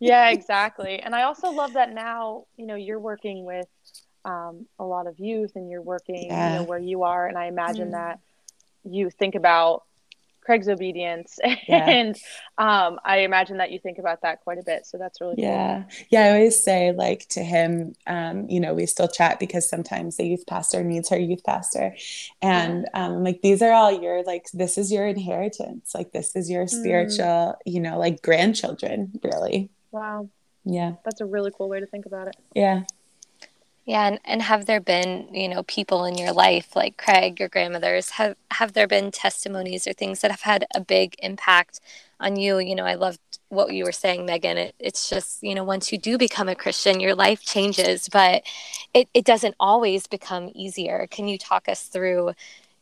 yeah, 0.00 0.30
exactly. 0.30 1.00
And 1.00 1.14
I 1.14 1.24
also 1.24 1.50
love 1.50 1.74
that 1.74 1.92
now, 1.92 2.46
you 2.56 2.66
know, 2.66 2.76
you're 2.76 2.98
working 2.98 3.44
with 3.44 3.66
um, 4.24 4.66
a 4.78 4.84
lot 4.84 5.06
of 5.06 5.18
youth 5.18 5.52
and 5.54 5.70
you're 5.70 5.82
working, 5.82 6.26
yeah. 6.26 6.52
you 6.52 6.58
know, 6.58 6.64
where 6.64 6.78
you 6.78 7.02
are. 7.02 7.26
And 7.26 7.36
I 7.36 7.46
imagine 7.46 7.88
mm. 7.88 7.92
that 7.92 8.20
you 8.84 9.10
think 9.10 9.34
about 9.34 9.84
Craig's 10.48 10.68
obedience. 10.68 11.38
Yeah. 11.68 11.90
and 11.90 12.16
um, 12.56 12.98
I 13.04 13.18
imagine 13.18 13.58
that 13.58 13.70
you 13.70 13.78
think 13.78 13.98
about 13.98 14.22
that 14.22 14.40
quite 14.42 14.58
a 14.58 14.62
bit. 14.62 14.86
So 14.86 14.96
that's 14.96 15.20
really 15.20 15.34
yeah. 15.36 15.82
Cool. 15.82 16.06
Yeah. 16.08 16.24
I 16.24 16.28
always 16.30 16.62
say, 16.62 16.92
like, 16.92 17.26
to 17.30 17.42
him, 17.42 17.94
um, 18.06 18.48
you 18.48 18.58
know, 18.58 18.72
we 18.72 18.86
still 18.86 19.08
chat 19.08 19.38
because 19.38 19.68
sometimes 19.68 20.16
the 20.16 20.26
youth 20.26 20.46
pastor 20.46 20.82
needs 20.82 21.10
her 21.10 21.18
youth 21.18 21.44
pastor. 21.44 21.94
And 22.40 22.88
um, 22.94 23.22
like, 23.22 23.42
these 23.42 23.60
are 23.60 23.72
all 23.72 23.92
your, 23.92 24.22
like, 24.22 24.46
this 24.54 24.78
is 24.78 24.90
your 24.90 25.06
inheritance. 25.06 25.94
Like, 25.94 26.12
this 26.12 26.34
is 26.34 26.48
your 26.48 26.64
mm. 26.64 26.70
spiritual, 26.70 27.26
mm. 27.26 27.54
you 27.66 27.80
know, 27.80 27.98
like 27.98 28.22
grandchildren, 28.22 29.12
really. 29.22 29.68
Wow. 29.90 30.30
Yeah. 30.64 30.94
That's 31.04 31.20
a 31.20 31.26
really 31.26 31.50
cool 31.54 31.68
way 31.68 31.80
to 31.80 31.86
think 31.86 32.06
about 32.06 32.28
it. 32.28 32.36
Yeah. 32.54 32.84
Yeah, 33.88 34.08
and, 34.08 34.20
and 34.26 34.42
have 34.42 34.66
there 34.66 34.80
been, 34.82 35.34
you 35.34 35.48
know, 35.48 35.64
people 35.64 36.06
in 36.06 36.18
your 36.18 36.32
life 36.32 36.76
like 36.76 36.98
Craig, 36.98 37.40
your 37.40 37.50
grandmothers, 37.50 38.10
have 38.12 38.36
have 38.52 38.74
there 38.74 38.88
been 38.88 39.10
testimonies 39.12 39.88
or 39.88 39.94
things 39.94 40.20
that 40.22 40.30
have 40.32 40.42
had 40.42 40.66
a 40.76 40.80
big 40.82 41.16
impact 41.20 41.80
on 42.20 42.36
you? 42.36 42.60
You 42.60 42.76
know, 42.76 42.84
I 42.86 42.96
loved 42.96 43.20
what 43.50 43.74
you 43.74 43.84
were 43.84 43.92
saying, 43.92 44.26
Megan. 44.26 44.58
It, 44.58 44.76
it's 44.80 45.10
just, 45.10 45.42
you 45.42 45.56
know, 45.56 45.64
once 45.64 45.92
you 45.92 45.98
do 45.98 46.18
become 46.18 46.50
a 46.50 46.56
Christian, 46.56 47.00
your 47.00 47.16
life 47.16 47.42
changes, 47.44 48.10
but 48.10 48.44
it, 48.94 49.10
it 49.14 49.26
doesn't 49.26 49.56
always 49.60 50.06
become 50.06 50.52
easier. 50.54 51.08
Can 51.10 51.28
you 51.28 51.38
talk 51.38 51.68
us 51.68 51.84
through, 51.84 52.34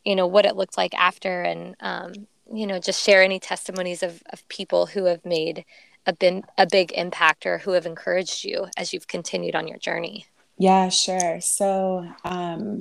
you 0.05 0.17
know, 0.17 0.29
what 0.29 0.47
it 0.47 0.57
looked 0.57 0.79
like 0.79 0.95
after 0.95 1.43
and, 1.43 1.77
um, 1.81 2.15
you 2.55 2.69
know, 2.69 2.81
just 2.81 3.03
share 3.05 3.25
any 3.25 3.41
testimonies 3.41 4.05
of, 4.05 4.23
of 4.35 4.49
people 4.51 4.87
who 4.89 5.07
have 5.07 5.25
made 5.27 5.65
a, 6.07 6.15
bin, 6.15 6.45
a 6.59 6.67
big 6.67 6.93
impact 6.93 7.47
or 7.47 7.59
who 7.61 7.73
have 7.73 7.87
encouraged 7.87 8.45
you 8.45 8.69
as 8.79 8.95
you've 8.95 9.09
continued 9.09 9.57
on 9.57 9.69
your 9.69 9.79
journey? 9.79 10.27
Yeah, 10.59 10.89
sure. 10.89 11.41
So, 11.41 12.07
um, 12.25 12.81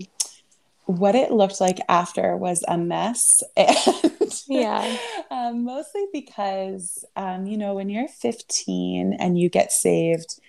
what 0.85 1.15
it 1.15 1.31
looked 1.31 1.61
like 1.61 1.79
after 1.89 2.37
was 2.37 2.63
a 2.67 2.77
mess. 2.77 3.43
And, 3.57 4.39
yeah. 4.47 4.97
um, 5.31 5.63
mostly 5.65 6.05
because, 6.13 7.05
um, 7.15 7.45
you 7.45 7.57
know, 7.57 7.73
when 7.75 7.89
you're 7.89 8.07
15 8.07 9.13
and 9.19 9.37
you 9.39 9.49
get 9.49 9.71
saved 9.71 10.39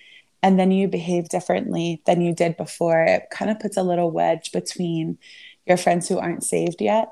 and 0.43 0.59
then 0.59 0.71
you 0.71 0.89
behave 0.89 1.29
differently 1.29 2.03
than 2.07 2.21
you 2.21 2.35
did 2.35 2.57
before, 2.57 3.03
it 3.03 3.25
kind 3.31 3.51
of 3.51 3.61
puts 3.61 3.77
a 3.77 3.83
little 3.83 4.11
wedge 4.11 4.53
between 4.53 5.19
your 5.67 5.77
friends 5.77 6.09
who 6.09 6.19
aren't 6.19 6.45
saved 6.45 6.81
yet. 6.81 7.11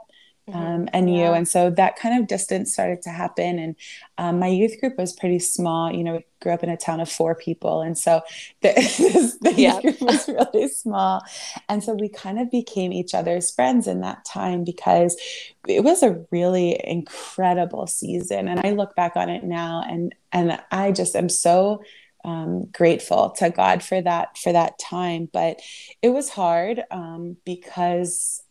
Um, 0.53 0.89
and 0.93 1.09
yeah. 1.09 1.29
you. 1.29 1.33
And 1.33 1.49
so 1.49 1.71
that 1.71 1.97
kind 1.97 2.21
of 2.21 2.29
distance 2.29 2.73
started 2.73 3.03
to 3.03 3.11
happen. 3.11 3.59
And 3.59 3.77
um, 4.19 4.39
my 4.39 4.49
youth 4.49 4.79
group 4.79 4.99
was 4.99 5.15
pretty 5.15 5.39
small. 5.39 5.91
You 5.93 6.05
know, 6.05 6.13
we 6.15 6.27
grew 6.41 6.53
up 6.53 6.63
in 6.63 6.69
a 6.69 6.77
town 6.77 7.01
of 7.01 7.11
four 7.11 7.35
people. 7.35 7.81
And 7.81 7.97
so 7.97 8.21
the, 8.63 8.73
the 9.41 9.55
yeah. 9.57 9.81
youth 9.81 9.99
group 9.99 10.01
was 10.03 10.29
really 10.29 10.69
small. 10.69 11.23
And 11.69 11.83
so 11.83 11.95
we 11.95 12.09
kind 12.09 12.39
of 12.39 12.51
became 12.51 12.93
each 12.93 13.15
other's 13.15 13.51
friends 13.51 13.87
in 13.87 14.01
that 14.03 14.25
time 14.25 14.65
because 14.65 15.17
it 15.67 15.83
was 15.83 16.03
a 16.03 16.25
really 16.31 16.79
incredible 16.85 17.87
season. 17.87 18.49
And 18.49 18.61
I 18.61 18.71
look 18.73 18.95
back 18.95 19.17
on 19.17 19.31
it 19.31 19.45
now 19.45 19.83
and, 19.89 20.15
and 20.33 20.61
I 20.71 20.93
just 20.93 21.17
am 21.17 21.29
so 21.29 21.83
um, 22.25 22.67
grateful 22.73 23.31
to 23.39 23.51
God 23.51 23.83
for 23.83 24.01
that 24.01 24.39
for 24.39 24.53
that 24.53 24.79
time. 24.79 25.29
But 25.31 25.61
it 26.01 26.09
was 26.09 26.31
hard 26.31 26.83
um, 26.91 27.37
because 27.45 28.44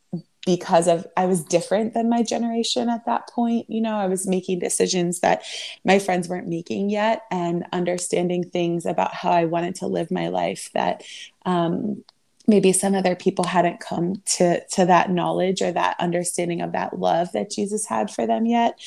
because 0.45 0.88
of 0.88 1.08
I 1.15 1.25
was 1.25 1.43
different 1.43 1.93
than 1.93 2.10
my 2.10 2.23
generation 2.23 2.89
at 2.89 3.06
that 3.06 3.29
point. 3.29 3.69
You 3.69 3.82
know, 3.82 3.95
I 3.95 4.08
was 4.08 4.27
making 4.27 4.60
decisions 4.60 5.21
that 5.21 5.43
my 5.86 5.99
friends 5.99 6.27
weren't 6.27 6.47
making 6.47 6.89
yet 6.89 7.23
and 7.32 7.65
understanding 7.71 8.49
things 8.49 8.86
about 8.86 9.13
how 9.13 9.32
I 9.32 9.45
wanted 9.45 9.75
to 9.75 9.88
live 9.88 10.12
my 10.12 10.27
life 10.27 10.69
that 10.73 11.03
um, 11.45 12.03
maybe 12.45 12.73
some 12.73 12.93
other 12.93 13.15
people 13.15 13.45
hadn't 13.45 13.79
come 13.79 14.15
to 14.25 14.65
to 14.67 14.86
that 14.86 15.10
knowledge 15.10 15.62
or 15.62 15.71
that 15.71 15.95
understanding 15.99 16.62
of 16.62 16.73
that 16.73 16.99
love 16.99 17.32
that 17.32 17.49
Jesus 17.49 17.86
had 17.86 18.12
for 18.12 18.27
them 18.27 18.45
yet. 18.45 18.79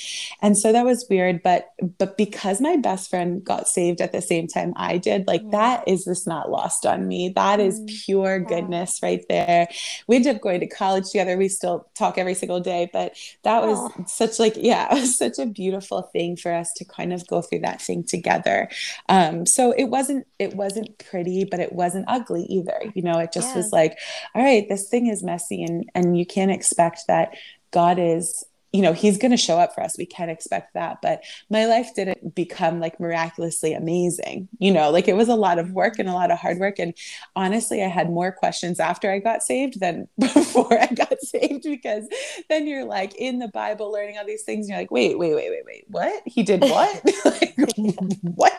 And 0.43 0.59
so 0.59 0.73
that 0.73 0.85
was 0.85 1.07
weird, 1.09 1.43
but 1.43 1.71
but 1.99 2.19
because 2.19 2.61
my 2.61 2.77
best 2.77 3.09
friend 3.09 3.43
got 3.43 3.69
saved 3.69 4.01
at 4.01 4.13
the 4.13 4.21
same 4.21 4.47
time 4.47 4.75
I 4.77 4.99
did, 4.99 5.27
like 5.27 5.43
mm. 5.43 5.53
that 5.53 5.87
is 5.89 6.05
just 6.05 6.27
not 6.27 6.51
lost 6.51 6.85
on 6.85 7.09
me. 7.09 7.33
That 7.35 7.61
is 7.61 7.81
mm. 7.81 8.05
pure 8.05 8.41
goodness 8.41 9.01
right 9.03 9.25
there. 9.29 9.69
We 10.07 10.17
ended 10.17 10.37
up 10.37 10.43
going 10.43 10.61
to 10.61 10.67
college 10.67 11.07
together. 11.11 11.37
We 11.39 11.49
still 11.49 11.89
talk 11.95 12.19
every 12.19 12.35
single 12.35 12.61
day, 12.61 12.91
but 12.93 13.17
that 13.45 13.63
was 13.63 13.91
such 14.07 14.39
like 14.39 14.55
yeah, 14.57 14.95
it 14.95 15.01
was 15.01 15.17
such 15.27 15.39
a 15.39 15.47
beautiful 15.47 16.03
thing 16.03 16.37
for 16.37 16.53
us 16.53 16.73
to 16.75 16.85
kind 16.85 17.13
of 17.13 17.27
go 17.27 17.41
through 17.41 17.61
that 17.61 17.81
thing 17.81 18.05
together. 18.05 18.69
Um 19.09 19.47
so 19.47 19.73
it 19.73 19.85
wasn't 19.85 20.27
it 20.39 20.55
wasn't 20.55 20.99
pretty, 20.99 21.45
but 21.45 21.61
it 21.61 21.73
wasn't 21.73 22.05
ugly 22.07 22.43
either. 22.45 22.93
You 22.95 23.03
know, 23.03 23.19
it 23.19 23.33
just 23.33 23.46
just 23.55 23.57
was 23.57 23.73
like, 23.73 23.99
all 24.35 24.43
right, 24.43 24.69
this 24.69 24.89
thing 24.89 25.07
is 25.07 25.23
messy 25.23 25.63
and 25.63 25.89
and 25.95 26.19
you 26.19 26.27
can't 26.27 26.51
expect 26.51 27.07
that 27.09 27.35
God 27.71 27.99
is 27.99 28.45
you 28.73 28.83
know 28.83 28.93
he's 28.93 29.17
going 29.17 29.31
to 29.31 29.37
show 29.37 29.59
up 29.59 29.75
for 29.75 29.83
us. 29.83 29.97
We 29.97 30.07
can't 30.07 30.31
expect 30.31 30.75
that. 30.75 31.01
But 31.01 31.23
my 31.51 31.65
life 31.67 31.95
didn't 31.95 32.35
become 32.35 32.81
like 32.81 33.01
miraculously 33.01 33.73
amazing 33.73 34.49
you 34.59 34.71
know 34.71 34.91
like 34.91 35.09
it 35.09 35.17
was 35.17 35.29
a 35.29 35.35
lot 35.35 35.59
of 35.59 35.73
work 35.73 35.99
and 35.99 36.09
a 36.09 36.13
lot 36.13 36.31
of 36.31 36.39
hard 36.39 36.59
work. 36.59 36.79
And 36.79 36.95
honestly 37.35 37.83
i 37.83 37.89
had 37.89 38.11
more 38.11 38.33
questions 38.33 38.81
after 38.81 39.11
i 39.11 39.19
got 39.19 39.43
saved 39.43 39.81
than 39.81 40.09
before 40.19 40.79
i 40.79 40.87
got 40.87 41.21
saved 41.21 41.63
because 41.63 42.07
then 42.49 42.67
you're 42.67 42.85
like 42.85 43.15
in 43.15 43.39
the 43.39 43.49
bible 43.49 43.93
learning 43.93 44.19
all 44.19 44.27
these 44.27 44.43
things 44.43 44.67
and 44.67 44.71
you're 44.71 44.79
like 44.79 44.91
wait 44.91 45.19
wait 45.19 45.35
wait 45.35 45.51
wait 45.51 45.65
wait 45.65 45.85
what? 45.89 46.23
He 46.27 46.43
did 46.43 46.61
what? 46.61 47.03
Like, 47.25 47.55
what 48.23 48.53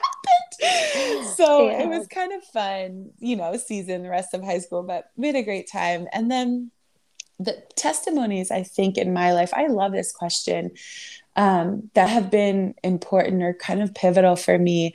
so 1.36 1.70
yeah. 1.70 1.84
it 1.84 1.88
was 1.88 2.08
kind 2.08 2.34
of 2.34 2.44
fun 2.44 3.10
you 3.20 3.36
know 3.36 3.56
season 3.58 4.04
the 4.04 4.10
rest 4.10 4.34
of 4.34 4.44
high 4.44 4.60
school 4.60 4.84
but 4.84 5.12
we 5.16 5.28
had 5.28 5.36
a 5.36 5.44
great 5.44 5.70
time 5.70 6.08
and 6.12 6.32
then 6.32 6.72
the 7.40 7.64
testimonies 7.76 8.52
I 8.52 8.64
think 8.64 8.98
in 8.98 9.14
my 9.14 9.34
life, 9.34 9.54
I 9.54 9.68
love 9.68 9.92
this 9.92 10.12
question. 10.12 10.72
Um, 11.36 11.92
that 11.94 12.10
have 12.10 12.32
been 12.32 12.74
important 12.84 13.44
or 13.44 13.54
kind 13.54 13.84
of 13.84 13.94
pivotal 13.94 14.36
for 14.36 14.58
me. 14.58 14.94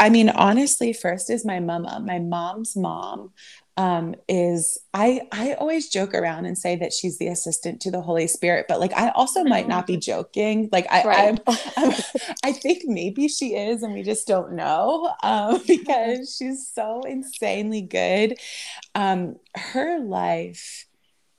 I 0.00 0.10
mean, 0.10 0.30
honestly, 0.30 0.92
first 0.92 1.30
is 1.30 1.44
my 1.44 1.60
mama. 1.60 2.02
My 2.04 2.18
mom's 2.18 2.74
mom 2.74 3.32
um, 3.76 4.14
is 4.28 4.78
I 4.94 5.22
I 5.32 5.54
always 5.54 5.88
joke 5.88 6.14
around 6.14 6.46
and 6.46 6.56
say 6.56 6.76
that 6.76 6.92
she's 6.92 7.18
the 7.18 7.28
assistant 7.28 7.80
to 7.82 7.90
the 7.90 8.00
Holy 8.00 8.26
Spirit, 8.26 8.66
but 8.68 8.80
like 8.80 8.92
I 8.94 9.10
also 9.10 9.44
might 9.44 9.68
not 9.68 9.86
be 9.86 9.96
joking. 9.96 10.68
Like 10.72 10.86
I 10.90 11.04
right. 11.04 11.40
I'm, 11.46 11.56
I'm, 11.76 11.92
i 12.42 12.52
think 12.52 12.84
maybe 12.86 13.28
she 13.28 13.54
is, 13.54 13.82
and 13.82 13.92
we 13.92 14.02
just 14.02 14.26
don't 14.26 14.52
know 14.52 15.12
um, 15.22 15.60
because 15.66 16.34
she's 16.36 16.68
so 16.68 17.02
insanely 17.02 17.82
good. 17.82 18.38
Um, 18.94 19.36
her 19.54 20.00
life 20.00 20.86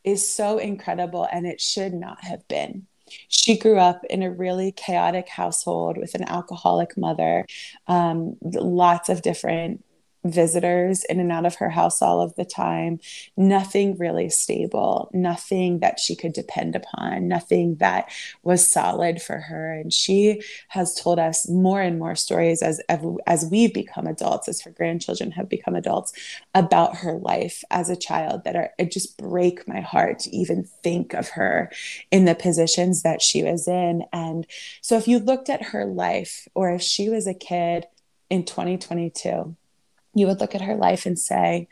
is 0.04 0.28
so 0.28 0.58
incredible 0.58 1.28
and 1.32 1.46
it 1.46 1.60
should 1.60 1.94
not 1.94 2.24
have 2.24 2.48
been. 2.48 2.88
She 3.28 3.58
grew 3.58 3.78
up 3.78 4.04
in 4.10 4.22
a 4.24 4.32
really 4.32 4.72
chaotic 4.72 5.28
household 5.28 5.98
with 5.98 6.14
an 6.16 6.24
alcoholic 6.24 6.98
mother, 6.98 7.46
um, 7.88 8.38
lots 8.42 9.10
of 9.10 9.22
different 9.22 9.84
visitors 10.32 11.04
in 11.06 11.20
and 11.20 11.32
out 11.32 11.46
of 11.46 11.56
her 11.56 11.70
house 11.70 12.02
all 12.02 12.22
of 12.22 12.36
the 12.36 12.46
time, 12.46 13.00
nothing 13.36 13.98
really 13.98 14.30
stable, 14.30 15.10
nothing 15.14 15.80
that 15.80 16.00
she 16.00 16.16
could 16.16 16.34
depend 16.34 16.76
upon, 16.76 17.28
nothing 17.28 17.76
that 17.76 18.12
was 18.44 18.70
solid 18.70 19.22
for 19.22 19.38
her. 19.40 19.74
And 19.74 19.92
she 19.92 20.42
has 20.70 20.96
told 20.96 21.20
us 21.20 21.48
more 21.50 21.82
and 21.82 22.00
more 22.00 22.16
stories 22.16 22.62
as 22.62 22.82
as 23.26 23.46
we've 23.50 23.74
become 23.74 24.08
adults, 24.08 24.48
as 24.48 24.62
her 24.62 24.72
grandchildren 24.72 25.32
have 25.32 25.50
become 25.50 25.76
adults, 25.76 26.14
about 26.54 26.98
her 26.98 27.14
life 27.14 27.64
as 27.72 27.90
a 27.90 27.96
child 27.96 28.44
that 28.44 28.56
are 28.56 28.72
it 28.78 28.92
just 28.92 29.18
break 29.18 29.68
my 29.68 29.82
heart 29.82 30.20
to 30.20 30.36
even 30.36 30.64
think 30.84 31.14
of 31.14 31.30
her 31.30 31.72
in 32.12 32.26
the 32.26 32.36
positions 32.36 33.04
that 33.04 33.22
she 33.22 33.44
was 33.44 33.68
in. 33.68 34.04
And 34.14 34.46
so 34.82 34.98
if 34.98 35.08
you 35.08 35.20
looked 35.20 35.50
at 35.50 35.68
her 35.68 35.86
life 35.86 36.48
or 36.54 36.72
if 36.72 36.82
she 36.82 37.10
was 37.10 37.28
a 37.28 37.34
kid 37.34 37.86
in 38.30 38.44
2022 38.44 39.56
you 40.18 40.28
would 40.28 40.40
look 40.40 40.56
at 40.56 40.62
her 40.62 40.76
life 40.76 41.06
and 41.06 41.18
say, 41.18 41.68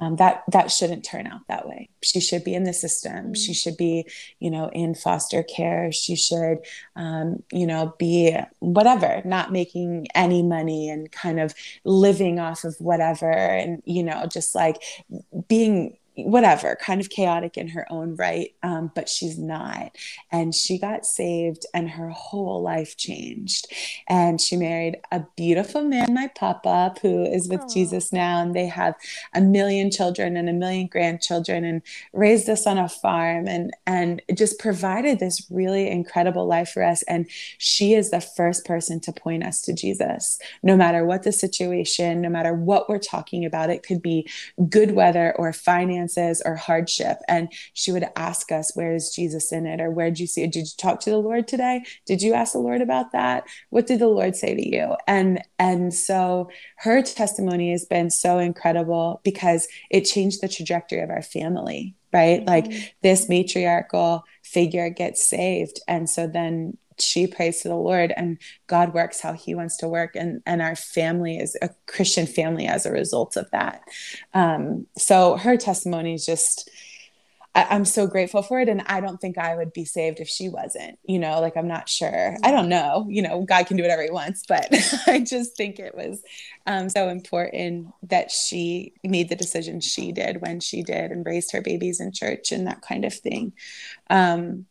um, 0.00 0.16
that 0.16 0.44
that 0.50 0.70
shouldn't 0.70 1.04
turn 1.04 1.26
out 1.26 1.42
that 1.48 1.68
way. 1.68 1.90
She 2.02 2.20
should 2.20 2.42
be 2.42 2.54
in 2.54 2.64
the 2.64 2.72
system. 2.72 3.12
Mm-hmm. 3.12 3.34
She 3.34 3.52
should 3.52 3.76
be, 3.76 4.06
you 4.38 4.50
know, 4.50 4.70
in 4.72 4.94
foster 4.94 5.42
care. 5.42 5.92
She 5.92 6.16
should, 6.16 6.58
um, 6.96 7.42
you 7.52 7.66
know, 7.66 7.94
be 7.98 8.34
whatever, 8.60 9.20
not 9.26 9.52
making 9.52 10.06
any 10.14 10.42
money 10.42 10.88
and 10.88 11.12
kind 11.12 11.38
of 11.38 11.54
living 11.84 12.40
off 12.40 12.64
of 12.64 12.76
whatever, 12.78 13.30
and 13.30 13.82
you 13.84 14.02
know, 14.02 14.24
just 14.26 14.54
like 14.54 14.82
being 15.48 15.98
whatever, 16.24 16.76
kind 16.80 17.00
of 17.00 17.10
chaotic 17.10 17.56
in 17.56 17.68
her 17.68 17.86
own 17.90 18.16
right, 18.16 18.54
um, 18.62 18.90
but 18.94 19.08
she's 19.08 19.38
not. 19.38 19.96
And 20.30 20.54
she 20.54 20.78
got 20.78 21.06
saved, 21.06 21.66
and 21.74 21.90
her 21.90 22.10
whole 22.10 22.62
life 22.62 22.96
changed. 22.96 23.66
And 24.08 24.40
she 24.40 24.56
married 24.56 24.98
a 25.10 25.24
beautiful 25.36 25.82
man, 25.82 26.14
my 26.14 26.28
papa, 26.28 26.94
who 27.02 27.22
is 27.22 27.48
with 27.48 27.60
Aww. 27.60 27.72
Jesus 27.72 28.12
now, 28.12 28.42
and 28.42 28.54
they 28.54 28.66
have 28.66 28.94
a 29.34 29.40
million 29.40 29.90
children 29.90 30.36
and 30.36 30.48
a 30.48 30.52
million 30.52 30.86
grandchildren, 30.86 31.64
and 31.64 31.82
raised 32.12 32.48
us 32.48 32.66
on 32.66 32.78
a 32.78 32.88
farm, 32.88 33.46
and 33.48 33.72
and 33.86 34.22
just 34.34 34.58
provided 34.58 35.18
this 35.18 35.46
really 35.50 35.88
incredible 35.88 36.46
life 36.46 36.70
for 36.70 36.82
us. 36.82 37.02
And 37.04 37.26
she 37.58 37.94
is 37.94 38.10
the 38.10 38.20
first 38.20 38.64
person 38.64 39.00
to 39.00 39.12
point 39.12 39.44
us 39.44 39.60
to 39.62 39.72
Jesus, 39.72 40.38
no 40.62 40.76
matter 40.76 41.04
what 41.04 41.22
the 41.22 41.32
situation, 41.32 42.20
no 42.20 42.28
matter 42.28 42.54
what 42.54 42.88
we're 42.88 42.98
talking 42.98 43.44
about. 43.44 43.70
It 43.70 43.82
could 43.82 44.02
be 44.02 44.28
good 44.68 44.92
weather 44.92 45.34
or 45.36 45.52
finance 45.52 46.09
circumstances 46.10 46.42
or 46.44 46.56
hardship. 46.56 47.18
And 47.28 47.52
she 47.74 47.92
would 47.92 48.06
ask 48.16 48.52
us, 48.52 48.72
Where 48.74 48.94
is 48.94 49.14
Jesus 49.14 49.52
in 49.52 49.66
it? 49.66 49.80
Or 49.80 49.90
where 49.90 50.10
did 50.10 50.20
you 50.20 50.26
see 50.26 50.42
it? 50.42 50.52
Did 50.52 50.60
you 50.60 50.76
talk 50.78 51.00
to 51.00 51.10
the 51.10 51.18
Lord 51.18 51.48
today? 51.48 51.84
Did 52.06 52.22
you 52.22 52.34
ask 52.34 52.52
the 52.52 52.58
Lord 52.58 52.80
about 52.80 53.12
that? 53.12 53.44
What 53.70 53.86
did 53.86 54.00
the 54.00 54.08
Lord 54.08 54.36
say 54.36 54.54
to 54.54 54.68
you? 54.68 54.96
And 55.06 55.42
and 55.58 55.92
so 55.92 56.50
her 56.78 57.02
testimony 57.02 57.72
has 57.72 57.84
been 57.84 58.10
so 58.10 58.38
incredible 58.38 59.20
because 59.24 59.68
it 59.90 60.02
changed 60.02 60.40
the 60.40 60.48
trajectory 60.48 61.00
of 61.00 61.10
our 61.10 61.22
family, 61.22 61.94
right? 62.12 62.40
Mm-hmm. 62.40 62.48
Like 62.48 62.94
this 63.02 63.28
matriarchal 63.28 64.24
figure 64.42 64.90
gets 64.90 65.28
saved. 65.28 65.80
And 65.86 66.08
so 66.08 66.26
then 66.26 66.76
she 67.00 67.26
prays 67.26 67.62
to 67.62 67.68
the 67.68 67.74
Lord 67.74 68.12
and 68.16 68.38
God 68.66 68.94
works 68.94 69.20
how 69.20 69.32
he 69.32 69.54
wants 69.54 69.76
to 69.78 69.88
work. 69.88 70.16
And, 70.16 70.42
and 70.46 70.62
our 70.62 70.76
family 70.76 71.38
is 71.38 71.56
a 71.62 71.70
Christian 71.86 72.26
family 72.26 72.66
as 72.66 72.86
a 72.86 72.92
result 72.92 73.36
of 73.36 73.50
that. 73.50 73.82
Um, 74.34 74.86
so 74.96 75.36
her 75.36 75.56
testimony 75.56 76.14
is 76.14 76.26
just, 76.26 76.70
I, 77.54 77.74
am 77.74 77.84
so 77.84 78.06
grateful 78.06 78.42
for 78.42 78.60
it. 78.60 78.68
And 78.68 78.82
I 78.86 79.00
don't 79.00 79.20
think 79.20 79.36
I 79.36 79.56
would 79.56 79.72
be 79.72 79.84
saved 79.84 80.20
if 80.20 80.28
she 80.28 80.48
wasn't, 80.48 80.98
you 81.04 81.18
know, 81.18 81.40
like 81.40 81.56
I'm 81.56 81.68
not 81.68 81.88
sure. 81.88 82.36
I 82.42 82.50
don't 82.50 82.68
know, 82.68 83.06
you 83.08 83.22
know, 83.22 83.42
God 83.42 83.66
can 83.66 83.76
do 83.76 83.82
whatever 83.82 84.02
he 84.02 84.10
wants, 84.10 84.44
but 84.46 84.68
I 85.06 85.20
just 85.20 85.56
think 85.56 85.78
it 85.78 85.94
was 85.94 86.22
um, 86.66 86.88
so 86.88 87.08
important 87.08 87.88
that 88.04 88.30
she 88.30 88.92
made 89.02 89.28
the 89.28 89.36
decision 89.36 89.80
she 89.80 90.12
did 90.12 90.40
when 90.40 90.60
she 90.60 90.82
did 90.82 91.10
and 91.10 91.26
raised 91.26 91.52
her 91.52 91.60
babies 91.60 92.00
in 92.00 92.12
church 92.12 92.52
and 92.52 92.66
that 92.66 92.82
kind 92.82 93.04
of 93.04 93.14
thing. 93.14 93.52
Um, 94.08 94.66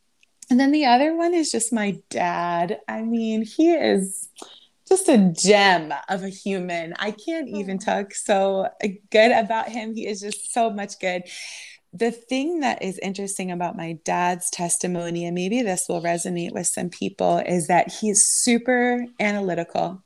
and 0.50 0.60
then 0.60 0.72
the 0.72 0.86
other 0.86 1.16
one 1.16 1.34
is 1.34 1.52
just 1.52 1.74
my 1.74 1.98
dad. 2.10 2.80
I 2.88 3.02
mean, 3.02 3.44
he 3.44 3.72
is 3.72 4.30
just 4.88 5.08
a 5.08 5.32
gem 5.38 5.94
of 6.10 6.24
a 6.24 6.30
human. 6.30 6.94
I 6.98 7.12
can't 7.12 7.48
even 7.48 7.78
talk 7.78 8.14
so 8.14 8.68
good 9.12 9.32
about 9.32 9.70
him. 9.70 9.94
He 9.94 10.08
is 10.08 10.20
just 10.20 10.52
so 10.52 10.72
much 10.72 11.00
good. 11.00 11.24
The 11.94 12.12
thing 12.12 12.60
that 12.60 12.82
is 12.82 13.00
interesting 13.00 13.52
about 13.52 13.78
my 13.78 14.00
dad's 14.04 14.50
testimony, 14.50 15.26
and 15.26 15.36
maybe 15.36 15.62
this 15.62 15.88
will 15.88 16.02
resonate 16.02 16.54
with 16.54 16.68
some 16.68 16.90
people, 16.90 17.38
is 17.38 17.68
that 17.68 17.92
he's 17.92 18.26
super 18.26 19.06
analytical, 19.20 20.04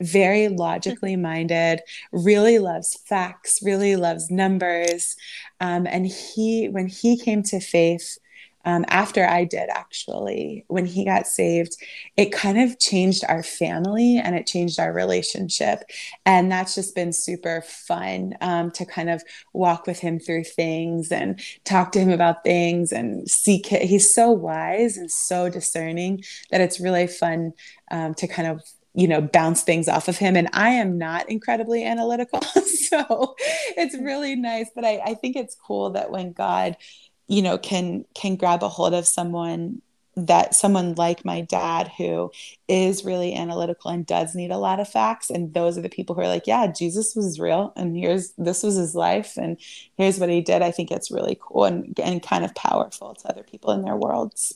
very 0.00 0.48
logically 0.48 1.16
minded, 1.16 1.80
really 2.12 2.58
loves 2.58 2.98
facts, 3.06 3.60
really 3.62 3.94
loves 3.94 4.30
numbers. 4.30 5.16
Um, 5.60 5.86
and 5.86 6.06
he, 6.06 6.68
when 6.68 6.88
he 6.88 7.16
came 7.16 7.42
to 7.44 7.60
faith, 7.60 8.18
um, 8.64 8.84
after 8.88 9.26
I 9.26 9.44
did 9.44 9.68
actually, 9.70 10.64
when 10.68 10.86
he 10.86 11.04
got 11.04 11.26
saved, 11.26 11.76
it 12.16 12.32
kind 12.32 12.60
of 12.60 12.78
changed 12.78 13.24
our 13.28 13.42
family 13.42 14.18
and 14.18 14.36
it 14.36 14.46
changed 14.46 14.78
our 14.78 14.92
relationship. 14.92 15.82
And 16.24 16.50
that's 16.50 16.74
just 16.74 16.94
been 16.94 17.12
super 17.12 17.62
fun 17.62 18.34
um, 18.40 18.70
to 18.72 18.86
kind 18.86 19.10
of 19.10 19.22
walk 19.52 19.86
with 19.86 19.98
him 19.98 20.18
through 20.18 20.44
things 20.44 21.10
and 21.10 21.40
talk 21.64 21.92
to 21.92 22.00
him 22.00 22.10
about 22.10 22.44
things 22.44 22.92
and 22.92 23.28
seek 23.28 23.72
it. 23.72 23.82
He's 23.82 24.14
so 24.14 24.30
wise 24.30 24.96
and 24.96 25.10
so 25.10 25.48
discerning 25.48 26.22
that 26.50 26.60
it's 26.60 26.80
really 26.80 27.06
fun 27.06 27.52
um, 27.90 28.14
to 28.14 28.28
kind 28.28 28.48
of 28.48 28.62
you 28.94 29.08
know 29.08 29.22
bounce 29.22 29.62
things 29.62 29.88
off 29.88 30.08
of 30.08 30.18
him 30.18 30.36
and 30.36 30.50
i 30.52 30.68
am 30.68 30.98
not 30.98 31.28
incredibly 31.30 31.82
analytical 31.84 32.42
so 32.42 33.34
it's 33.76 33.96
really 33.96 34.36
nice 34.36 34.70
but 34.74 34.84
I, 34.84 35.00
I 35.04 35.14
think 35.14 35.34
it's 35.36 35.54
cool 35.54 35.90
that 35.90 36.10
when 36.10 36.32
god 36.32 36.76
you 37.28 37.42
know 37.42 37.58
can 37.58 38.04
can 38.14 38.36
grab 38.36 38.62
a 38.62 38.68
hold 38.68 38.94
of 38.94 39.06
someone 39.06 39.80
that 40.14 40.54
someone 40.54 40.94
like 40.94 41.24
my 41.24 41.40
dad 41.40 41.90
who 41.96 42.30
is 42.68 43.04
really 43.04 43.34
analytical 43.34 43.90
and 43.90 44.04
does 44.04 44.34
need 44.34 44.50
a 44.50 44.58
lot 44.58 44.78
of 44.78 44.86
facts. 44.88 45.30
And 45.30 45.54
those 45.54 45.78
are 45.78 45.80
the 45.80 45.88
people 45.88 46.14
who 46.14 46.20
are 46.20 46.28
like 46.28 46.46
yeah 46.46 46.66
jesus 46.66 47.14
was 47.16 47.40
real 47.40 47.72
and 47.76 47.96
here's 47.96 48.32
this 48.32 48.62
was 48.62 48.76
his 48.76 48.94
life 48.94 49.36
and 49.36 49.58
here's 49.96 50.18
what 50.18 50.28
he 50.28 50.40
did. 50.40 50.62
I 50.62 50.70
think 50.70 50.90
it's 50.90 51.10
really 51.10 51.38
cool 51.40 51.64
and, 51.64 51.98
and 52.02 52.22
kind 52.22 52.44
of 52.44 52.54
powerful 52.54 53.14
to 53.14 53.28
other 53.28 53.42
people 53.42 53.72
in 53.72 53.82
their 53.82 53.96
worlds. 53.96 54.54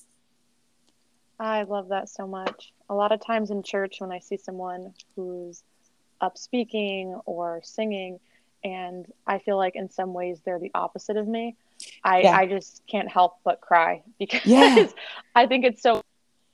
I 1.38 1.64
love 1.64 1.88
that 1.88 2.08
so 2.08 2.26
much. 2.26 2.72
A 2.88 2.94
lot 2.94 3.12
of 3.12 3.24
times 3.24 3.50
in 3.50 3.62
church 3.62 3.96
when 4.00 4.12
i 4.12 4.18
see 4.18 4.36
someone 4.36 4.92
who's 5.14 5.62
up 6.20 6.38
speaking 6.38 7.18
or 7.26 7.60
singing 7.62 8.20
and 8.64 9.12
i 9.26 9.38
feel 9.38 9.56
like 9.56 9.76
in 9.76 9.90
some 9.90 10.14
ways 10.14 10.40
they're 10.44 10.58
the 10.58 10.70
opposite 10.74 11.16
of 11.16 11.28
me 11.28 11.56
I, 12.02 12.20
yeah. 12.20 12.36
I 12.36 12.46
just 12.46 12.82
can't 12.86 13.08
help 13.08 13.38
but 13.44 13.60
cry 13.60 14.02
because 14.18 14.44
yeah. 14.44 14.86
I 15.34 15.46
think 15.46 15.64
it's 15.64 15.82
so, 15.82 16.02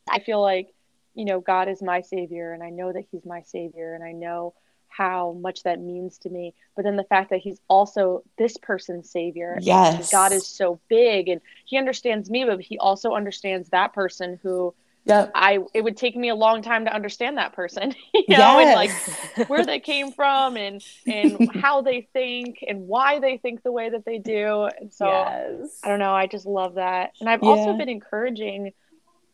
I 0.09 0.21
feel 0.21 0.41
like, 0.41 0.73
you 1.15 1.25
know, 1.25 1.41
God 1.41 1.69
is 1.69 1.83
my 1.83 2.01
savior 2.01 2.53
and 2.53 2.63
I 2.63 2.71
know 2.71 2.93
that 2.93 3.05
he's 3.11 3.25
my 3.25 3.43
savior 3.43 3.95
and 3.95 4.03
I 4.03 4.13
know 4.13 4.55
how 4.89 5.33
much 5.41 5.63
that 5.63 5.81
means 5.81 6.19
to 6.19 6.29
me. 6.29 6.55
But 6.77 6.85
then 6.85 6.97
the 6.97 7.05
fact 7.05 7.31
that 7.31 7.41
he's 7.41 7.59
also 7.69 8.23
this 8.37 8.57
person's 8.59 9.11
savior. 9.11 9.59
Yes. 9.61 10.11
God 10.11 10.33
is 10.33 10.47
so 10.47 10.81
big 10.89 11.29
and 11.29 11.41
he 11.65 11.79
understands 11.79 12.31
me, 12.31 12.45
but 12.45 12.61
he 12.61 12.79
also 12.79 13.13
understands 13.13 13.71
that 13.71 13.93
person 13.93 14.39
who 14.43 14.75
yeah 15.05 15.29
i 15.35 15.59
it 15.75 15.83
would 15.83 15.97
take 15.97 16.17
me 16.17 16.29
a 16.29 16.35
long 16.35 16.63
time 16.63 16.85
to 16.85 16.95
understand 16.95 17.37
that 17.37 17.53
person 17.53 17.95
you 18.15 18.37
know 18.37 18.59
yes. 18.59 19.09
and 19.09 19.39
like 19.39 19.49
where 19.49 19.65
they 19.65 19.81
came 19.81 20.13
from 20.13 20.57
and 20.57 20.83
and 21.07 21.51
how 21.57 21.83
they 21.83 22.09
think 22.13 22.65
and 22.67 22.87
why 22.87 23.19
they 23.19 23.37
think 23.37 23.63
the 23.63 23.73
way 23.73 23.91
that 23.91 24.05
they 24.05 24.19
do 24.19 24.69
and 24.81 24.93
so 24.93 25.07
yes. 25.07 25.81
i 25.83 25.89
don't 25.89 25.99
know 25.99 26.15
i 26.15 26.27
just 26.27 26.47
love 26.47 26.75
that 26.75 27.13
and 27.21 27.29
i've 27.29 27.43
yeah. 27.43 27.49
also 27.49 27.77
been 27.77 27.89
encouraging 27.89 28.73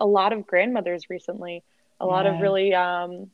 a 0.00 0.06
lot 0.06 0.32
of 0.32 0.46
grandmothers 0.46 1.10
recently 1.10 1.62
a 2.00 2.06
lot 2.06 2.24
yeah. 2.24 2.34
of 2.34 2.40
really 2.40 2.74
um 2.74 3.30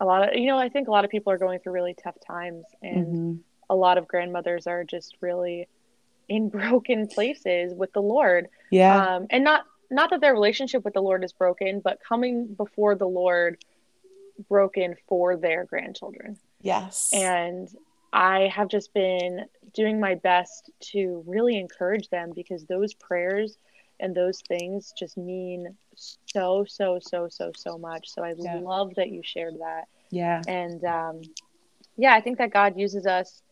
a 0.00 0.04
lot 0.04 0.28
of 0.28 0.38
you 0.38 0.46
know 0.46 0.58
i 0.58 0.68
think 0.68 0.88
a 0.88 0.90
lot 0.90 1.04
of 1.04 1.10
people 1.10 1.32
are 1.32 1.38
going 1.38 1.58
through 1.58 1.72
really 1.72 1.94
tough 1.94 2.16
times 2.26 2.64
and 2.82 3.06
mm-hmm. 3.06 3.34
a 3.70 3.74
lot 3.74 3.98
of 3.98 4.06
grandmothers 4.06 4.66
are 4.66 4.84
just 4.84 5.16
really 5.20 5.68
in 6.28 6.48
broken 6.50 7.08
places 7.08 7.72
with 7.74 7.92
the 7.92 8.02
lord 8.02 8.48
yeah 8.70 9.16
um 9.16 9.26
and 9.30 9.42
not 9.42 9.64
not 9.90 10.10
that 10.10 10.20
their 10.20 10.32
relationship 10.32 10.84
with 10.84 10.94
the 10.94 11.02
Lord 11.02 11.24
is 11.24 11.32
broken, 11.32 11.80
but 11.80 11.98
coming 12.06 12.46
before 12.46 12.94
the 12.94 13.06
Lord 13.06 13.58
broken 14.48 14.96
for 15.08 15.36
their 15.36 15.64
grandchildren. 15.64 16.38
Yes. 16.60 17.10
And 17.12 17.68
I 18.12 18.50
have 18.54 18.68
just 18.68 18.92
been 18.94 19.44
doing 19.74 20.00
my 20.00 20.14
best 20.14 20.70
to 20.92 21.22
really 21.26 21.58
encourage 21.58 22.08
them 22.08 22.32
because 22.34 22.64
those 22.64 22.94
prayers 22.94 23.58
and 24.00 24.14
those 24.14 24.40
things 24.48 24.92
just 24.98 25.16
mean 25.16 25.74
so, 25.94 26.64
so, 26.68 26.98
so, 27.00 27.28
so, 27.28 27.52
so 27.56 27.78
much. 27.78 28.10
So 28.10 28.22
I 28.22 28.34
yeah. 28.36 28.56
love 28.56 28.94
that 28.96 29.10
you 29.10 29.22
shared 29.24 29.54
that. 29.60 29.84
Yeah. 30.10 30.42
And 30.46 30.84
um, 30.84 31.22
yeah, 31.96 32.14
I 32.14 32.20
think 32.20 32.38
that 32.38 32.52
God 32.52 32.78
uses 32.78 33.06
us 33.06 33.42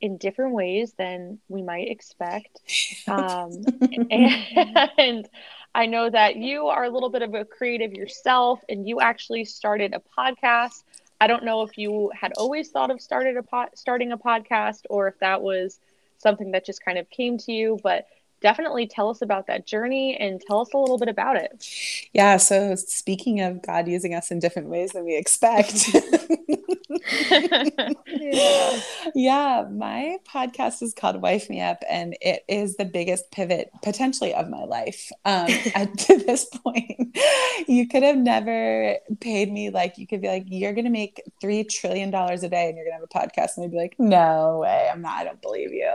in 0.00 0.16
different 0.16 0.54
ways 0.54 0.94
than 0.96 1.38
we 1.48 1.62
might 1.62 1.90
expect. 1.90 2.60
Um, 3.08 3.62
and, 4.10 4.90
and 4.98 5.28
I 5.74 5.86
know 5.86 6.10
that 6.10 6.36
you 6.36 6.66
are 6.66 6.84
a 6.84 6.90
little 6.90 7.10
bit 7.10 7.22
of 7.22 7.34
a 7.34 7.44
creative 7.44 7.92
yourself 7.92 8.60
and 8.68 8.88
you 8.88 9.00
actually 9.00 9.44
started 9.44 9.94
a 9.94 10.02
podcast. 10.18 10.82
I 11.20 11.26
don't 11.26 11.44
know 11.44 11.62
if 11.62 11.78
you 11.78 12.10
had 12.18 12.32
always 12.36 12.70
thought 12.70 12.90
of 12.90 13.00
started 13.00 13.36
a 13.36 13.42
po- 13.42 13.68
starting 13.74 14.10
a 14.12 14.18
podcast 14.18 14.82
or 14.90 15.08
if 15.08 15.18
that 15.20 15.42
was 15.42 15.78
something 16.18 16.50
that 16.52 16.66
just 16.66 16.84
kind 16.84 16.98
of 16.98 17.08
came 17.10 17.38
to 17.38 17.52
you, 17.52 17.78
but 17.82 18.06
definitely 18.40 18.86
tell 18.86 19.10
us 19.10 19.22
about 19.22 19.46
that 19.46 19.66
journey 19.66 20.16
and 20.16 20.40
tell 20.40 20.60
us 20.60 20.72
a 20.74 20.78
little 20.78 20.98
bit 20.98 21.08
about 21.08 21.36
it. 21.36 21.66
Yeah. 22.12 22.36
So, 22.36 22.74
speaking 22.74 23.40
of 23.40 23.62
God 23.62 23.88
using 23.88 24.14
us 24.14 24.30
in 24.30 24.38
different 24.38 24.68
ways 24.68 24.90
than 24.92 25.04
we 25.04 25.16
expect, 25.16 25.88
yeah. 28.08 28.80
yeah, 29.14 29.64
my 29.70 30.18
podcast 30.26 30.82
is 30.82 30.94
called 30.94 31.22
Wife 31.22 31.48
Me 31.48 31.60
Up, 31.60 31.82
and 31.88 32.16
it 32.20 32.44
is 32.48 32.76
the 32.76 32.84
biggest 32.84 33.30
pivot 33.30 33.70
potentially 33.82 34.34
of 34.34 34.48
my 34.48 34.64
life. 34.64 35.10
Um, 35.24 35.48
at 35.74 35.96
to 35.98 36.16
this 36.26 36.44
point, 36.46 37.16
you 37.66 37.88
could 37.88 38.02
have 38.02 38.16
never 38.16 38.96
paid 39.20 39.52
me 39.52 39.70
like 39.70 39.98
you 39.98 40.06
could 40.06 40.20
be 40.20 40.28
like, 40.28 40.44
you're 40.46 40.72
going 40.72 40.84
to 40.84 40.90
make 40.90 41.22
three 41.40 41.64
trillion 41.64 42.10
dollars 42.10 42.42
a 42.42 42.48
day, 42.48 42.68
and 42.68 42.76
you're 42.76 42.86
going 42.86 42.98
to 42.98 43.00
have 43.00 43.24
a 43.24 43.28
podcast, 43.28 43.56
and 43.56 43.64
I'd 43.64 43.70
be 43.70 43.76
like, 43.76 43.96
no 43.98 44.58
way, 44.62 44.88
I'm 44.92 45.02
not. 45.02 45.18
I 45.20 45.24
don't 45.24 45.42
believe 45.42 45.72
you. 45.72 45.90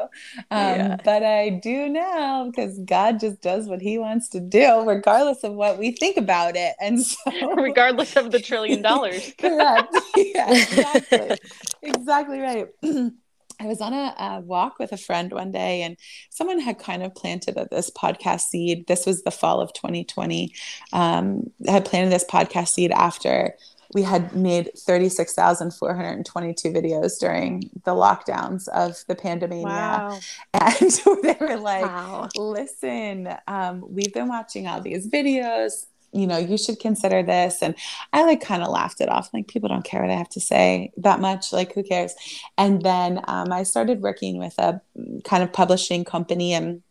Um, 0.52 0.76
yeah. 0.76 0.98
But 1.04 1.24
I 1.24 1.50
do 1.50 1.90
now 1.90 2.35
because 2.44 2.78
God 2.80 3.20
just 3.20 3.42
does 3.42 3.68
what 3.68 3.82
He 3.82 3.98
wants 3.98 4.30
to 4.30 4.40
do, 4.40 4.84
regardless 4.86 5.44
of 5.44 5.54
what 5.54 5.78
we 5.78 5.92
think 5.92 6.18
about 6.18 6.56
it, 6.56 6.76
and 6.82 7.02
so 7.02 7.54
regardless 7.56 8.16
of 8.16 8.32
the 8.32 8.40
trillion 8.40 8.82
dollars. 8.90 9.34
correct. 9.38 9.96
Yeah 10.18 10.52
exactly. 10.52 11.38
exactly 11.82 12.40
right. 12.40 12.68
I 13.60 13.68
was 13.68 13.80
on 13.80 13.94
a, 13.94 14.14
a, 14.20 14.42
walk 14.42 14.80
with 14.80 14.92
a 14.92 14.98
friend 14.98 15.32
one 15.32 15.52
day, 15.52 15.84
and 15.84 15.96
someone 16.30 16.60
had 16.60 16.78
kind 16.78 17.04
of 17.04 17.16
planted 17.16 17.58
a, 17.58 17.68
this 17.72 17.90
podcast 17.90 18.42
seed. 18.42 18.88
This 18.88 19.06
was 19.06 19.24
the 19.24 19.32
fall 19.32 19.62
of 19.62 19.72
2020. 19.74 20.54
Um, 20.92 21.52
had 21.66 21.86
planted 21.86 22.12
this 22.12 22.26
podcast 22.26 22.70
seed 22.70 22.92
after 22.92 23.56
we 23.96 24.04
had 24.04 24.36
made 24.36 24.70
36,422 24.78 26.70
videos 26.70 27.18
during 27.18 27.62
the 27.86 27.92
lockdowns 27.92 28.68
of 28.68 29.02
the 29.08 29.16
pandemic. 29.16 29.64
Wow. 29.64 30.20
And 30.54 30.92
they 31.24 31.38
were 31.40 31.56
like, 31.56 31.86
wow. 31.86 32.28
listen, 32.36 33.30
um, 33.48 33.86
we've 33.88 34.14
been 34.14 34.28
watching 34.28 34.68
all 34.68 34.82
these 34.82 35.08
videos 35.08 35.86
you 36.12 36.28
know, 36.28 36.38
you 36.38 36.58
should 36.58 36.80
consider 36.80 37.24
this. 37.24 37.62
And 37.62 37.76
I 38.14 38.24
like 38.24 38.40
kind 38.40 38.64
of 38.64 38.70
laughed 38.70 39.02
it 39.02 39.10
off. 39.10 39.34
Like, 39.34 39.50
people 39.50 39.68
don't 39.68 39.84
care 39.84 40.02
what 40.02 40.10
I 40.10 40.16
have 40.16 40.30
to 40.30 40.40
say 40.40 40.94
that 40.96 41.20
much. 41.20 41.52
Like, 41.52 41.74
who 41.74 41.84
cares? 41.84 42.16
And 42.58 42.82
then 42.82 43.20
um, 43.28 43.52
I 43.52 43.64
started 43.64 44.02
working 44.02 44.38
with 44.38 44.58
a 44.58 44.80
kind 45.26 45.44
of 45.44 45.52
publishing 45.52 46.06
company 46.06 46.54
and 46.54 46.82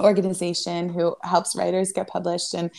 organization 0.00 0.88
who 0.88 1.14
helps 1.22 1.54
writers 1.54 1.92
get 1.92 2.08
published. 2.08 2.54
And 2.54 2.70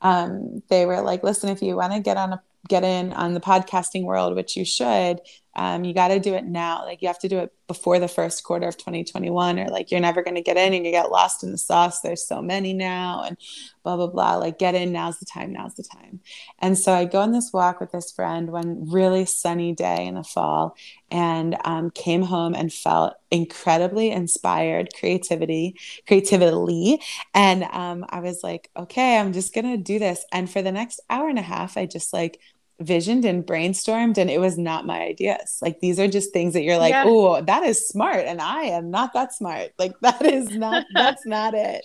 um, 0.00 0.62
they 0.68 0.86
were 0.86 1.00
like, 1.00 1.24
listen, 1.24 1.48
if 1.48 1.60
you 1.60 1.74
want 1.74 1.92
to 1.92 1.98
get 1.98 2.16
on 2.16 2.34
a 2.34 2.42
get 2.68 2.84
in 2.84 3.12
on 3.12 3.34
the 3.34 3.40
podcasting 3.40 4.04
world, 4.04 4.36
which 4.36 4.56
you 4.56 4.64
should, 4.64 5.20
um, 5.58 5.84
you 5.84 5.92
got 5.92 6.08
to 6.08 6.20
do 6.20 6.34
it 6.34 6.44
now. 6.44 6.84
Like 6.84 7.02
you 7.02 7.08
have 7.08 7.18
to 7.18 7.28
do 7.28 7.40
it 7.40 7.52
before 7.66 7.98
the 7.98 8.06
first 8.06 8.44
quarter 8.44 8.68
of 8.68 8.76
2021, 8.76 9.58
or 9.58 9.66
like 9.66 9.90
you're 9.90 9.98
never 9.98 10.22
going 10.22 10.36
to 10.36 10.40
get 10.40 10.56
in 10.56 10.72
and 10.72 10.86
you 10.86 10.92
get 10.92 11.10
lost 11.10 11.42
in 11.42 11.50
the 11.50 11.58
sauce. 11.58 12.00
There's 12.00 12.24
so 12.24 12.40
many 12.40 12.72
now, 12.72 13.24
and 13.26 13.36
blah 13.82 13.96
blah 13.96 14.06
blah. 14.06 14.36
Like 14.36 14.60
get 14.60 14.76
in. 14.76 14.92
Now's 14.92 15.18
the 15.18 15.26
time. 15.26 15.52
Now's 15.52 15.74
the 15.74 15.82
time. 15.82 16.20
And 16.60 16.78
so 16.78 16.92
I 16.92 17.06
go 17.06 17.20
on 17.20 17.32
this 17.32 17.52
walk 17.52 17.80
with 17.80 17.90
this 17.90 18.12
friend 18.12 18.52
one 18.52 18.88
really 18.88 19.24
sunny 19.24 19.72
day 19.74 20.06
in 20.06 20.14
the 20.14 20.22
fall, 20.22 20.76
and 21.10 21.56
um, 21.64 21.90
came 21.90 22.22
home 22.22 22.54
and 22.54 22.72
felt 22.72 23.14
incredibly 23.32 24.12
inspired, 24.12 24.90
creativity, 24.96 25.74
creatively, 26.06 27.00
and 27.34 27.64
um, 27.64 28.06
I 28.10 28.20
was 28.20 28.44
like, 28.44 28.70
okay, 28.76 29.18
I'm 29.18 29.32
just 29.32 29.52
gonna 29.52 29.76
do 29.76 29.98
this. 29.98 30.24
And 30.30 30.48
for 30.48 30.62
the 30.62 30.72
next 30.72 31.00
hour 31.10 31.28
and 31.28 31.38
a 31.38 31.42
half, 31.42 31.76
I 31.76 31.86
just 31.86 32.12
like 32.12 32.38
visioned 32.80 33.24
and 33.24 33.44
brainstormed 33.44 34.18
and 34.18 34.30
it 34.30 34.40
was 34.40 34.56
not 34.56 34.86
my 34.86 35.00
ideas. 35.00 35.58
Like 35.60 35.80
these 35.80 35.98
are 35.98 36.06
just 36.06 36.32
things 36.32 36.54
that 36.54 36.62
you're 36.62 36.78
like 36.78 36.92
yeah. 36.92 37.04
oh 37.06 37.40
that 37.42 37.64
is 37.64 37.88
smart 37.88 38.24
and 38.24 38.40
i 38.40 38.62
am 38.62 38.90
not 38.90 39.12
that 39.14 39.34
smart. 39.34 39.72
Like 39.78 39.98
that 40.02 40.24
is 40.24 40.50
not 40.50 40.86
that's 40.94 41.26
not 41.26 41.54
it. 41.54 41.82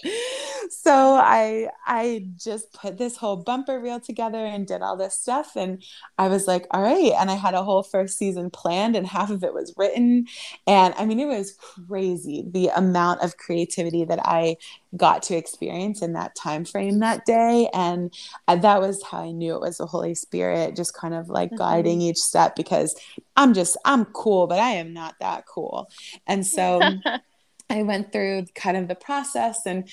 So 0.70 0.94
i 0.94 1.68
i 1.88 2.26
just 2.38 2.72
put 2.74 2.98
this 2.98 3.18
whole 3.18 3.38
bumper 3.38 3.80
reel 3.80 4.00
together 4.00 4.38
and 4.38 4.68
did 4.68 4.82
all 4.82 4.96
this 4.96 5.18
stuff 5.18 5.56
and 5.56 5.84
i 6.20 6.28
was 6.28 6.48
like 6.48 6.68
all 6.72 6.82
right 6.82 7.14
and 7.20 7.32
i 7.32 7.36
had 7.36 7.56
a 7.56 7.64
whole 7.64 7.84
first 7.84 8.18
season 8.18 8.52
planned 8.52 8.96
and 8.96 9.08
half 9.08 9.32
of 9.32 9.44
it 9.44 9.54
was 9.54 9.74
written. 9.78 10.28
And 10.68 10.94
i 10.98 11.06
mean 11.06 11.20
it 11.20 11.26
was 11.26 11.54
crazy 11.88 12.46
the 12.48 12.68
amount 12.68 13.22
of 13.22 13.38
creativity 13.38 14.06
that 14.06 14.20
i 14.24 14.58
got 14.96 15.24
to 15.24 15.36
experience 15.36 16.02
in 16.02 16.14
that 16.14 16.36
time 16.36 16.66
frame 16.66 17.00
that 17.00 17.26
day 17.26 17.70
and 17.74 18.14
uh, 18.48 18.56
that 18.56 18.80
was 18.80 19.04
how 19.04 19.20
i 19.20 19.32
knew 19.32 19.56
it 19.56 19.62
was 19.62 19.78
the 19.78 19.86
holy 19.86 20.14
spirit 20.14 20.76
just 20.76 20.94
kind 20.94 21.14
of 21.14 21.30
like 21.30 21.50
mm-hmm. 21.50 21.58
guiding 21.58 22.02
each 22.02 22.18
step 22.18 22.56
because 22.56 22.96
i'm 23.36 23.54
just 23.54 23.78
i'm 23.86 24.06
cool 24.06 24.48
but 24.48 24.60
i 24.60 24.72
am 24.72 24.94
not 24.94 25.16
that 25.20 25.46
cool 25.48 25.90
and 26.28 26.46
so 26.46 26.82
i 27.70 27.82
went 27.82 28.12
through 28.12 28.46
kind 28.54 28.78
of 28.78 28.88
the 28.88 28.96
process 28.96 29.66
and 29.66 29.90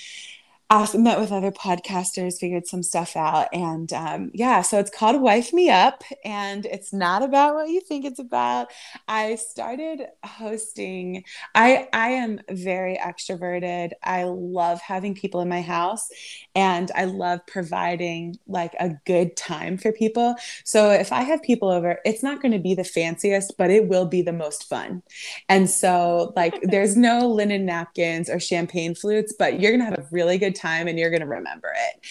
I 0.73 0.89
met 0.97 1.19
with 1.19 1.33
other 1.33 1.51
podcasters, 1.51 2.39
figured 2.39 2.69
some 2.69 2.85
stuff 2.85 3.17
out. 3.17 3.49
And 3.53 3.93
um, 3.93 4.31
yeah, 4.33 4.63
so 4.63 4.79
it's 4.79 4.91
called 4.91 5.21
Wife 5.21 5.53
Me 5.53 5.69
Up, 5.69 6.05
and 6.25 6.65
it's 6.65 6.93
not 6.93 7.25
about 7.25 7.57
what 7.57 7.69
you 7.69 7.81
think 7.81 8.05
it's 8.05 8.21
about. 8.21 8.69
I 9.09 9.35
started 9.35 10.03
hosting, 10.25 11.25
I, 11.57 11.89
I 11.93 12.11
am 12.11 12.39
very 12.49 12.97
extroverted. 12.97 13.91
I 14.05 14.23
love 14.23 14.81
having 14.81 15.13
people 15.13 15.41
in 15.41 15.49
my 15.49 15.61
house, 15.61 16.09
and 16.55 16.89
I 16.95 17.07
love 17.07 17.45
providing 17.49 18.39
like 18.47 18.75
a 18.79 18.91
good 19.07 19.37
time 19.37 19.77
for 19.77 19.91
people. 19.91 20.37
So 20.63 20.91
if 20.91 21.11
I 21.11 21.23
have 21.23 21.43
people 21.43 21.69
over, 21.69 21.99
it's 22.05 22.23
not 22.23 22.41
going 22.41 22.53
to 22.53 22.61
be 22.61 22.77
the 22.77 22.85
fanciest, 22.85 23.55
but 23.59 23.71
it 23.71 23.89
will 23.89 24.07
be 24.07 24.23
the 24.23 24.33
most 24.33 24.69
fun. 24.69 25.03
And 25.49 25.69
so, 25.69 26.33
like, 26.37 26.61
there's 26.63 26.97
no 26.97 27.27
linen 27.27 27.67
napkins 27.67 28.31
or 28.31 28.39
champagne 28.39 28.95
flutes, 28.95 29.35
but 29.37 29.59
you're 29.59 29.73
going 29.73 29.81
to 29.81 29.87
have 29.87 29.99
a 29.99 30.07
really 30.13 30.39
good 30.39 30.60
time 30.61 30.89
and 30.89 30.99
you're 30.99 31.11
going 31.11 31.21
to 31.21 31.27
remember 31.27 31.73
it. 31.75 32.07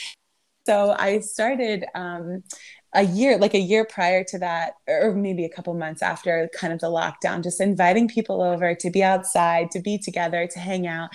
So 0.66 0.96
I 0.98 1.20
started 1.20 1.86
um, 1.96 2.44
a 2.94 3.04
year 3.04 3.38
like 3.38 3.54
a 3.54 3.60
year 3.60 3.86
prior 3.86 4.24
to 4.24 4.40
that 4.40 4.74
or 4.88 5.14
maybe 5.14 5.46
a 5.46 5.50
couple 5.50 5.74
months 5.76 6.02
after 6.02 6.50
kind 6.56 6.74
of 6.74 6.80
the 6.80 6.88
lockdown 6.88 7.44
just 7.44 7.62
inviting 7.62 8.08
people 8.08 8.42
over 8.42 8.74
to 8.74 8.90
be 8.90 9.04
outside 9.04 9.70
to 9.70 9.80
be 9.80 9.98
together 9.98 10.48
to 10.48 10.60
hang 10.60 10.88
out. 10.88 11.10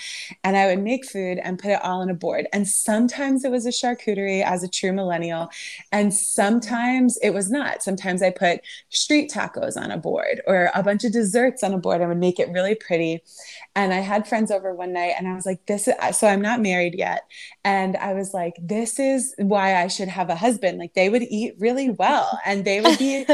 And 0.44 0.56
i 0.56 0.66
would 0.66 0.82
make 0.82 1.04
food 1.04 1.38
and 1.38 1.58
put 1.58 1.72
it 1.72 1.82
all 1.82 2.00
on 2.00 2.10
a 2.10 2.14
board. 2.14 2.46
And 2.52 2.68
sometimes 2.68 3.44
it 3.44 3.50
was 3.50 3.66
a 3.66 3.70
charcuterie 3.70 4.44
as 4.44 4.62
a 4.62 4.68
true 4.68 4.92
millennial 4.92 5.48
and 5.90 6.14
sometimes 6.14 7.18
it 7.22 7.30
was 7.30 7.50
not. 7.50 7.82
Sometimes 7.82 8.22
i 8.22 8.30
put 8.30 8.60
street 8.90 9.30
tacos 9.30 9.76
on 9.76 9.90
a 9.90 9.98
board 9.98 10.42
or 10.46 10.70
a 10.74 10.82
bunch 10.82 11.04
of 11.04 11.12
desserts 11.12 11.64
on 11.64 11.74
a 11.74 11.78
board 11.78 12.00
I 12.00 12.06
would 12.06 12.18
make 12.18 12.38
it 12.38 12.50
really 12.50 12.76
pretty 12.76 13.22
and 13.74 13.92
i 13.92 14.00
had 14.00 14.26
friends 14.26 14.50
over 14.50 14.74
one 14.74 14.92
night 14.92 15.14
and 15.18 15.28
i 15.28 15.34
was 15.34 15.46
like 15.46 15.64
this 15.66 15.88
is 15.88 15.94
so 16.16 16.26
i'm 16.26 16.42
not 16.42 16.60
married 16.60 16.94
yet 16.94 17.22
and 17.64 17.96
i 17.96 18.12
was 18.12 18.32
like 18.32 18.54
this 18.60 18.98
is 18.98 19.34
why 19.38 19.76
i 19.76 19.88
should 19.88 20.08
have 20.08 20.30
a 20.30 20.36
husband 20.36 20.78
like 20.78 20.94
they 20.94 21.08
would 21.08 21.22
eat 21.22 21.54
really 21.58 21.90
well 21.90 22.38
and 22.46 22.64
they 22.64 22.80
would 22.80 22.98
be 22.98 23.24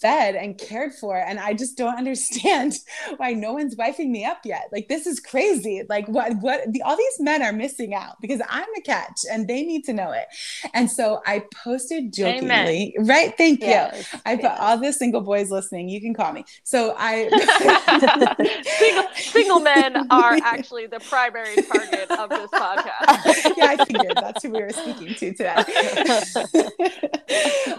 fed 0.00 0.34
and 0.34 0.58
cared 0.58 0.92
for. 0.94 1.16
And 1.16 1.38
I 1.38 1.54
just 1.54 1.76
don't 1.76 1.96
understand 1.98 2.74
why 3.16 3.32
no 3.32 3.52
one's 3.52 3.76
wifing 3.76 4.10
me 4.10 4.24
up 4.24 4.38
yet. 4.44 4.68
Like 4.72 4.88
this 4.88 5.06
is 5.06 5.20
crazy. 5.20 5.82
Like 5.88 6.06
what 6.08 6.32
what 6.40 6.72
the, 6.72 6.82
all 6.82 6.96
these 6.96 7.20
men 7.20 7.42
are 7.42 7.52
missing 7.52 7.94
out 7.94 8.20
because 8.20 8.40
I'm 8.48 8.68
a 8.76 8.80
catch 8.82 9.20
and 9.30 9.48
they 9.48 9.62
need 9.62 9.84
to 9.84 9.92
know 9.92 10.12
it. 10.12 10.26
And 10.74 10.90
so 10.90 11.20
I 11.26 11.44
posted 11.54 12.12
jokingly, 12.12 12.94
Amen. 12.96 13.06
right? 13.06 13.34
Thank 13.36 13.60
yes, 13.60 14.12
you. 14.12 14.20
I 14.26 14.32
yes. 14.32 14.40
put 14.42 14.60
all 14.60 14.78
the 14.78 14.92
single 14.92 15.20
boys 15.20 15.50
listening. 15.50 15.88
You 15.88 16.00
can 16.00 16.14
call 16.14 16.32
me. 16.32 16.44
So 16.62 16.94
I 16.98 17.28
single, 18.78 19.04
single 19.14 19.60
men 19.60 19.87
are 20.10 20.38
actually 20.42 20.86
the 20.86 21.00
primary 21.00 21.56
target 21.62 22.10
of 22.10 22.30
this 22.30 22.50
podcast. 22.50 23.54
yeah, 23.56 23.66
I 23.66 23.84
figured 23.84 24.12
that's 24.16 24.42
who 24.42 24.50
we 24.50 24.60
were 24.60 24.70
speaking 24.70 25.14
to 25.14 25.32
today 25.32 25.54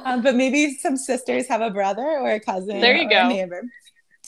um, 0.05 0.21
but 0.21 0.35
maybe 0.35 0.77
some 0.77 0.97
sisters 0.97 1.47
have 1.47 1.61
a 1.61 1.69
brother 1.69 2.01
or 2.01 2.31
a 2.31 2.39
cousin. 2.39 2.79
There 2.79 2.95
you 2.95 3.09
go. 3.09 3.27
neighbor. 3.27 3.63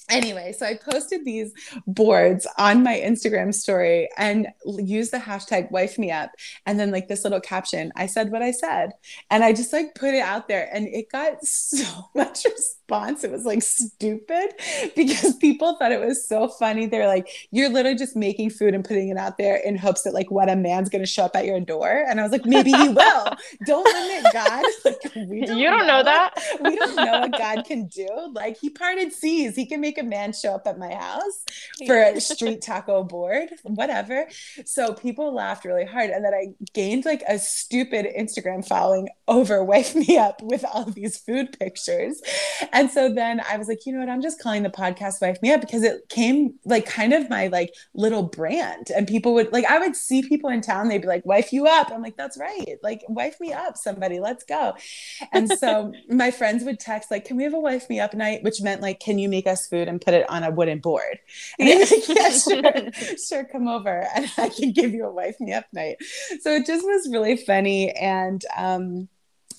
Anyway, 0.09 0.53
so 0.57 0.65
I 0.65 0.75
posted 0.75 1.23
these 1.25 1.53
boards 1.87 2.47
on 2.57 2.83
my 2.83 2.95
Instagram 2.95 3.53
story 3.53 4.09
and 4.17 4.47
used 4.65 5.11
the 5.11 5.17
hashtag 5.17 5.71
wife 5.71 5.97
me 5.97 6.11
up. 6.11 6.31
And 6.65 6.79
then, 6.79 6.91
like, 6.91 7.07
this 7.07 7.23
little 7.23 7.39
caption 7.39 7.91
I 7.95 8.07
said 8.07 8.31
what 8.31 8.41
I 8.41 8.51
said. 8.51 8.91
And 9.29 9.43
I 9.43 9.53
just 9.53 9.71
like 9.73 9.95
put 9.95 10.13
it 10.13 10.21
out 10.21 10.47
there 10.47 10.69
and 10.73 10.87
it 10.87 11.09
got 11.11 11.43
so 11.45 12.09
much 12.15 12.45
response. 12.45 13.23
It 13.23 13.31
was 13.31 13.45
like 13.45 13.61
stupid 13.61 14.49
because 14.95 15.35
people 15.37 15.75
thought 15.77 15.91
it 15.91 15.99
was 15.99 16.27
so 16.27 16.47
funny. 16.47 16.87
They're 16.87 17.07
like, 17.07 17.29
you're 17.51 17.69
literally 17.69 17.97
just 17.97 18.15
making 18.15 18.49
food 18.49 18.73
and 18.73 18.83
putting 18.83 19.09
it 19.09 19.17
out 19.17 19.37
there 19.37 19.57
in 19.57 19.77
hopes 19.77 20.03
that, 20.03 20.13
like, 20.13 20.29
what 20.29 20.49
a 20.49 20.55
man's 20.55 20.89
going 20.89 21.01
to 21.01 21.07
show 21.07 21.23
up 21.23 21.35
at 21.35 21.45
your 21.45 21.59
door. 21.59 22.05
And 22.09 22.19
I 22.19 22.23
was 22.23 22.31
like, 22.31 22.45
maybe 22.45 22.71
he 22.71 22.89
will. 22.89 23.27
don't 23.65 23.85
limit 23.85 24.33
God. 24.33 24.65
Like, 24.83 25.29
we 25.29 25.45
don't 25.45 25.57
you 25.57 25.69
don't 25.69 25.85
know, 25.85 25.97
know 25.97 26.03
that. 26.03 26.33
we 26.61 26.75
don't 26.75 26.95
know 26.95 27.19
what 27.19 27.37
God 27.37 27.63
can 27.65 27.85
do. 27.85 28.07
Like, 28.33 28.57
he 28.57 28.69
parted 28.69 29.13
seas, 29.13 29.55
he 29.55 29.65
can 29.65 29.79
make 29.79 29.97
a 30.01 30.03
man 30.03 30.33
show 30.33 30.53
up 30.53 30.67
at 30.67 30.77
my 30.77 30.93
house 30.93 31.45
for 31.87 31.97
a 31.97 32.19
street 32.19 32.61
taco 32.61 33.03
board, 33.03 33.49
whatever. 33.63 34.27
So 34.65 34.93
people 34.93 35.33
laughed 35.33 35.65
really 35.65 35.85
hard. 35.85 36.09
And 36.09 36.25
then 36.25 36.33
I 36.33 36.47
gained 36.73 37.05
like 37.05 37.23
a 37.27 37.39
stupid 37.39 38.07
Instagram 38.17 38.67
following 38.67 39.09
over 39.27 39.63
Wife 39.71 39.95
Me 39.95 40.17
Up 40.17 40.41
with 40.41 40.65
all 40.65 40.85
these 40.85 41.17
food 41.17 41.57
pictures. 41.57 42.21
And 42.73 42.91
so 42.91 43.13
then 43.13 43.41
I 43.49 43.57
was 43.57 43.67
like, 43.67 43.85
you 43.85 43.93
know 43.93 43.99
what? 43.99 44.09
I'm 44.09 44.21
just 44.21 44.41
calling 44.41 44.63
the 44.63 44.69
podcast 44.69 45.21
Wife 45.21 45.41
Me 45.41 45.53
Up 45.53 45.61
because 45.61 45.83
it 45.83 46.09
came 46.09 46.55
like 46.65 46.85
kind 46.85 47.13
of 47.13 47.29
my 47.29 47.47
like 47.47 47.73
little 47.93 48.23
brand. 48.23 48.89
And 48.95 49.07
people 49.07 49.33
would 49.35 49.51
like, 49.51 49.65
I 49.65 49.79
would 49.79 49.95
see 49.95 50.23
people 50.23 50.49
in 50.49 50.61
town, 50.61 50.87
they'd 50.87 51.01
be 51.01 51.07
like, 51.07 51.25
Wife 51.25 51.53
you 51.53 51.67
up. 51.67 51.91
I'm 51.91 52.01
like, 52.01 52.17
that's 52.17 52.37
right. 52.37 52.77
Like, 52.83 53.03
wife 53.07 53.39
me 53.39 53.53
up, 53.53 53.77
somebody, 53.77 54.19
let's 54.19 54.43
go. 54.43 54.73
And 55.31 55.49
so 55.49 55.93
my 56.09 56.31
friends 56.31 56.63
would 56.63 56.79
text, 56.79 57.11
like, 57.11 57.25
can 57.25 57.37
we 57.37 57.43
have 57.43 57.53
a 57.53 57.59
Wife 57.59 57.89
Me 57.89 57.99
Up 57.99 58.13
night? 58.13 58.43
Which 58.43 58.61
meant 58.61 58.81
like, 58.81 58.99
can 58.99 59.19
you 59.19 59.29
make 59.29 59.47
us 59.47 59.67
food 59.67 59.80
and 59.87 60.01
put 60.01 60.13
it 60.13 60.29
on 60.29 60.43
a 60.43 60.51
wooden 60.51 60.79
board. 60.79 61.19
And 61.59 61.69
I 61.69 61.75
was 61.75 61.91
like, 61.91 62.07
yeah, 62.07 62.29
sure, 63.11 63.17
sure, 63.17 63.45
come 63.45 63.67
over 63.67 64.07
and 64.15 64.31
I 64.37 64.49
can 64.49 64.71
give 64.71 64.91
you 64.93 65.05
a 65.05 65.11
wife 65.11 65.39
me 65.39 65.53
up 65.53 65.65
night. 65.73 65.97
So 66.41 66.51
it 66.51 66.65
just 66.65 66.85
was 66.85 67.09
really 67.11 67.37
funny. 67.37 67.91
And 67.91 68.43
um, 68.57 69.09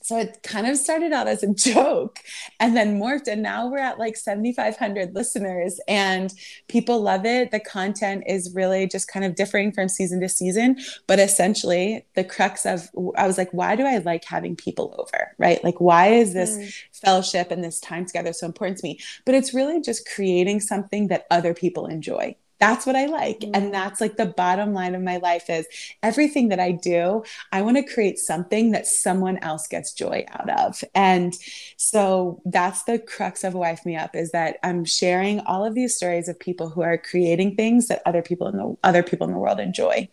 so 0.02 0.18
it 0.18 0.38
kind 0.42 0.66
of 0.66 0.76
started 0.76 1.12
out 1.12 1.28
as 1.28 1.42
a 1.42 1.52
joke 1.54 2.20
and 2.60 2.76
then 2.76 2.98
morphed 2.98 3.28
and 3.28 3.42
now 3.42 3.68
we're 3.68 3.78
at 3.78 3.98
like 3.98 4.16
7500 4.16 5.14
listeners 5.14 5.80
and 5.88 6.32
people 6.68 7.00
love 7.00 7.24
it. 7.24 7.50
The 7.50 7.60
content 7.60 8.24
is 8.26 8.52
really 8.54 8.86
just 8.86 9.08
kind 9.08 9.24
of 9.24 9.34
differing 9.34 9.72
from 9.72 9.88
season 9.88 10.20
to 10.20 10.28
season 10.28 10.78
but 11.06 11.18
essentially 11.18 12.04
the 12.14 12.24
crux 12.24 12.66
of 12.66 12.88
i 13.16 13.26
was 13.26 13.38
like 13.38 13.50
why 13.52 13.76
do 13.76 13.84
i 13.84 13.98
like 13.98 14.24
having 14.24 14.56
people 14.56 14.94
over 14.98 15.32
right? 15.38 15.62
Like 15.64 15.80
why 15.80 16.08
is 16.08 16.32
this 16.32 16.56
mm. 16.56 16.72
fellowship 16.92 17.50
and 17.50 17.62
this 17.62 17.80
time 17.80 18.06
together 18.06 18.32
so 18.32 18.46
important 18.46 18.78
to 18.78 18.86
me? 18.86 19.00
But 19.26 19.34
it's 19.34 19.52
really 19.52 19.80
just 19.80 20.08
creating 20.08 20.60
something 20.60 21.08
that 21.08 21.26
other 21.30 21.54
people 21.54 21.86
enjoy 21.86 22.36
that's 22.62 22.86
what 22.86 22.94
I 22.94 23.06
like. 23.06 23.40
Mm-hmm. 23.40 23.56
And 23.56 23.74
that's 23.74 24.00
like 24.00 24.16
the 24.16 24.26
bottom 24.26 24.72
line 24.72 24.94
of 24.94 25.02
my 25.02 25.16
life 25.16 25.50
is 25.50 25.66
everything 26.00 26.48
that 26.50 26.60
I 26.60 26.70
do, 26.70 27.24
I 27.50 27.60
want 27.60 27.76
to 27.76 27.82
create 27.82 28.20
something 28.20 28.70
that 28.70 28.86
someone 28.86 29.38
else 29.38 29.66
gets 29.66 29.92
joy 29.92 30.24
out 30.30 30.48
of. 30.48 30.84
And 30.94 31.36
so 31.76 32.40
that's 32.44 32.84
the 32.84 33.00
crux 33.00 33.42
of 33.42 33.54
Wife 33.54 33.84
Me 33.84 33.96
Up 33.96 34.14
is 34.14 34.30
that 34.30 34.58
I'm 34.62 34.84
sharing 34.84 35.40
all 35.40 35.64
of 35.64 35.74
these 35.74 35.96
stories 35.96 36.28
of 36.28 36.38
people 36.38 36.70
who 36.70 36.82
are 36.82 36.96
creating 36.96 37.56
things 37.56 37.88
that 37.88 38.00
other 38.06 38.22
people 38.22 38.46
in 38.46 38.56
the 38.56 38.76
other 38.84 39.02
people 39.02 39.26
in 39.26 39.32
the 39.32 39.40
world 39.40 39.58
enjoy. 39.58 40.08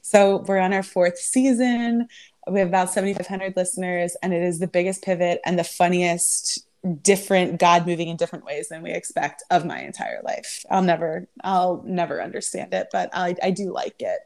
So 0.00 0.38
we're 0.48 0.60
on 0.60 0.72
our 0.72 0.82
fourth 0.82 1.18
season. 1.18 2.08
We 2.50 2.60
have 2.60 2.68
about 2.68 2.90
7,500 2.90 3.54
listeners, 3.54 4.16
and 4.22 4.32
it 4.32 4.42
is 4.42 4.58
the 4.58 4.66
biggest 4.66 5.04
pivot 5.04 5.40
and 5.44 5.58
the 5.58 5.64
funniest 5.64 6.66
different 7.02 7.60
God 7.60 7.86
moving 7.86 8.08
in 8.08 8.16
different 8.16 8.44
ways 8.44 8.68
than 8.68 8.82
we 8.82 8.90
expect 8.90 9.42
of 9.50 9.64
my 9.64 9.80
entire 9.82 10.20
life. 10.24 10.64
I'll 10.70 10.82
never, 10.82 11.28
I'll 11.44 11.82
never 11.86 12.22
understand 12.22 12.74
it, 12.74 12.88
but 12.92 13.10
I, 13.12 13.36
I 13.42 13.50
do 13.52 13.72
like 13.72 14.00
it. 14.00 14.20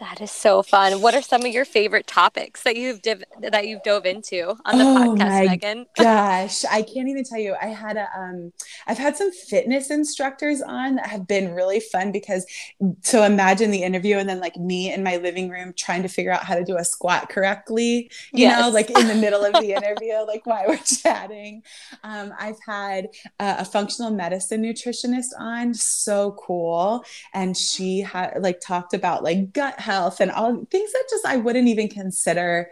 That 0.00 0.22
is 0.22 0.30
so 0.30 0.62
fun. 0.62 1.02
What 1.02 1.14
are 1.14 1.20
some 1.20 1.42
of 1.42 1.52
your 1.52 1.66
favorite 1.66 2.06
topics 2.06 2.62
that 2.62 2.74
you've 2.74 3.02
div- 3.02 3.22
that 3.38 3.68
you've 3.68 3.82
dove 3.82 4.06
into 4.06 4.56
on 4.64 4.78
the 4.78 4.84
oh 4.84 5.14
podcast, 5.14 5.46
Megan? 5.46 5.86
gosh, 5.96 6.64
I 6.64 6.80
can't 6.80 7.06
even 7.10 7.22
tell 7.22 7.38
you. 7.38 7.54
I 7.60 7.66
had 7.66 7.98
a 7.98 8.08
um, 8.18 8.50
I've 8.86 8.96
had 8.96 9.18
some 9.18 9.30
fitness 9.30 9.90
instructors 9.90 10.62
on 10.62 10.94
that 10.94 11.06
have 11.08 11.28
been 11.28 11.52
really 11.52 11.80
fun 11.80 12.12
because 12.12 12.46
so 13.02 13.24
imagine 13.24 13.72
the 13.72 13.82
interview 13.82 14.16
and 14.16 14.26
then 14.26 14.40
like 14.40 14.56
me 14.56 14.90
in 14.90 15.02
my 15.02 15.18
living 15.18 15.50
room 15.50 15.74
trying 15.76 16.00
to 16.00 16.08
figure 16.08 16.32
out 16.32 16.44
how 16.44 16.54
to 16.54 16.64
do 16.64 16.78
a 16.78 16.84
squat 16.84 17.28
correctly. 17.28 18.10
You 18.32 18.46
yes. 18.46 18.58
know, 18.58 18.70
like 18.70 18.88
in 18.88 19.06
the 19.06 19.14
middle 19.14 19.44
of 19.44 19.52
the 19.52 19.72
interview, 19.76 20.14
like 20.26 20.46
while 20.46 20.64
we're 20.66 20.78
chatting. 20.78 21.62
Um, 22.04 22.32
I've 22.40 22.58
had 22.66 23.08
uh, 23.38 23.56
a 23.58 23.64
functional 23.66 24.12
medicine 24.12 24.62
nutritionist 24.62 25.38
on, 25.38 25.74
so 25.74 26.38
cool, 26.40 27.04
and 27.34 27.54
she 27.54 28.00
had 28.00 28.38
like 28.40 28.60
talked 28.60 28.94
about 28.94 29.22
like 29.22 29.52
gut 29.52 29.78
health 29.78 29.89
health 29.90 30.20
and 30.20 30.30
all 30.30 30.64
things 30.70 30.92
that 30.92 31.04
just 31.10 31.26
I 31.26 31.36
wouldn't 31.36 31.68
even 31.68 31.88
consider 31.88 32.70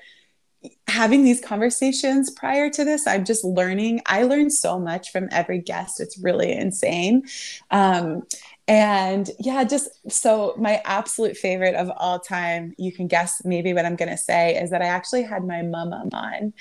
having 0.89 1.25
these 1.25 1.41
conversations 1.41 2.31
prior 2.31 2.69
to 2.71 2.85
this. 2.85 3.07
I'm 3.07 3.25
just 3.25 3.45
learning. 3.45 4.01
I 4.07 4.25
learned 4.25 4.53
so 4.53 4.79
much 4.79 5.11
from 5.13 5.29
every 5.31 5.61
guest. 5.61 6.01
It's 6.01 6.19
really 6.19 6.53
insane. 6.53 7.25
Um, 7.71 8.23
and 8.67 9.31
yeah 9.41 9.65
just 9.65 9.89
so 10.11 10.55
my 10.59 10.83
absolute 10.85 11.39
favorite 11.39 11.75
of 11.75 11.91
all 11.97 12.19
time 12.19 12.75
you 12.77 12.93
can 12.93 13.07
guess 13.09 13.41
maybe 13.43 13.73
what 13.73 13.87
i'm 13.87 13.97
going 13.97 14.11
to 14.11 14.17
say 14.19 14.57
is 14.63 14.69
that 14.69 14.83
i 14.83 14.85
actually 14.85 15.23
had 15.23 15.43
my 15.43 15.63
mama 15.63 15.99
on. 16.13 16.53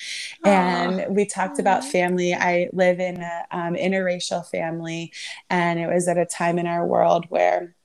And 0.43 1.15
we 1.15 1.25
talked 1.25 1.59
about 1.59 1.83
family. 1.83 2.33
I 2.33 2.69
live 2.73 2.99
in 2.99 3.21
an 3.21 3.43
um, 3.51 3.73
interracial 3.75 4.45
family. 4.47 5.11
And 5.49 5.79
it 5.79 5.87
was 5.87 6.07
at 6.07 6.17
a 6.17 6.25
time 6.25 6.59
in 6.59 6.67
our 6.67 6.85
world 6.85 7.25
where 7.29 7.75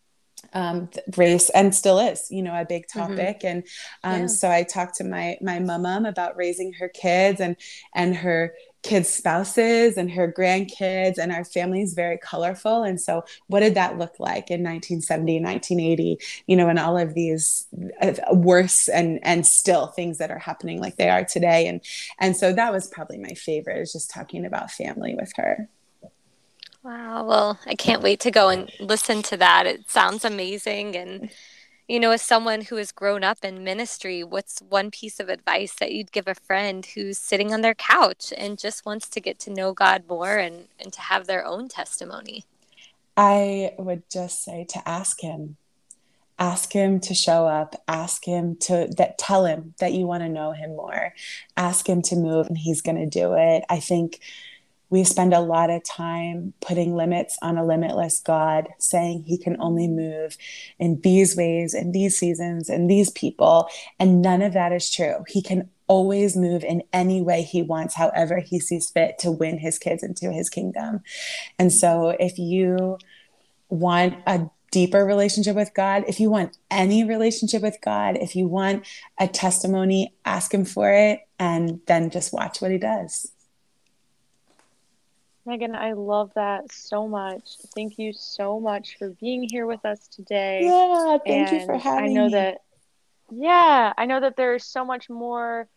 um, 0.55 0.91
race 1.17 1.51
and 1.51 1.75
still 1.75 1.99
is, 1.99 2.31
you 2.31 2.43
know, 2.43 2.55
a 2.55 2.65
big 2.65 2.87
mm-hmm. 2.87 3.01
topic. 3.01 3.41
Mm-hmm. 3.41 3.47
And 3.47 3.65
um, 4.05 4.21
yeah. 4.23 4.27
so 4.27 4.51
I 4.51 4.63
talked 4.63 4.97
to 4.97 5.05
my 5.05 5.39
my 5.41 5.59
mom 5.59 6.05
about 6.07 6.37
raising 6.37 6.73
her 6.75 6.89
kids 6.89 7.41
and 7.41 7.57
and 7.95 8.17
her 8.17 8.55
kids' 8.83 9.09
spouses 9.09 9.97
and 9.97 10.11
her 10.11 10.33
grandkids, 10.33 11.19
and 11.19 11.33
our 11.33 11.45
family 11.45 11.83
is 11.83 11.95
very 11.95 12.19
colorful. 12.19 12.83
And 12.83 13.01
so, 13.01 13.25
what 13.47 13.61
did 13.61 13.75
that 13.75 13.99
look 13.99 14.19
like 14.19 14.51
in 14.51 14.63
1970, 14.63 15.41
1980? 15.41 16.19
You 16.47 16.57
know, 16.57 16.69
and 16.69 16.79
all 16.79 16.99
of 16.99 17.15
these 17.15 17.67
uh, 18.01 18.15
worse 18.33 18.89
and 18.89 19.21
and 19.23 19.47
still 19.47 19.87
things 19.89 20.19
that 20.19 20.31
are 20.31 20.39
happening 20.39 20.81
like 20.81 20.97
they 20.97 21.09
are 21.09 21.25
today. 21.25 21.67
And 21.67 21.81
and 22.19 22.37
so 22.37 22.53
that 22.53 22.73
was 22.73 22.89
probably 22.89 23.19
my 23.19 23.35
favorite 23.35 23.81
is 23.81 23.93
just 23.93 24.11
talking 24.11 24.45
about 24.45 24.71
family 24.71 25.15
with 25.15 25.33
her. 25.37 25.69
Wow. 26.83 27.25
Well, 27.27 27.61
I 27.67 27.75
can't 27.77 28.03
wait 28.03 28.21
to 28.21 28.31
go 28.31 28.49
and 28.49 28.71
listen 28.81 29.23
to 29.25 29.37
that. 29.37 29.67
It 29.67 29.89
sounds 29.91 30.25
amazing. 30.25 30.97
And, 30.97 31.31
you 31.89 32.01
know, 32.01 32.11
as 32.13 32.23
someone 32.23 32.63
who 32.63 32.77
has 32.77 32.93
grown 32.93 33.23
up 33.25 33.45
in 33.45 33.65
ministry, 33.65 34.25
what's 34.25 34.61
one 34.61 34.91
piece 34.91 35.21
of 35.21 35.29
advice 35.29 35.75
that 35.77 35.93
you'd 35.93 36.13
give 36.13 36.27
a 36.29 36.35
friend 36.35 36.85
who's 36.87 37.19
sitting 37.19 37.53
on 37.55 37.61
their 37.63 37.75
couch 37.75 38.33
and 38.37 38.59
just 38.59 38.85
wants 38.87 39.09
to 39.11 39.21
get 39.21 39.39
to 39.41 39.51
know 39.51 39.73
God 39.75 40.05
more 40.09 40.39
and, 40.39 40.69
and 40.81 40.93
to 40.93 41.01
have 41.03 41.27
their 41.27 41.45
own 41.47 41.69
testimony? 41.69 42.45
I 43.17 43.75
would 43.79 44.03
just 44.11 44.43
say 44.45 44.65
to 44.71 44.89
ask 44.89 45.21
Him. 45.21 45.57
ask 46.39 46.73
him 46.73 47.01
to 47.01 47.15
show 47.15 47.47
up 47.47 47.77
ask 47.89 48.25
him 48.27 48.57
to 48.57 48.89
that 48.97 49.19
tell 49.19 49.47
him 49.47 49.75
that 49.81 49.93
you 49.93 50.07
want 50.07 50.23
to 50.23 50.29
know 50.29 50.53
him 50.53 50.71
more 50.77 51.15
ask 51.57 51.89
him 51.89 52.03
to 52.03 52.17
move 52.17 52.47
and 52.49 52.59
he's 52.59 52.83
going 52.83 52.97
to 52.97 53.07
do 53.07 53.35
it 53.35 53.65
i 53.71 53.79
think 53.79 54.21
we 54.93 55.05
spend 55.05 55.33
a 55.33 55.41
lot 55.41 55.71
of 55.71 55.83
time 55.83 56.53
putting 56.61 56.95
limits 56.95 57.39
on 57.41 57.57
a 57.57 57.65
limitless 57.65 58.21
God, 58.21 58.69
saying 58.79 59.23
he 59.23 59.39
can 59.39 59.57
only 59.59 59.89
move 59.89 60.37
in 60.79 61.01
these 61.01 61.35
ways, 61.35 61.73
in 61.73 61.93
these 61.93 62.19
seasons, 62.19 62.69
in 62.69 62.89
these 62.89 63.11
people. 63.11 63.71
And 63.99 64.21
none 64.21 64.43
of 64.43 64.53
that 64.53 64.71
is 64.71 64.91
true. 64.91 65.25
He 65.27 65.41
can 65.41 65.71
always 65.87 66.37
move 66.37 66.63
in 66.63 66.83
any 66.93 67.23
way 67.23 67.41
he 67.41 67.63
wants, 67.63 67.95
however 67.95 68.41
he 68.41 68.61
sees 68.61 68.91
fit 68.91 69.19
to 69.21 69.31
win 69.31 69.59
his 69.59 69.79
kids 69.79 70.03
into 70.03 70.31
his 70.31 70.51
kingdom. 70.51 71.01
And 71.59 71.73
so 71.73 72.11
if 72.21 72.39
you 72.39 72.99
want 73.71 74.17
a 74.27 74.51
deeper 74.73 75.07
relationship 75.07 75.57
with 75.57 75.73
God, 75.73 76.05
if 76.07 76.21
you 76.21 76.31
want 76.31 76.59
any 76.71 77.03
relationship 77.03 77.63
with 77.63 77.79
God, 77.83 78.19
if 78.19 78.37
you 78.37 78.47
want 78.47 78.87
a 79.19 79.27
testimony, 79.27 80.15
ask 80.27 80.53
him 80.53 80.67
for 80.67 80.93
it 80.93 81.21
and 81.39 81.81
then 81.87 82.11
just 82.11 82.31
watch 82.31 82.61
what 82.61 82.71
he 82.71 82.79
does. 82.79 83.33
Megan, 85.45 85.75
I 85.75 85.93
love 85.93 86.31
that 86.35 86.71
so 86.73 87.09
much. 87.09 87.57
Thank 87.75 87.99
you 87.99 88.13
so 88.13 88.61
much 88.61 88.97
for 88.99 89.11
being 89.21 89.49
here 89.51 89.67
with 89.67 89.85
us 89.85 90.07
today. 90.09 90.61
Yeah, 90.65 91.19
thank 91.27 91.53
and 91.53 91.61
you 91.61 91.67
for 91.67 91.77
having 91.77 92.05
me. 92.05 92.11
I 92.11 92.15
know 92.15 92.27
me. 92.27 92.33
that 92.33 92.59
yeah, 93.31 93.93
I 93.97 94.07
know 94.07 94.21
that 94.21 94.37
there's 94.37 94.65
so 94.65 94.85
much 94.85 95.09
more 95.09 95.69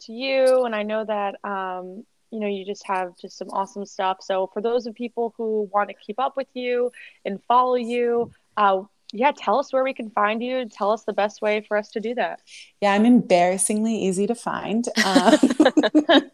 to 0.00 0.12
you 0.12 0.64
and 0.64 0.74
I 0.74 0.82
know 0.82 1.04
that 1.04 1.36
um, 1.44 2.04
you 2.32 2.40
know, 2.40 2.48
you 2.48 2.64
just 2.64 2.84
have 2.86 3.16
just 3.18 3.36
some 3.36 3.50
awesome 3.50 3.84
stuff. 3.84 4.18
So 4.22 4.50
for 4.52 4.62
those 4.62 4.86
of 4.86 4.94
people 4.94 5.34
who 5.36 5.68
want 5.72 5.90
to 5.90 5.94
keep 5.94 6.18
up 6.18 6.36
with 6.36 6.48
you 6.54 6.90
and 7.26 7.38
follow 7.44 7.74
you, 7.74 8.32
uh, 8.56 8.82
yeah, 9.12 9.32
tell 9.36 9.58
us 9.58 9.72
where 9.72 9.84
we 9.84 9.92
can 9.92 10.10
find 10.10 10.42
you. 10.42 10.66
Tell 10.68 10.90
us 10.90 11.04
the 11.04 11.12
best 11.12 11.42
way 11.42 11.60
for 11.60 11.76
us 11.76 11.90
to 11.90 12.00
do 12.00 12.14
that. 12.14 12.40
Yeah, 12.80 12.94
I'm 12.94 13.04
embarrassingly 13.04 13.94
easy 13.94 14.26
to 14.26 14.34
find. 14.34 14.88
Um, 15.04 15.38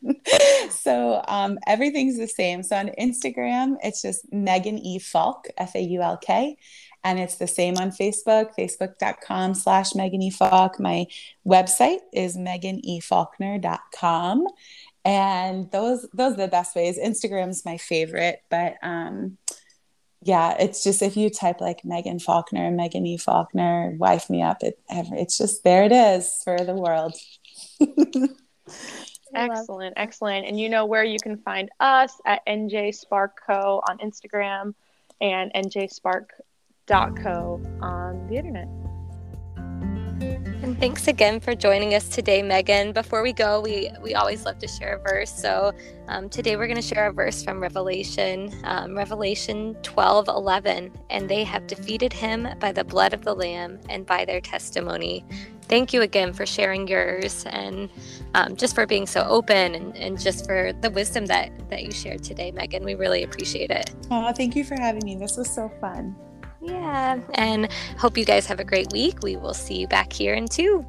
so 0.71 1.23
um, 1.29 1.61
everything's 1.67 2.19
the 2.19 2.27
same. 2.27 2.65
So 2.65 2.77
on 2.77 2.91
Instagram, 2.99 3.77
it's 3.83 4.03
just 4.03 4.31
Megan 4.33 4.79
E. 4.79 4.99
Faulk, 4.99 5.47
F 5.57 5.77
A 5.77 5.81
U 5.81 6.03
L 6.03 6.17
K. 6.17 6.57
And 7.05 7.21
it's 7.21 7.37
the 7.37 7.47
same 7.47 7.77
on 7.77 7.91
Facebook, 7.91 8.57
facebook.com 8.59 9.55
slash 9.55 9.95
Megan 9.95 10.23
E. 10.23 10.31
Faulk. 10.31 10.81
My 10.81 11.07
website 11.47 12.01
is 12.13 12.37
meganefaulkner.com. 12.37 14.47
And 15.05 15.71
those 15.71 16.09
those 16.15 16.33
are 16.33 16.37
the 16.37 16.49
best 16.49 16.75
ways. 16.75 16.99
Instagram's 16.99 17.67
my 17.67 17.77
favorite, 17.77 18.43
but 18.49 18.77
um, 18.83 19.37
yeah, 20.25 20.57
it's 20.59 20.83
just 20.83 21.03
if 21.03 21.17
you 21.17 21.29
type 21.29 21.61
like 21.61 21.85
Megan 21.85 22.19
Faulkner, 22.19 22.71
Megan 22.71 23.07
E. 23.07 23.19
Faulkner, 23.19 23.95
wife 23.99 24.31
me 24.31 24.43
up, 24.43 24.63
it 24.63 24.79
it's 24.89 25.37
just 25.37 25.63
there 25.65 25.85
it 25.85 25.93
is 25.93 26.41
for 26.43 26.57
the 26.57 26.75
world. 26.75 27.15
excellent, 29.35 29.93
excellent. 29.97 30.47
And 30.47 30.59
you 30.59 30.71
know 30.71 30.87
where 30.87 31.05
you 31.05 31.19
can 31.23 31.37
find 31.37 31.71
us 31.79 32.19
at 32.25 32.45
NJ 32.47 32.95
Spark 32.95 33.39
Co 33.47 33.83
on 33.89 33.99
Instagram 33.99 34.75
and 35.21 35.53
NJ 35.53 35.91
njspark.co 36.89 37.63
on 37.83 38.27
the 38.29 38.37
internet. 38.37 38.84
Thanks 40.81 41.07
again 41.07 41.39
for 41.41 41.55
joining 41.55 41.95
us 41.95 42.09
today, 42.09 42.43
Megan. 42.43 42.93
Before 42.93 43.23
we 43.23 43.33
go, 43.33 43.61
we, 43.61 43.91
we 44.03 44.15
always 44.15 44.45
love 44.45 44.59
to 44.59 44.67
share 44.67 44.97
a 44.97 44.99
verse. 44.99 45.31
So 45.31 45.73
um, 46.09 46.29
today 46.29 46.57
we're 46.57 46.67
going 46.67 46.81
to 46.81 46.83
share 46.83 47.07
a 47.07 47.13
verse 47.13 47.45
from 47.45 47.61
Revelation, 47.61 48.53
um, 48.65 48.97
Revelation 48.97 49.77
12 49.83 50.29
11. 50.29 50.93
And 51.11 51.31
they 51.31 51.45
have 51.45 51.67
defeated 51.69 52.13
him 52.13 52.49
by 52.59 52.73
the 52.73 52.83
blood 52.83 53.15
of 53.15 53.25
the 53.25 53.35
Lamb 53.35 53.79
and 53.89 54.05
by 54.05 54.25
their 54.25 54.41
testimony. 54.41 55.25
Thank 55.63 55.93
you 55.93 56.03
again 56.03 56.33
for 56.33 56.45
sharing 56.45 56.89
yours 56.89 57.47
and 57.51 57.89
um, 58.35 58.57
just 58.57 58.75
for 58.75 58.85
being 58.85 59.07
so 59.07 59.23
open 59.23 59.77
and, 59.77 59.97
and 59.97 60.21
just 60.21 60.45
for 60.45 60.73
the 60.81 60.91
wisdom 60.91 61.27
that, 61.27 61.53
that 61.71 61.85
you 61.85 61.93
shared 61.93 62.25
today, 62.25 62.51
Megan. 62.51 62.85
We 62.85 62.97
really 62.97 63.23
appreciate 63.23 63.71
it. 63.71 63.95
Oh, 64.11 64.33
thank 64.33 64.57
you 64.57 64.65
for 64.65 64.75
having 64.75 65.05
me. 65.05 65.15
This 65.15 65.37
was 65.37 65.49
so 65.49 65.71
fun. 65.81 66.17
Yeah. 66.65 67.21
And 67.35 67.71
hope 67.99 68.17
you 68.17 68.25
guys 68.25 68.47
have 68.47 68.61
a 68.61 68.65
great 68.65 68.93
week. 68.93 69.23
We 69.23 69.37
will 69.37 69.55
see 69.55 69.77
you 69.77 69.87
back 69.87 70.13
here 70.13 70.35
in 70.35 70.49
two. 70.49 70.85